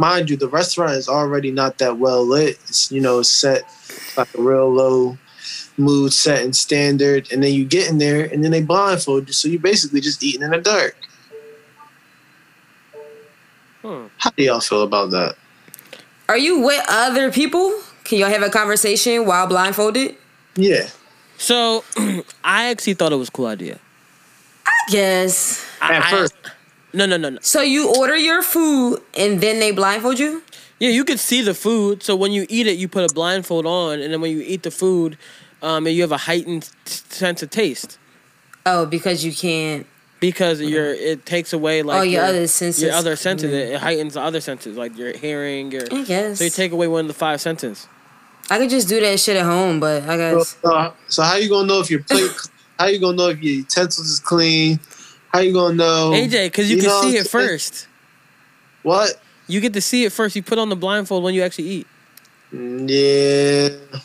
[0.00, 2.58] Mind you, the restaurant is already not that well lit.
[2.68, 3.64] It's you know set
[4.16, 5.18] like a real low
[5.76, 9.34] mood set and standard, and then you get in there, and then they blindfold you,
[9.34, 10.96] so you're basically just eating in the dark.
[13.82, 14.06] Hmm.
[14.16, 15.36] How do y'all feel about that?
[16.30, 17.78] Are you with other people?
[18.04, 20.16] Can y'all have a conversation while blindfolded?
[20.56, 20.88] Yeah.
[21.36, 21.84] So,
[22.44, 23.78] I actually thought it was a cool idea.
[24.90, 25.62] Yes.
[25.82, 26.34] I- At I- first.
[26.92, 27.38] No, no, no, no.
[27.42, 30.42] So you order your food and then they blindfold you?
[30.78, 32.02] Yeah, you could see the food.
[32.02, 34.62] So when you eat it, you put a blindfold on, and then when you eat
[34.62, 35.18] the food,
[35.62, 37.98] um, and you have a heightened t- sense of taste
[38.64, 39.86] Oh, because you can't.
[40.20, 42.82] because your it takes away like Oh, your other senses.
[42.82, 43.52] Your other senses.
[43.52, 45.82] It, it heightens the other senses, like your hearing, your.
[45.92, 46.38] I guess.
[46.38, 47.86] So you take away one of the five senses.
[48.48, 50.56] I could just do that shit at home, but I So, guess.
[50.64, 52.30] uh, so how you gonna know if your plate?
[52.78, 54.80] how you gonna know if your utensils is clean?
[55.32, 56.10] How you gonna know?
[56.12, 57.86] AJ, because you, know can see it first.
[58.82, 59.20] What?
[59.46, 60.34] You get to see it first.
[60.36, 61.86] You put on the blindfold when you actually eat.
[62.52, 64.00] Mm, Yeah.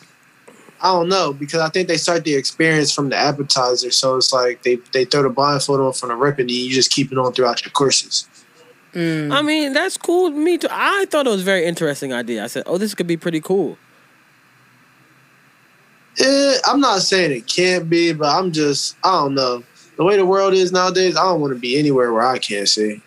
[0.82, 4.32] I don't know because I think they start the experience from the appetizer, so it's
[4.32, 7.18] like they they throw the blindfold on from the rip and you just keep it
[7.18, 8.28] on throughout your courses.
[8.94, 9.32] Mm.
[9.34, 10.30] I mean, that's cool.
[10.30, 10.68] to Me too.
[10.70, 12.44] I thought it was a very interesting idea.
[12.44, 13.80] I said, "Oh, this could be pretty cool."
[16.20, 19.64] Eh, I'm not saying it can't be, but I'm just I don't know
[19.98, 21.16] the way the world is nowadays.
[21.16, 23.02] I don't want to be anywhere where I can't see.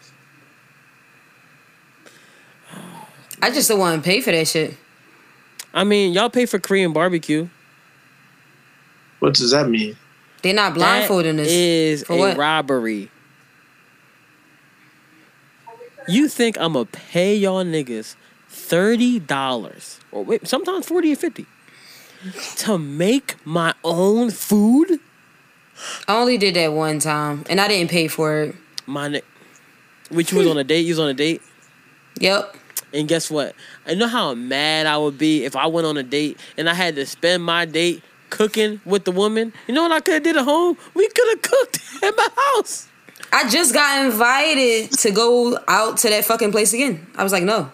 [3.40, 4.74] I just don't want to pay for that shit.
[5.72, 7.48] I mean, y'all pay for Korean barbecue.
[9.20, 9.96] What does that mean?
[10.42, 11.48] They're not blindfolding That us.
[11.48, 12.36] is For a what?
[12.36, 13.10] robbery.
[16.08, 18.16] You think I'm gonna pay y'all niggas
[18.48, 21.44] thirty dollars or wait, sometimes forty or fifty
[22.56, 25.00] to make my own food?
[26.06, 28.54] I only did that one time, and I didn't pay for it.
[28.86, 29.22] My ni-
[30.10, 30.80] which was on a date.
[30.86, 31.42] You was on a date,
[32.20, 32.56] Yep.
[32.94, 33.54] and guess what?
[33.86, 36.74] I know how mad I would be if I went on a date and I
[36.74, 39.52] had to spend my date cooking with the woman.
[39.66, 40.76] You know what I could have did at home?
[40.94, 42.88] We could have cooked at my house.
[43.32, 47.06] I just got invited to go out to that fucking place again.
[47.16, 47.70] I was like, no.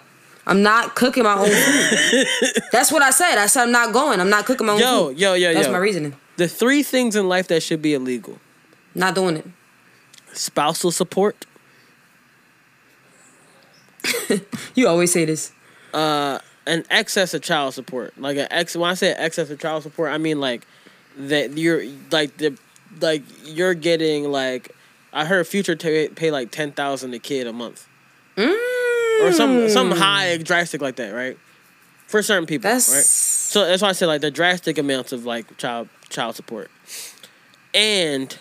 [0.46, 2.62] I'm not cooking my own food.
[2.72, 3.38] That's what I said.
[3.38, 4.20] I said I'm not going.
[4.20, 5.18] I'm not cooking my own Yo, food.
[5.18, 5.62] yo, yo, That's yo.
[5.62, 6.14] That's my reasoning.
[6.36, 8.38] The three things in life that should be illegal:
[8.94, 9.46] Not doing it.
[10.32, 11.46] spousal support,
[14.74, 15.52] You always say this.
[15.92, 18.18] uh, an excess of child support.
[18.18, 18.74] Like an ex.
[18.74, 20.66] When I say excess of child support, I mean like
[21.16, 22.56] that you're like the
[23.00, 24.72] like you're getting like
[25.12, 27.86] I heard Future ta pay like ten thousand a kid a month
[28.36, 31.36] or some some high drastic like that, right?
[32.06, 33.04] For certain people, That's right?
[33.04, 36.70] So that's why I said like the drastic amounts of like child child support
[37.74, 38.38] and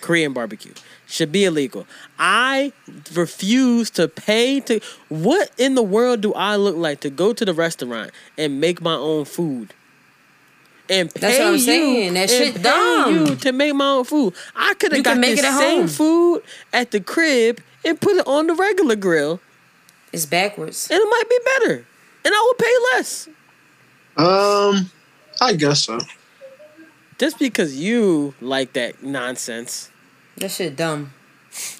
[0.00, 0.72] Korean barbecue
[1.06, 1.86] should be illegal.
[2.18, 2.72] I
[3.14, 7.44] refuse to pay to what in the world do I look like to go to
[7.44, 9.74] the restaurant and make my own food?
[10.88, 12.14] And pay That's what I'm you, saying.
[12.14, 13.14] That and shit pay dumb.
[13.26, 14.34] you to make my own food.
[14.54, 15.88] I could have got the same home.
[15.88, 16.42] food
[16.72, 19.40] at the crib and put it on the regular grill,
[20.12, 20.88] It's backwards.
[20.90, 21.84] and it might be better,
[22.24, 23.28] and I would pay less.
[24.16, 24.90] Um,
[25.40, 25.98] I guess so.
[27.18, 29.90] Just because you like that nonsense,
[30.38, 31.12] That shit dumb.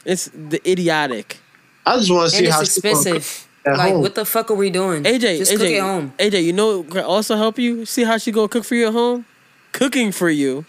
[0.04, 1.38] it's the idiotic.
[1.84, 3.46] I just want to see And how it's she expensive.
[3.64, 4.00] at Like, home.
[4.02, 5.04] what the fuck are we doing?
[5.04, 6.12] AJ, just AJ, cook at home.
[6.18, 7.84] AJ, you know what also help you?
[7.84, 9.24] See how she go cook for you at home?
[9.72, 10.64] Cooking for you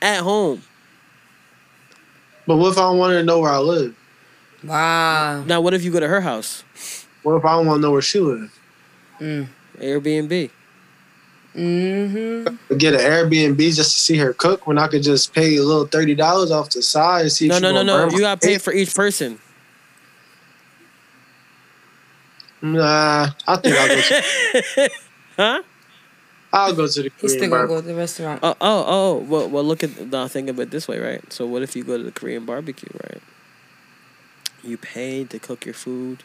[0.00, 0.62] at home.
[2.46, 3.94] But what if I don't want to know where I live?
[4.64, 5.44] Wow.
[5.44, 6.64] Now, what if you go to her house?
[7.22, 8.50] What if I don't want to know where she lives?
[9.78, 10.50] Airbnb.
[11.56, 12.76] Mm-hmm.
[12.76, 15.86] Get an Airbnb just to see her cook when I could just pay a little
[15.86, 17.48] thirty dollars off the side and see.
[17.48, 18.08] No, she no, no, no.
[18.10, 19.38] You gotta pay for each person.
[22.60, 24.00] Nah, I think I'll go.
[24.00, 24.90] To,
[25.36, 25.62] Huh?
[26.52, 27.76] I'll go to the He's Korean still gonna barbecue.
[27.76, 28.40] go to the restaurant.
[28.42, 29.16] Oh, oh, oh.
[29.18, 30.08] Well, well, look at.
[30.08, 31.32] Now think of it this way, right?
[31.32, 33.22] So, what if you go to the Korean barbecue, right?
[34.64, 36.22] You pay to cook your food,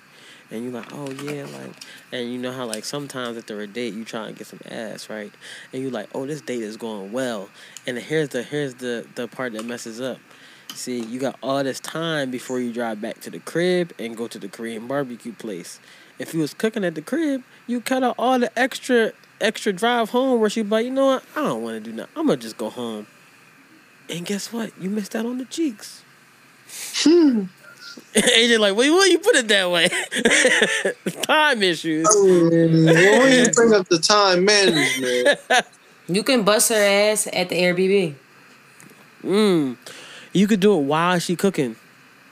[0.54, 1.74] and you're like, oh yeah, like,
[2.12, 5.10] and you know how like sometimes after a date you try and get some ass,
[5.10, 5.32] right?
[5.74, 7.50] And you're like, oh, this date is going well,
[7.88, 10.20] and here's the here's the the part that messes up.
[10.76, 14.28] See, you got all this time before you drive back to the crib and go
[14.28, 15.80] to the Korean barbecue place.
[16.20, 19.12] If you was cooking at the crib, you cut out all the extra
[19.42, 21.96] extra drive home where she be like, you know what, I don't want to do
[21.96, 22.14] nothing.
[22.16, 23.08] I'm gonna just go home.
[24.08, 24.72] And guess what?
[24.80, 26.04] You missed out on the cheeks.
[28.16, 29.90] AJ like, wait, why you put it that way?
[31.24, 32.06] Time issues.
[32.14, 35.40] Well, when you bring up the time management,
[36.08, 38.16] You can bust her ass at the Airbnb.
[39.24, 39.78] Mm.
[40.34, 41.76] You could do it while she cooking.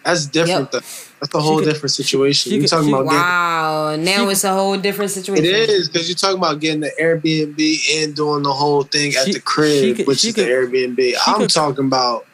[0.04, 0.72] that's different.
[0.74, 0.82] Yep.
[0.84, 0.88] Though.
[1.22, 2.50] That's a whole could- different situation.
[2.50, 3.96] she You could- talking she- about getting Wow.
[3.98, 5.46] Now She- it's a whole different situation.
[5.46, 9.26] It is because you're talking about getting the Airbnb and doing the whole thing at
[9.28, 11.14] She- the crib, she could- which is could- the Airbnb.
[11.28, 12.26] I'm could- talking about,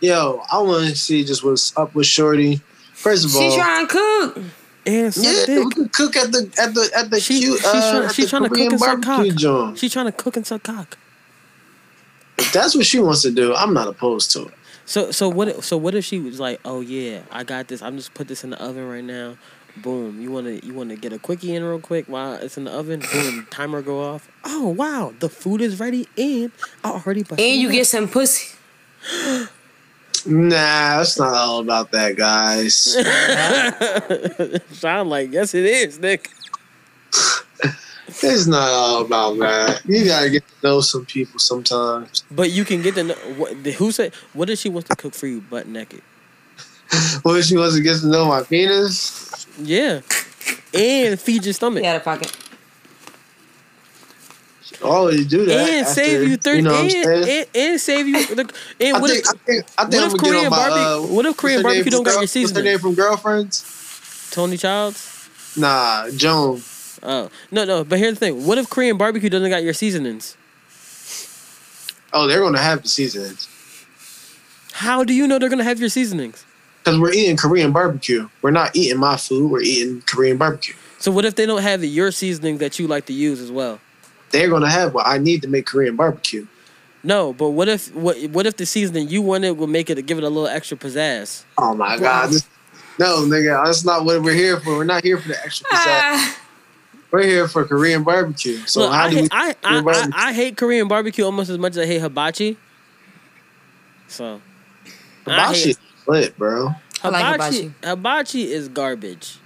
[0.00, 2.60] yo, I want to see just what's up with Shorty.
[3.06, 4.38] First of She all, trying to cook.
[4.84, 5.64] And suck yeah, dick.
[5.64, 7.60] we could cook at the at the at the She- cute.
[7.60, 9.26] she uh, tryna- at she the tryna cook Korean and suck cock.
[9.36, 9.78] joint.
[9.78, 10.98] She trying to cook and suck cock.
[12.38, 14.54] If that's what she wants to do, I'm not opposed to it.
[14.86, 17.80] So so what if- so what if she was like, oh yeah, I got this.
[17.82, 19.36] I'm just put this in the oven right now.
[19.76, 20.20] Boom.
[20.20, 23.00] You wanna you wanna get a quickie in real quick while it's in the oven.
[23.12, 23.46] Boom.
[23.50, 24.28] Timer go off.
[24.44, 26.50] Oh wow, the food is ready and
[26.82, 27.22] I already.
[27.22, 28.56] busted And you it get some pussy.
[30.26, 32.74] Nah, it's not all about that, guys.
[34.78, 36.30] Sound like yes it is, Nick.
[38.08, 39.82] it's not all about that.
[39.86, 42.24] You gotta get to know some people sometimes.
[42.30, 43.62] But you can get the what?
[43.62, 44.14] The, who said?
[44.32, 46.02] What if she wants to cook for you butt naked?
[47.22, 49.46] What if she wants to get to know my penis?
[49.58, 50.00] Yeah,
[50.74, 51.84] and feed your stomach.
[51.84, 52.36] Out of pocket.
[54.82, 55.68] Always do that.
[55.68, 58.26] and after- save you thirty, You know and, and, and save you.
[58.26, 61.00] The, and I what think, if, I think, I think what if Korean barbecue- uh,
[61.14, 62.78] what if Korean what's her name barbecue don't from got Girl- your What's her name
[62.78, 64.28] from Girlfriends?
[64.30, 65.28] Toni Childs?
[65.56, 66.62] Nah, Joan.
[67.02, 67.84] Oh no, no.
[67.84, 70.36] But here's the thing: what if Korean barbecue doesn't got your seasonings?
[72.12, 73.48] Oh, they're gonna have the seasonings
[74.72, 76.44] How do you know they're gonna have your seasonings?
[76.78, 78.28] because we're eating Korean barbecue.
[78.42, 79.50] We're not eating my food.
[79.50, 80.74] We're eating Korean barbecue.
[81.00, 83.80] So what if they don't have your seasoning that you like to use as well?
[84.30, 86.46] They're gonna have what I need to make Korean barbecue.
[87.04, 90.18] No, but what if what what if the seasoning you wanted would make it give
[90.18, 91.44] it a little extra pizzazz?
[91.58, 92.30] Oh my god.
[92.30, 92.46] This-
[92.98, 94.76] no, nigga, that's not what we're here for.
[94.78, 95.76] We're not here for the extra pizzazz.
[95.76, 96.38] Ah,
[97.10, 98.56] We're here for Korean barbecue.
[98.66, 99.22] So Look, how I, do we?
[99.22, 100.10] hate, I, I, I.
[100.28, 102.56] I hate Korean barbecue almost as much as I hate hibachi.
[104.08, 104.40] So
[105.26, 106.74] I Hibachi hate is lit, bro.
[107.04, 107.56] I like hibachi.
[107.62, 107.74] hibachi.
[107.86, 109.38] Hibachi is garbage.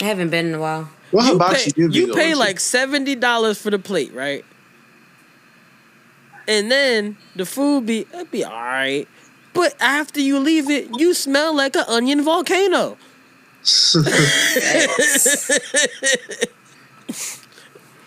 [0.00, 0.88] I haven't been in a while.
[1.10, 2.38] What You hibachi pay, you you pay to?
[2.38, 4.44] like seventy dollars for the plate, right?
[6.46, 9.06] And then the food be it be all right,
[9.52, 12.96] but after you leave it, you smell like an onion volcano.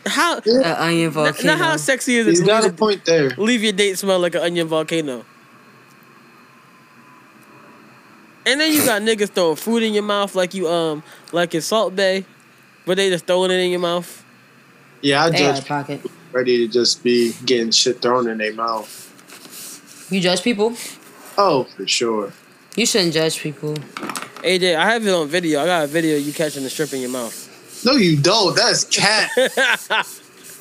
[0.05, 1.53] How Uh, onion now, volcano.
[1.53, 2.29] now how sexy is it?
[2.31, 3.29] He's to got a point there.
[3.37, 5.25] leave your date smell like an onion volcano.
[8.45, 11.61] And then you got niggas throwing food in your mouth like you um like in
[11.61, 12.25] Salt Bae,
[12.85, 14.23] but they just throwing it in your mouth.
[15.01, 15.59] Yeah, I They judge.
[15.59, 16.01] of pocket.
[16.31, 20.07] ready to just be getting shit thrown in their mouth.
[20.11, 20.75] You judge people.
[21.37, 22.33] Oh, for sure.
[22.75, 23.73] You shouldn't judge people.
[24.43, 25.61] AJ, I have it on video.
[25.61, 27.83] I got a video of you catching the strip in your mouth.
[27.85, 28.55] No, you don't.
[28.55, 29.29] That's cat.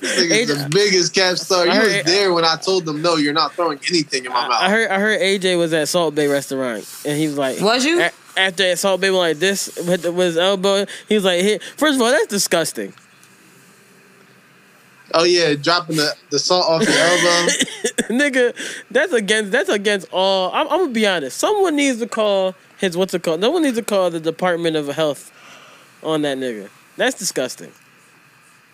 [0.01, 1.67] This nigga's the biggest cap star.
[1.67, 4.49] You I was there when I told them, no, you're not throwing anything in my
[4.49, 4.63] mouth.
[4.63, 7.85] I heard I heard AJ was at Salt Bae restaurant and he was like, Was
[7.85, 8.09] you?
[8.41, 11.25] A- after at Salt Bae went like this with, the, with his elbow, he was
[11.25, 11.59] like, here.
[11.77, 12.93] First of all, that's disgusting.
[15.13, 17.53] Oh yeah, dropping the, the salt off your elbow.
[18.11, 18.55] Nigga,
[18.93, 20.53] that's against that's against all.
[20.53, 21.37] I'm, I'm gonna be honest.
[21.37, 23.41] Someone needs to call his what's it called?
[23.41, 25.33] No one needs to call the Department of Health
[26.05, 26.69] on that nigga.
[26.97, 27.73] That's disgusting.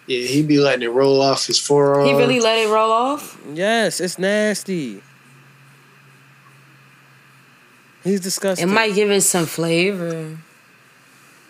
[0.06, 2.06] yeah, he be letting it roll off his forearm.
[2.06, 3.40] He really let it roll off.
[3.54, 5.00] Yes, it's nasty.
[8.06, 10.38] He's It might give it some flavor.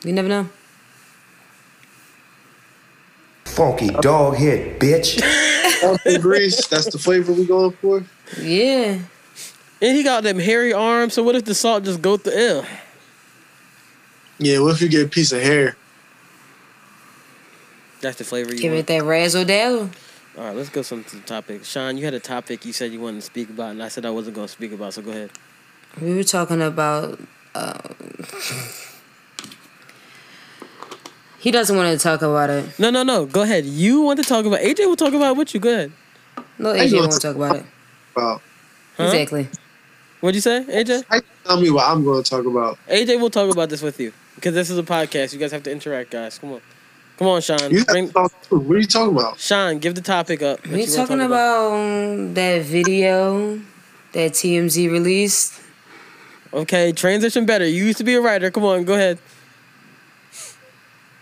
[0.03, 0.49] You never know.
[3.45, 5.20] Funky dog head, bitch.
[6.23, 6.66] Grease.
[6.69, 8.05] That's the flavor we going for.
[8.41, 9.01] Yeah.
[9.83, 11.12] and he got them hairy arms.
[11.12, 12.33] So what if the salt just go through?
[12.33, 12.65] Ew.
[14.39, 15.77] Yeah, what if you get a piece of hair?
[18.01, 18.81] That's the flavor you Give want.
[18.81, 19.91] it that razzle dazzle.
[20.39, 21.65] All right, let's go some to the topic.
[21.65, 24.07] Sean, you had a topic you said you wanted to speak about, and I said
[24.07, 24.95] I wasn't going to speak about.
[24.95, 25.31] So go ahead.
[26.01, 27.18] We were talking about.
[27.55, 27.78] Uh,
[31.39, 32.78] he doesn't want to talk about it.
[32.78, 33.24] No, no, no.
[33.24, 33.64] Go ahead.
[33.64, 34.60] You want to talk about?
[34.60, 35.60] AJ will talk about it with you.
[35.60, 35.93] Go ahead.
[36.59, 37.66] No, How you AJ gonna won't talk about it.
[38.14, 38.43] About
[38.97, 39.05] Huh?
[39.05, 39.48] Exactly.
[40.20, 41.05] What'd you say, AJ?
[41.09, 42.78] How you tell me what I'm going to talk about?
[42.89, 45.32] AJ will talk about this with you because this is a podcast.
[45.32, 46.39] You guys have to interact, guys.
[46.39, 46.60] Come on,
[47.18, 47.70] come on, Sean.
[47.70, 48.32] You Bring, talk.
[48.48, 49.39] What are you talking about?
[49.39, 50.64] Sean, give the topic up.
[50.64, 53.60] We you wanna talking talk about um, that video
[54.12, 55.60] that TMZ released.
[56.52, 57.66] Okay, transition better.
[57.66, 58.51] You used to be a writer.
[58.51, 59.18] Come on, go ahead.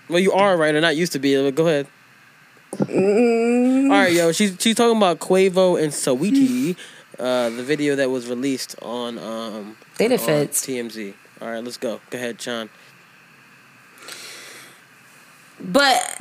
[0.09, 1.35] Well, you are a writer, not used to be.
[1.43, 1.87] But go ahead.
[2.77, 4.33] Mm, All right, yo.
[4.33, 6.77] She's she's talking about Quavo and Saweetie,
[7.19, 9.77] uh, the video that was released on um
[10.67, 10.67] on.
[10.67, 11.15] TMZ.
[11.41, 12.01] All right, let's go.
[12.11, 12.69] Go ahead, Sean.
[15.61, 16.21] But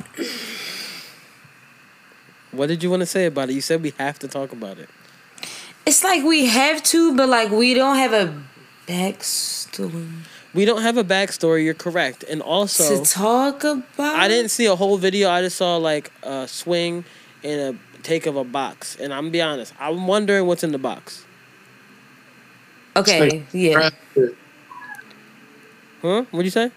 [2.52, 3.54] What did you want to say about it?
[3.54, 4.88] You said we have to talk about it.
[5.84, 8.42] it's like we have to, but like we don't have a
[8.86, 10.08] backstory
[10.54, 11.64] We don't have a backstory.
[11.64, 14.16] You're correct, and also to talk about.
[14.16, 15.28] I didn't see a whole video.
[15.28, 17.04] I just saw like a swing
[17.42, 18.96] and a take of a box.
[19.00, 21.24] And I'm gonna be honest, I'm wondering what's in the box.
[22.96, 23.90] Okay, yeah.
[26.00, 26.24] Huh?
[26.30, 26.70] What'd you say?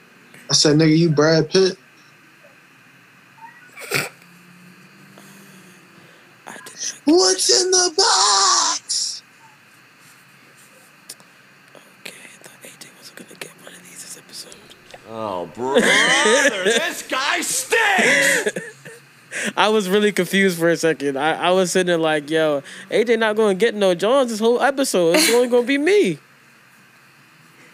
[0.50, 1.78] I said, nigga, you Brad Pitt.
[6.48, 7.02] I did not.
[7.06, 9.22] What's in the box?
[11.76, 14.56] Okay, I thought AJ wasn't gonna get one of these this episode.
[15.10, 15.80] Oh, brother,
[16.64, 18.58] this guy stinks!
[19.58, 21.18] I was really confused for a second.
[21.18, 24.62] I, I was sitting there like, yo, AJ not gonna get no Jones this whole
[24.62, 25.16] episode.
[25.18, 26.18] It's only gonna be me.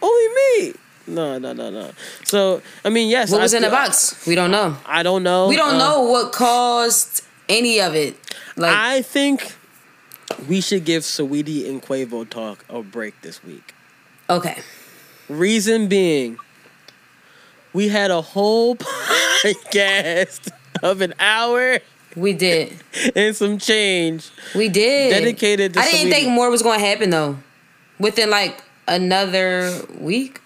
[0.02, 0.74] Only me.
[1.06, 1.90] No, no, no, no.
[2.24, 3.30] So I mean, yes.
[3.30, 4.26] What I was in the box?
[4.26, 4.76] We don't know.
[4.86, 5.48] I don't know.
[5.48, 8.16] We don't Uh, know what caused any of it.
[8.56, 9.54] Like I think
[10.48, 13.74] we should give Saweetie and Quavo talk a break this week.
[14.30, 14.58] okay.
[15.28, 16.38] Reason being,
[17.72, 18.76] we had a whole
[19.44, 20.50] podcast
[20.82, 21.78] of an hour
[22.16, 22.72] We did.
[23.16, 24.30] and some change.
[24.54, 25.10] We did.
[25.10, 27.38] Dedicated to I didn't think more was going to happen though.
[27.98, 30.40] Within like another week.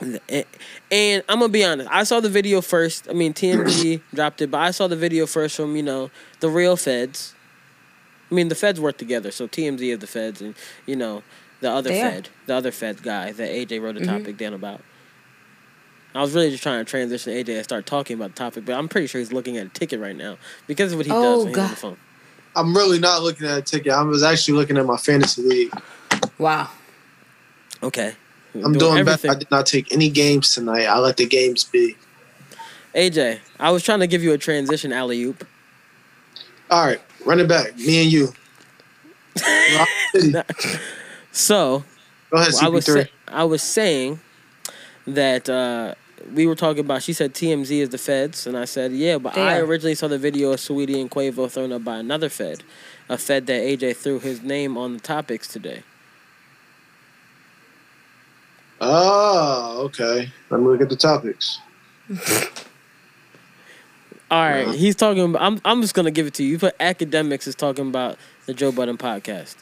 [0.00, 1.88] And, I'm gonna be honest.
[1.90, 3.08] I saw the video first.
[3.08, 6.50] I mean, TMZ dropped it, but I saw the video first from you know the
[6.50, 7.34] real feds.
[8.30, 10.54] I mean, the feds work together, so TMZ is the feds, and
[10.84, 11.22] you know
[11.60, 12.10] the other They are.
[12.10, 14.06] fed, the other fed guy that AJ wrote a Mhm.
[14.06, 14.80] topic down about.
[16.14, 18.74] I was really just trying to transition AJ and start talking about the topic, but
[18.74, 21.20] I'm pretty sure he's looking at a ticket right now because of what he Oh,
[21.20, 21.96] does when he's on the phone.
[22.54, 23.92] I'm really not looking at a ticket.
[23.92, 25.72] I was actually looking at my fantasy league.
[26.38, 26.70] Wow.
[27.82, 28.14] Okay,
[28.54, 29.30] I'm doing better.
[29.30, 30.86] I did not take any games tonight.
[30.86, 31.96] I let the games be.
[32.94, 35.46] AJ, I was trying to give you a transition alley oop.
[36.70, 37.76] All right, run it back.
[37.76, 38.32] Me and you.
[41.36, 41.84] Rock City.
[41.84, 41.84] So
[42.30, 43.08] Go ahead, I was CP3.
[43.28, 44.20] I was saying
[45.06, 45.94] that uh,
[46.34, 47.02] we were talking about.
[47.02, 50.08] She said TMZ is the feds, and I said yeah, but They I originally saw
[50.08, 52.62] the video of Saweetie and Quavo thrown up by another fed,
[53.08, 55.82] a fed that AJ threw his name on the topics today.
[58.80, 60.28] Oh, okay.
[60.50, 61.60] Let me look at the topics.
[64.28, 64.72] All right, Uh-huh.
[64.72, 65.22] he's talking.
[65.22, 66.50] About, I'm I'm just gonna give it to you.
[66.50, 69.54] You put Akademiks is talking about the Joe Budden podcast.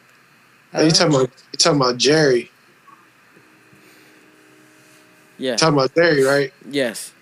[0.75, 2.51] Hey, you talking about you talking about Jerry?
[5.39, 5.57] Yeah.
[5.57, 6.53] Talking about Jerry, right?
[6.69, 7.13] Yes.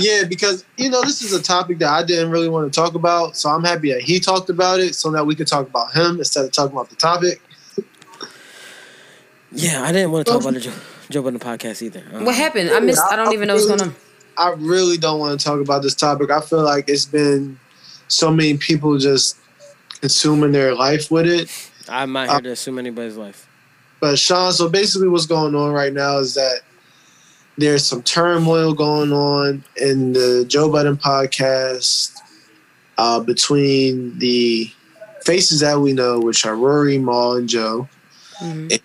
[0.00, 2.94] Yeah, because you know this is a topic that I didn't really want to talk
[2.94, 5.94] about, so I'm happy that he talked about it, so that we could talk about
[5.94, 7.40] him instead of talking about the topic.
[9.52, 10.72] Yeah, I didn't want to talk about the Joe,
[11.10, 12.02] Joe Budden podcast either.
[12.12, 12.70] Um, What happened?
[12.70, 13.02] I missed.
[13.08, 13.94] I don't even know what's going on.
[14.36, 16.30] I really don't want to talk about this topic.
[16.30, 17.60] I feel like it's been
[18.08, 19.36] so many people just
[20.12, 21.48] consuming their life with it.
[21.88, 23.48] I'm not here to assume anybody's life.
[24.00, 26.60] But Sean, so basically, what's going on right now is that
[27.56, 32.16] there's some turmoil going on in the Joe Budden podcast
[32.98, 34.70] uh, between the
[35.24, 37.88] faces that we know, which are Rory, Mal, and Joe.
[38.42, 38.80] Mhm.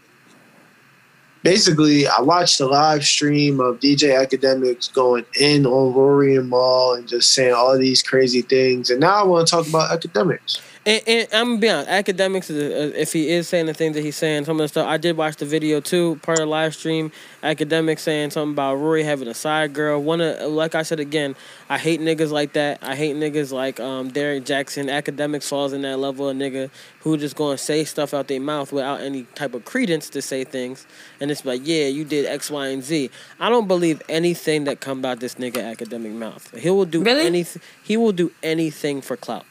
[1.42, 6.94] Basically, I watched a live stream of DJ Akademiks going in on Rory and Mal
[6.94, 8.90] and just saying all these crazy things.
[8.92, 10.60] And now I want to talk about Akademiks.
[10.88, 12.50] And, and I'm gonna be honest, Akademiks.
[12.50, 14.96] Is, if he is saying the things that he's saying, some of the stuff I
[14.96, 17.12] did watch the video too, part of the live stream.
[17.44, 20.02] Akademiks saying something about Rory having a side girl.
[20.02, 21.36] One of, like I said again,
[21.68, 22.80] I hate niggas like that.
[22.82, 24.86] I hate niggas like um Derrick Jaxn.
[24.86, 26.70] Akademiks falls in that level of nigga
[27.02, 30.46] who just gonna say stuff out their mouth without any type of credence to say
[30.46, 30.88] things,
[31.20, 33.10] and it's like, yeah, you did X, Y, and Z.
[33.42, 36.58] I don't believe anything that come out this nigga academic mouth.
[36.58, 37.26] He will do Really?
[37.26, 37.62] anything.
[37.84, 39.46] He will do anything for clout.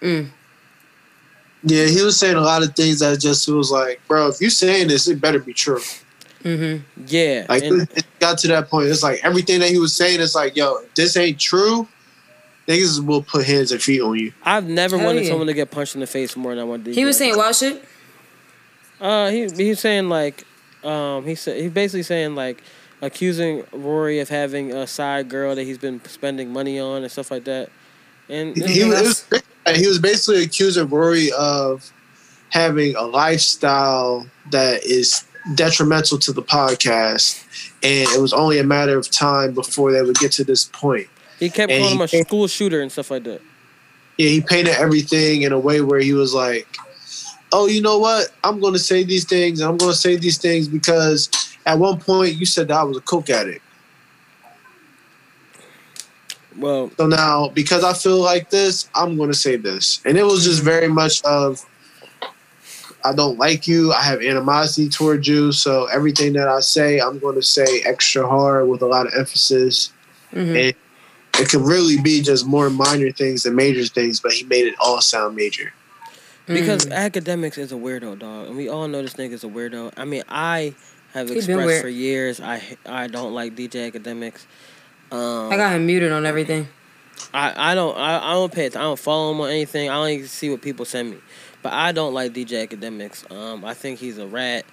[0.00, 0.28] Mm.
[1.64, 4.50] Yeah, he was saying a lot of things that just was like, bro, if you're
[4.50, 5.80] saying this, it better be true.
[6.42, 6.82] Mm-hmm.
[7.06, 8.88] Yeah, Like and- it got to that point.
[8.88, 11.86] It's like everything that he was saying is like, yo, if this ain't true,
[12.66, 14.32] niggas will put hands and feet on you.
[14.42, 15.28] I've never Hell wanted yeah.
[15.30, 16.86] someone to get punched in the face more than I wanted.
[16.86, 17.84] To he was saying wild shit.
[19.00, 20.44] Uh, he he was saying like,
[20.84, 22.60] um, he said he basically saying like,
[23.00, 27.30] accusing Rory of having a side girl that he's been spending money on and stuff
[27.30, 27.68] like that.
[28.28, 29.26] And He, he was
[29.70, 31.92] he was basically accusing Rory of
[32.50, 35.24] having a lifestyle that is
[35.54, 37.42] detrimental to the podcast,
[37.82, 41.06] and it was only a matter of time before they would get to this point.
[41.38, 43.40] he kept and calling him a school shooter and stuff like that.
[44.18, 46.66] yeah, he painted everything in a way where he was like,
[47.52, 48.28] "Oh, you know what?
[48.44, 51.30] I'm going to say these things, and I'm going to say these things because
[51.66, 53.64] at one point you said that I was a coke addict.
[56.56, 60.24] Well, So now, because I feel like this, I'm going to say this, and it
[60.24, 61.64] was just very much of,
[63.04, 63.92] I don't like you.
[63.92, 65.50] I have animosity towards you.
[65.52, 69.12] So everything that I say, I'm going to say extra hard with a lot of
[69.14, 69.90] emphasis,
[70.32, 70.68] Mhm.
[70.68, 70.74] and
[71.40, 74.74] it could really be just more minor things than major things, but he made it
[74.80, 75.72] all sound major.
[76.46, 77.10] because Mm.
[77.10, 79.92] Akademiks is a weirdo, dog, and we all know this nigga's a weirdo.
[79.96, 80.74] I mean, I
[81.14, 84.40] have He's expressed for years I I don't like DJ Akademiks.
[85.12, 86.66] Um, I got him muted on everything.
[87.34, 88.76] I, I don't I, I don't pay it.
[88.76, 89.90] I don't follow him on anything.
[89.90, 91.18] I don't even see what people send me.
[91.62, 93.30] But I don't like DJ Akademiks.
[93.30, 94.64] Um, I think he's a rat.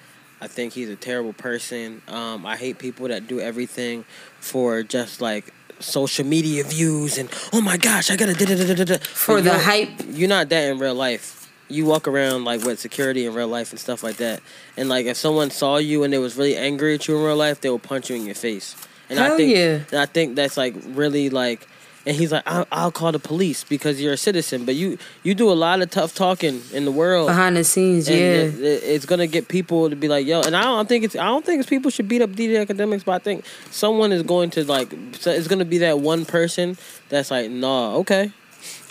[0.41, 2.01] I think he's a terrible person.
[2.07, 4.05] Um, I hate people that do everything
[4.39, 8.73] for just like social media views and oh my gosh, I gotta da da da
[8.73, 8.97] da da.
[8.97, 9.89] For the hype.
[10.07, 11.51] You're not that in real life.
[11.67, 14.41] You walk around like with security in real life and stuff like that.
[14.77, 17.35] And like if someone saw you and they was really angry at you in real
[17.35, 18.75] life, they will punch you in your face.
[19.09, 19.79] And I Hell think yeah.
[19.91, 21.67] and I think that's like really like,
[22.05, 24.65] and he's like, I'll, I'll call the police because you're a citizen.
[24.65, 27.27] But you you do a lot of tough talking in the world.
[27.27, 28.23] Behind the scenes, and yeah.
[28.25, 30.41] it- it- it's gonna get people to be like, yo.
[30.41, 33.03] And I don't think it's I don't think it's people should beat up DJ Akademiks,
[33.03, 36.77] but I think someone is going to like, so it's gonna be that one person
[37.09, 38.31] that's like, nah, okay,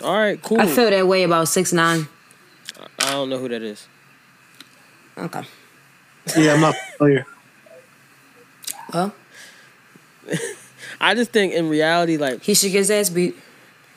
[0.03, 0.59] all right, cool.
[0.59, 2.07] I feel that way about six nine.
[2.99, 3.87] I don't know who that is.
[5.17, 5.43] Okay.
[6.37, 7.25] Yeah, I'm not familiar.
[8.93, 9.13] Well,
[10.99, 13.37] I just think in reality, like he should get his ass beat.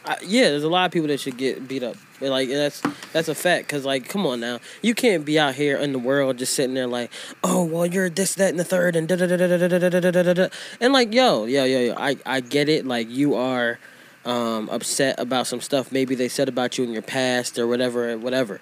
[0.04, 1.96] I, yeah, there's a lot of people that should get beat up.
[2.20, 2.80] Like that's
[3.12, 3.68] that's a fact.
[3.68, 6.74] Cause like, come on now, you can't be out here in the world just sitting
[6.74, 7.10] there like,
[7.42, 9.78] oh well, you're this, that, and the third, and da da da da da da
[9.78, 10.48] da da da da da.
[10.80, 12.86] And like, yo, yo, yo, yo, I I get it.
[12.86, 13.78] Like you are
[14.24, 18.16] um, upset about some stuff maybe they said about you in your past or whatever,
[18.18, 18.60] whatever.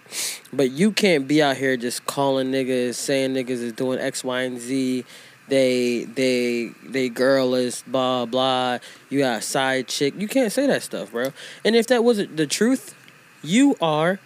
[0.52, 4.42] But you can't be out here just calling niggas, saying niggas is doing X, Y,
[4.42, 5.04] and Z.
[5.50, 8.78] They they they girl is blah blah.
[9.08, 10.14] You got a side chick.
[10.16, 11.32] You can't say that stuff, bro.
[11.64, 12.94] And if that wasn't the truth,
[13.42, 14.20] you are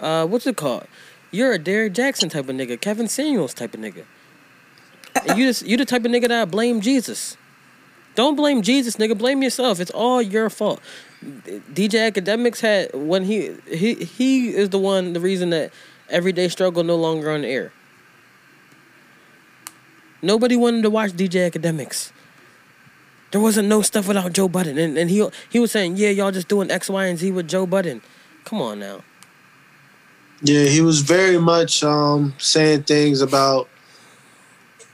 [0.00, 0.88] uh what's it called?
[1.30, 4.04] You're a Derrick Jaxn type of nigga, Kevin Samuels type of nigga.
[5.28, 7.36] And you just you the type of nigga that blame Jesus.
[8.16, 9.16] Don't blame Jesus, nigga.
[9.16, 9.78] Blame yourself.
[9.78, 10.80] It's all your fault.
[11.22, 15.72] DJ Akademiks had when he he he is the one the reason that
[16.10, 17.72] everyday struggle no longer on the air.
[20.22, 22.12] Nobody wanted to watch DJ Akademiks.
[23.32, 26.30] There wasn't no stuff without Joe Budden, and, and he he was saying, yeah, y'all
[26.30, 28.02] just doing X, Y, and Z with Joe Budden.
[28.44, 29.02] Come on now.
[30.42, 33.68] Yeah, he was very much um, saying things about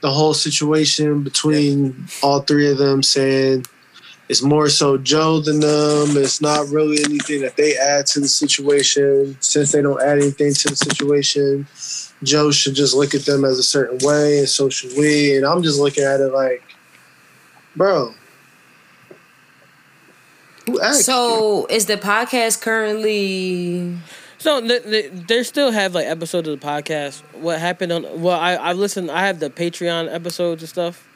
[0.00, 3.64] the whole situation between all three of them, saying
[4.28, 6.16] it's more so Joe than them.
[6.16, 9.36] It's not really anything that they add to the situation.
[9.40, 11.66] Since they don't add anything to the situation,
[12.22, 15.36] Joe should just look at them as a certain way, and so should we.
[15.36, 16.62] And I'm just looking at it like,
[17.76, 18.12] bro,
[20.66, 21.04] who asked you?
[21.04, 23.96] So is the podcast currently?
[24.38, 27.22] So th- th- they still have like episodes of the podcast.
[27.34, 28.20] What happened on?
[28.20, 29.10] Well, I I've listened.
[29.10, 31.08] I have the Patreon episodes and stuff.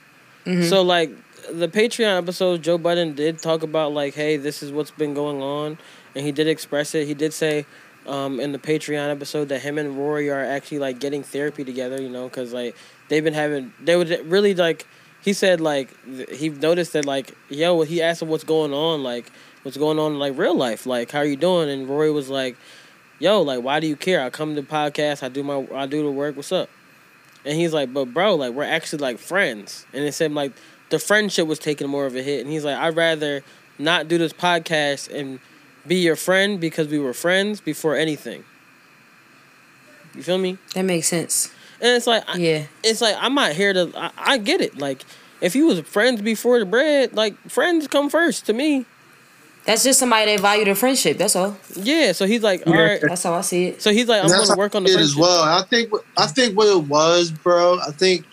[0.47, 0.69] Mm-hmm.
[0.69, 1.11] So like
[1.51, 5.43] the Patreon episodes, Joe Budden did talk about like, hey, this is what's been going
[5.43, 5.79] on,
[6.15, 7.07] and he did express it.
[7.07, 7.67] He did say,
[8.07, 12.01] um, in the Patreon episode that him and Rory are actually like getting therapy together.
[12.01, 12.77] You know, because like
[13.09, 14.87] they've been having they would really like.
[15.23, 19.05] He said like th- he noticed that like yo he asked him what's going on
[19.05, 19.31] like
[19.63, 22.29] what's going on in like real life like how are you doing and Rory was
[22.29, 22.57] like
[23.23, 24.21] yo, like, why do you care?
[24.21, 26.35] I come to the podcast, I do my, I do the work.
[26.35, 26.69] What's up?
[27.45, 29.87] And he's like, but bro, like, we're actually like friends.
[29.93, 30.53] And it said like
[30.91, 32.41] the friendship was taking more of a hit.
[32.41, 33.45] And he's like, I'd rather
[33.79, 35.39] not do this podcast and
[35.87, 38.45] be your friend because we were friends before anything.
[40.15, 40.59] You feel me?
[40.75, 41.51] That makes sense.
[41.81, 42.65] And it's like, I- Yeah.
[42.85, 43.91] it's like I'm not here to.
[43.97, 44.79] I, I get it.
[44.79, 45.03] Like,
[45.41, 48.87] if you was friends before the bread, like friends come first to me.
[49.65, 51.19] That's just somebody that value their friendship.
[51.19, 51.57] That's all.
[51.77, 52.13] Yeah.
[52.13, 52.81] So he's like, all Yeah.
[52.83, 53.01] right.
[53.01, 53.83] That's how I see it.
[53.83, 55.43] So he's like, I'm going to work on the did as well.
[55.43, 57.79] I think what- I think what it was, bro.
[57.81, 58.25] I think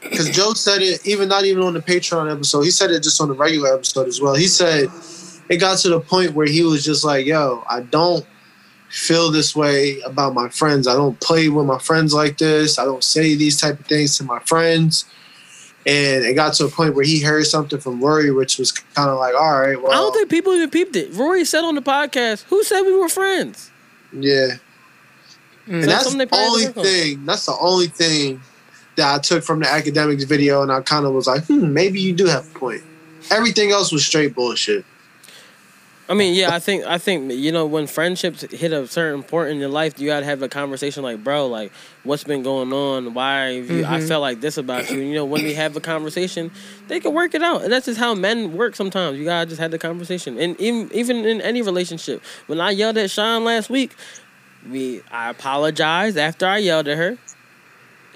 [0.00, 2.62] because Joe said it, even not even on the Patreon episode.
[2.62, 4.34] He said it just on the regular episode as well.
[4.34, 4.88] He said
[5.50, 8.24] it got to the point where he was just like, "Yo, I don't
[8.88, 10.88] feel this way about my friends.
[10.88, 12.78] I don't play with my friends like this.
[12.78, 15.04] I don't say these type of things to my friends."
[15.86, 19.10] And it got to a point where he heard something from Rory, which was kind
[19.10, 21.12] of like, "All right, well, I don't think people even peeped it.
[21.12, 23.70] Rory said on the podcast, "Who said we were friends?"
[24.12, 24.56] yeah."
[25.66, 26.84] And So that's the only work on.
[26.84, 27.24] thing.
[27.26, 28.40] That's the only thing
[28.96, 32.00] that I took from the Akademiks video, and I kind of was like, hmm, maybe
[32.00, 32.82] you do have a point.
[33.30, 34.84] Everything else was straight bullshit.
[36.10, 39.50] I mean, yeah, I think I think you know when friendships hit a certain point
[39.50, 41.70] in your life, you gotta have a conversation like, bro, like
[42.02, 43.14] what's been going on?
[43.14, 44.08] Why have you, I Mhm.
[44.08, 44.98] felt like this about you?
[45.00, 46.50] And, you know, when we have a conversation,
[46.88, 48.74] they can work it out, and that's just how men work.
[48.74, 52.20] Sometimes you gotta just have the conversation, and even even in any relationship.
[52.48, 53.92] When I yelled at Sean last week,
[54.68, 57.18] we I apologized after I yelled at her,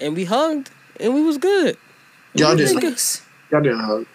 [0.01, 0.69] and we hugged,
[0.99, 1.77] and we was good.
[2.33, 3.21] And Y'all we've didn't.
[3.51, 4.05] Y'all didn't hug.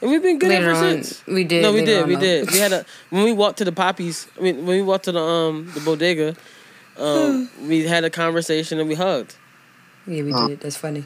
[0.00, 1.22] And we've been good Later ever on, since.
[1.26, 1.62] we did.
[1.62, 2.02] No, we later did.
[2.02, 2.20] on, We though.
[2.20, 2.50] did.
[2.52, 4.28] We had a when we walked to the poppies.
[4.38, 6.36] I mean, when we walked to the um the bodega,
[6.98, 9.34] um, we had a conversation and we hugged.
[10.06, 10.48] Yeah, we Huh.
[10.48, 10.60] did.
[10.60, 11.04] That's funny.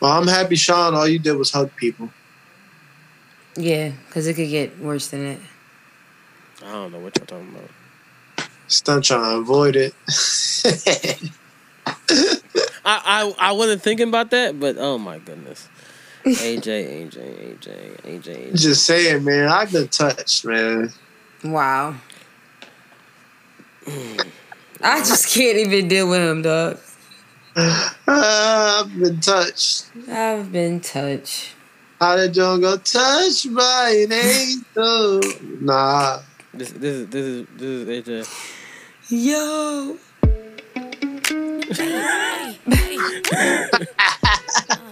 [0.00, 0.94] Well, I'm happy, Sean.
[0.94, 2.10] All you did was hug people.
[3.56, 5.38] Yeah, because it could get worse than that.
[6.66, 7.70] I don't know what y'all talking about.
[8.68, 9.94] Still trying to avoid it.
[11.86, 11.94] I,
[12.84, 15.68] I I wasn't thinking about that, but oh my goodness.
[16.24, 18.58] AJ, AJ, AJ, AJ, AJ.
[18.58, 19.48] Just saying, man.
[19.48, 20.90] I've been touched, man.
[21.42, 21.96] Wow.
[24.80, 26.78] I just can't even deal with him, dog.
[27.56, 27.96] Ah,
[28.84, 29.90] I've been touched.
[30.08, 31.50] I've been touched.
[32.00, 35.20] How did John go touch by an angel?
[35.60, 36.20] Nah.
[36.54, 38.28] This this is this is this is AJ.
[39.10, 39.98] Yo.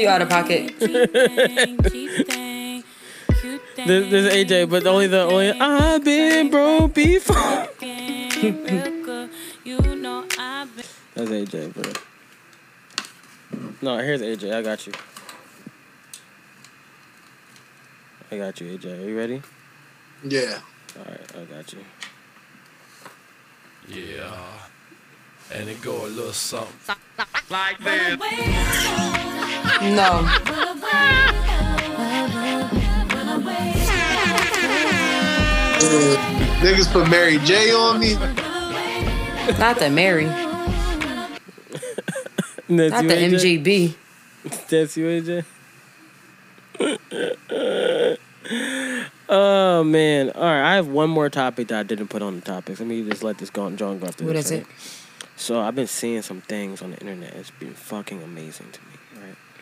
[0.00, 0.78] You out of pocket.
[3.86, 7.68] This, this is AJ, but only the only I've been broke before.
[9.64, 11.92] You know I've been that's AJ, bro.
[13.82, 14.54] No, here's AJ.
[14.54, 14.92] I got you.
[18.30, 19.02] I got you, AJ.
[19.02, 19.42] Are you ready?
[20.22, 20.60] Yeah.
[20.98, 21.80] All right, I got you.
[23.88, 24.34] Yeah.
[25.52, 26.96] And it go a little something.
[27.50, 29.39] Like this.
[29.78, 30.26] No.
[36.62, 38.14] Niggas put Mary J on me.
[39.58, 40.26] Not the Mary.
[42.68, 43.62] That's Not you, the AJ?
[43.64, 43.94] MGB.
[44.68, 45.44] That's you, AJ.
[49.28, 50.30] oh man!
[50.30, 52.78] All right, I have one more topic that I didn't put on the topics.
[52.80, 53.76] Let me just let this go on.
[53.76, 54.46] John go after What this.
[54.46, 54.60] is right?
[54.60, 54.66] it?
[55.36, 57.34] So I've been seeing some things on the internet.
[57.34, 58.89] It's been fucking amazing to me,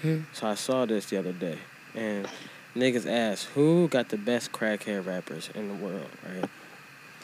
[0.05, 0.21] right?
[0.33, 1.59] So I saw this the other day,
[1.95, 2.29] and
[2.77, 6.49] niggas asked who got the best crackhead rappers in the world, right?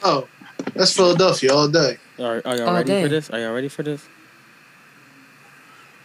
[0.03, 0.27] Oh,
[0.73, 1.97] that's Philadelphia all day.
[2.19, 3.03] Are, are y'all All ready day.
[3.03, 3.29] for this?
[3.29, 4.05] Are y'all ready for this?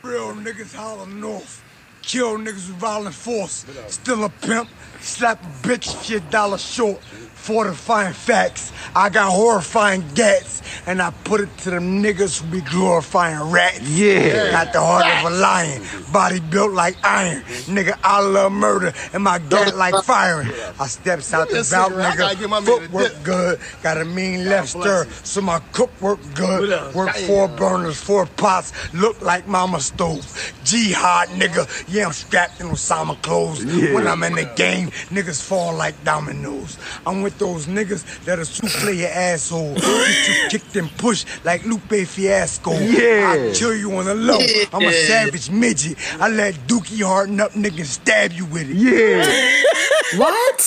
[0.03, 1.63] Real niggas holler north.
[2.03, 3.67] Kill niggas with violent force.
[3.89, 4.69] Still a pimp.
[5.01, 7.01] Slap a bitch, shit dollar short.
[7.41, 8.73] Fortifying facts.
[8.95, 13.81] I got horrifying gats, and I put it to them niggas who be glorifying rats.
[13.89, 14.51] Yeah.
[14.51, 17.43] Got the heart of a lion, body built like iron.
[17.67, 20.51] Nigga, I love murder, and my gat like firing.
[20.79, 22.81] I steps out the bout, I gotta my nigga.
[22.81, 26.95] Footwork good, got a mean left stir, so my cook work good.
[26.95, 30.27] Work four burners, four pots, look like mama stove.
[30.65, 33.65] Jihad, nigga, yeah, I'm strapped in Osama clothes.
[33.65, 33.95] Yeah.
[33.95, 36.79] When I'm in the game, niggas fall like dominoes.
[37.07, 39.75] I'm with those niggas that'll souffle your asshole.
[39.75, 42.73] Get you kicked and pushed like Lupe Fiasco.
[42.73, 43.51] Yeah.
[43.51, 44.39] I kill you on the low.
[44.73, 45.97] I'm a savage midget.
[46.21, 48.77] I let Dookie harden up niggas stab you with it.
[48.77, 49.63] Yeah.
[50.17, 50.61] What?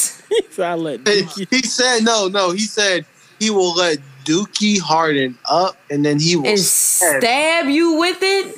[0.51, 2.51] So I let he said no, no.
[2.51, 3.05] He said
[3.39, 7.21] he will let Dookie harden up, and then he will And stab.
[7.21, 8.57] stab you with it?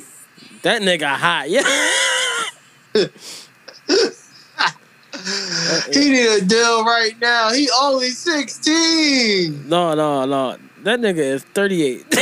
[0.62, 1.50] That nigga hot.
[1.50, 1.62] Yeah.
[5.26, 5.80] Uh-uh.
[5.92, 7.52] He need a deal right now.
[7.52, 9.68] He only sixteen.
[9.68, 10.56] No, no, no.
[10.82, 12.06] That nigga is 38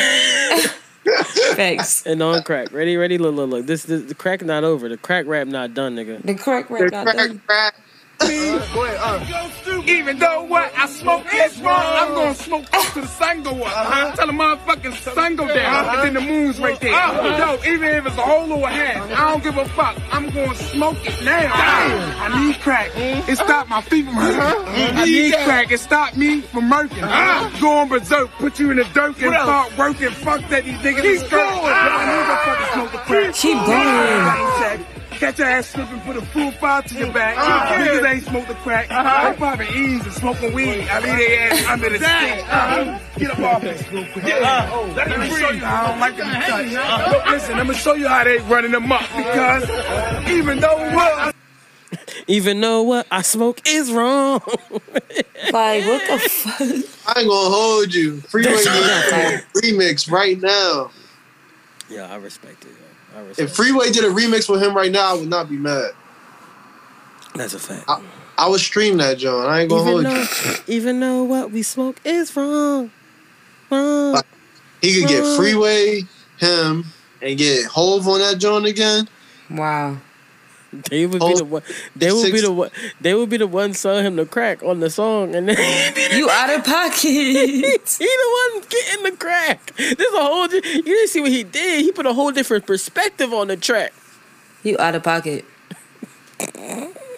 [1.54, 2.06] Thanks.
[2.06, 2.72] and on crack.
[2.72, 3.66] Ready, ready, look, look, look.
[3.66, 4.88] This, this the crack not over.
[4.88, 6.22] The crack rap not done, nigga.
[6.24, 7.42] The crack The rap not crack done.
[7.46, 7.74] rap.
[8.18, 8.98] Go ahead.
[9.00, 9.50] Uh.
[9.86, 13.50] Even though what I smoke is wrong, I'm gonna smoke up to the sun go
[13.50, 13.72] up.
[13.76, 14.16] Uh-huh.
[14.16, 16.92] Tell the motherfucking sun go down, and then the moon's right there.
[16.92, 19.98] Yo, even if it's a whole or a half, I don't give a fuck.
[20.12, 21.52] I'm gonna smoke it now.
[21.52, 22.90] I need crack.
[22.94, 24.96] It stopped my feet from hurting.
[24.96, 25.70] I need crack.
[25.72, 27.60] It stopped me from murking.
[27.60, 30.10] Going berserk, put you in the dirt and start working.
[30.10, 31.40] Fuck that these niggas is skirt.
[31.40, 33.34] I need to fucking smoke the crack.
[33.34, 35.03] Keep going.
[35.18, 37.36] Catch your ass slipping, put a full file to your back.
[37.36, 38.88] Niggas ain't smoke the crack.
[38.88, 40.86] They popping E's and smoking weed.
[40.88, 42.44] I leave their ass under the stick.
[42.48, 44.24] Uh, Get up off this real quick.
[44.24, 47.12] Uh, let me show you how I don't like to be touched.
[47.12, 51.34] Look, listen, I'm gonna show you how they running them up because even though what
[52.26, 54.40] Even though what I smoke is wrong.
[55.52, 56.60] Like, what the fuck?
[56.60, 58.20] I ain't gonna hold you.
[58.22, 60.90] Freeway remix right now.
[61.90, 62.73] yeah, I respect it.
[63.14, 63.20] Yo.
[63.20, 65.56] I respect If Freeway did a remix with him right now, I would not be
[65.56, 65.92] mad.
[67.34, 67.84] That's a fact.
[67.88, 68.00] I,
[68.38, 69.46] I would stream that, John.
[69.48, 70.54] I ain't gonna Even hold you.
[70.74, 72.90] even though what we smoke is wrong.
[73.70, 74.22] Wrong.
[74.80, 76.02] He could get Freeway,
[76.38, 76.84] him,
[77.22, 79.08] and get Hove on that joint again.
[79.50, 79.96] Wow.
[80.90, 81.62] They would be Oh, the one.
[81.96, 82.70] They would be the one.
[83.00, 85.56] They would be the one selling him the crack on the song, and then
[86.16, 87.00] You out of pocket.
[87.02, 89.74] he the one getting the crack.
[89.76, 90.48] There's a whole.
[90.52, 91.82] You didn't see what he did.
[91.84, 93.92] He put a whole different perspective on the track.
[94.62, 95.44] You out of pocket.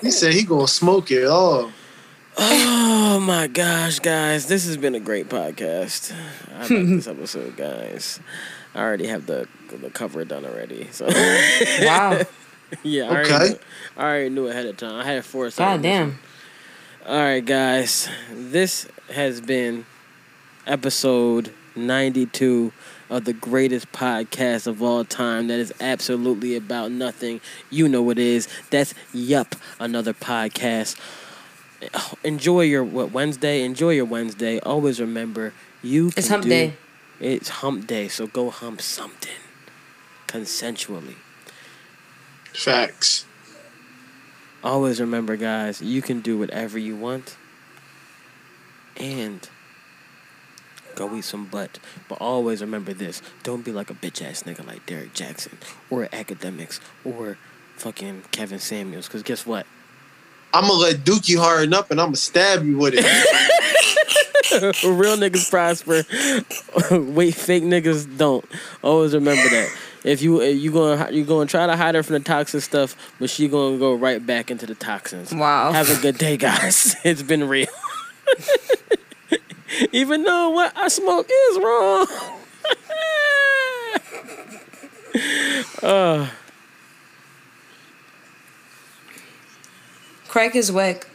[0.02, 1.70] He said he gonna smoke it all.
[2.38, 6.12] Oh my gosh, guys, this has been a great podcast.
[6.54, 8.20] I like this episode, guys.
[8.74, 10.88] I already have the the cover done already.
[10.92, 12.20] So Wow.
[12.82, 13.58] yeah, I already, knew,
[13.96, 14.94] I already knew ahead of time.
[15.00, 15.50] I had four.
[15.50, 16.18] God on this damn.
[17.06, 18.08] All right, guys.
[18.32, 19.86] This has been
[20.66, 22.72] episode 92
[23.08, 27.40] of the greatest podcast of all time that is absolutely about nothing.
[27.70, 28.48] You know what it is.
[28.70, 30.96] That's Yup, another podcast.
[32.24, 33.62] Enjoy your what Wednesday.
[33.62, 34.58] Enjoy your Wednesday.
[34.60, 35.52] Always remember
[35.82, 36.74] you can It's hump do- day.
[37.20, 39.32] It's hump day, so go hump something
[40.26, 41.14] consensually.
[42.56, 43.26] Facts.
[44.64, 47.36] Always remember, guys, you can do whatever you want
[48.96, 49.48] and
[50.94, 51.78] go eat some butt.
[52.08, 55.52] But always remember this don't be like a bitch ass nigga like Derrick Jaxn
[55.90, 57.38] or Akademiks or
[57.76, 59.06] fucking Kevin Samuels.
[59.06, 59.66] Because guess what?
[60.52, 63.04] I'm gonna let Dookie harden up and I'm gonna stab you with it.
[64.84, 66.04] Real niggas prosper.
[67.12, 68.44] Wait, fake niggas don't.
[68.82, 69.68] Always remember that.
[70.06, 72.62] If you if you going you going to try to hide her from the toxic
[72.62, 75.34] stuff, but she going to go right back into the toxins.
[75.34, 75.72] Wow.
[75.72, 76.94] Have a good day, guys.
[77.04, 77.66] It's been real.
[79.92, 82.06] Even though what I smoke is wrong.
[85.82, 86.28] uh,
[90.28, 91.08] Crack is whack.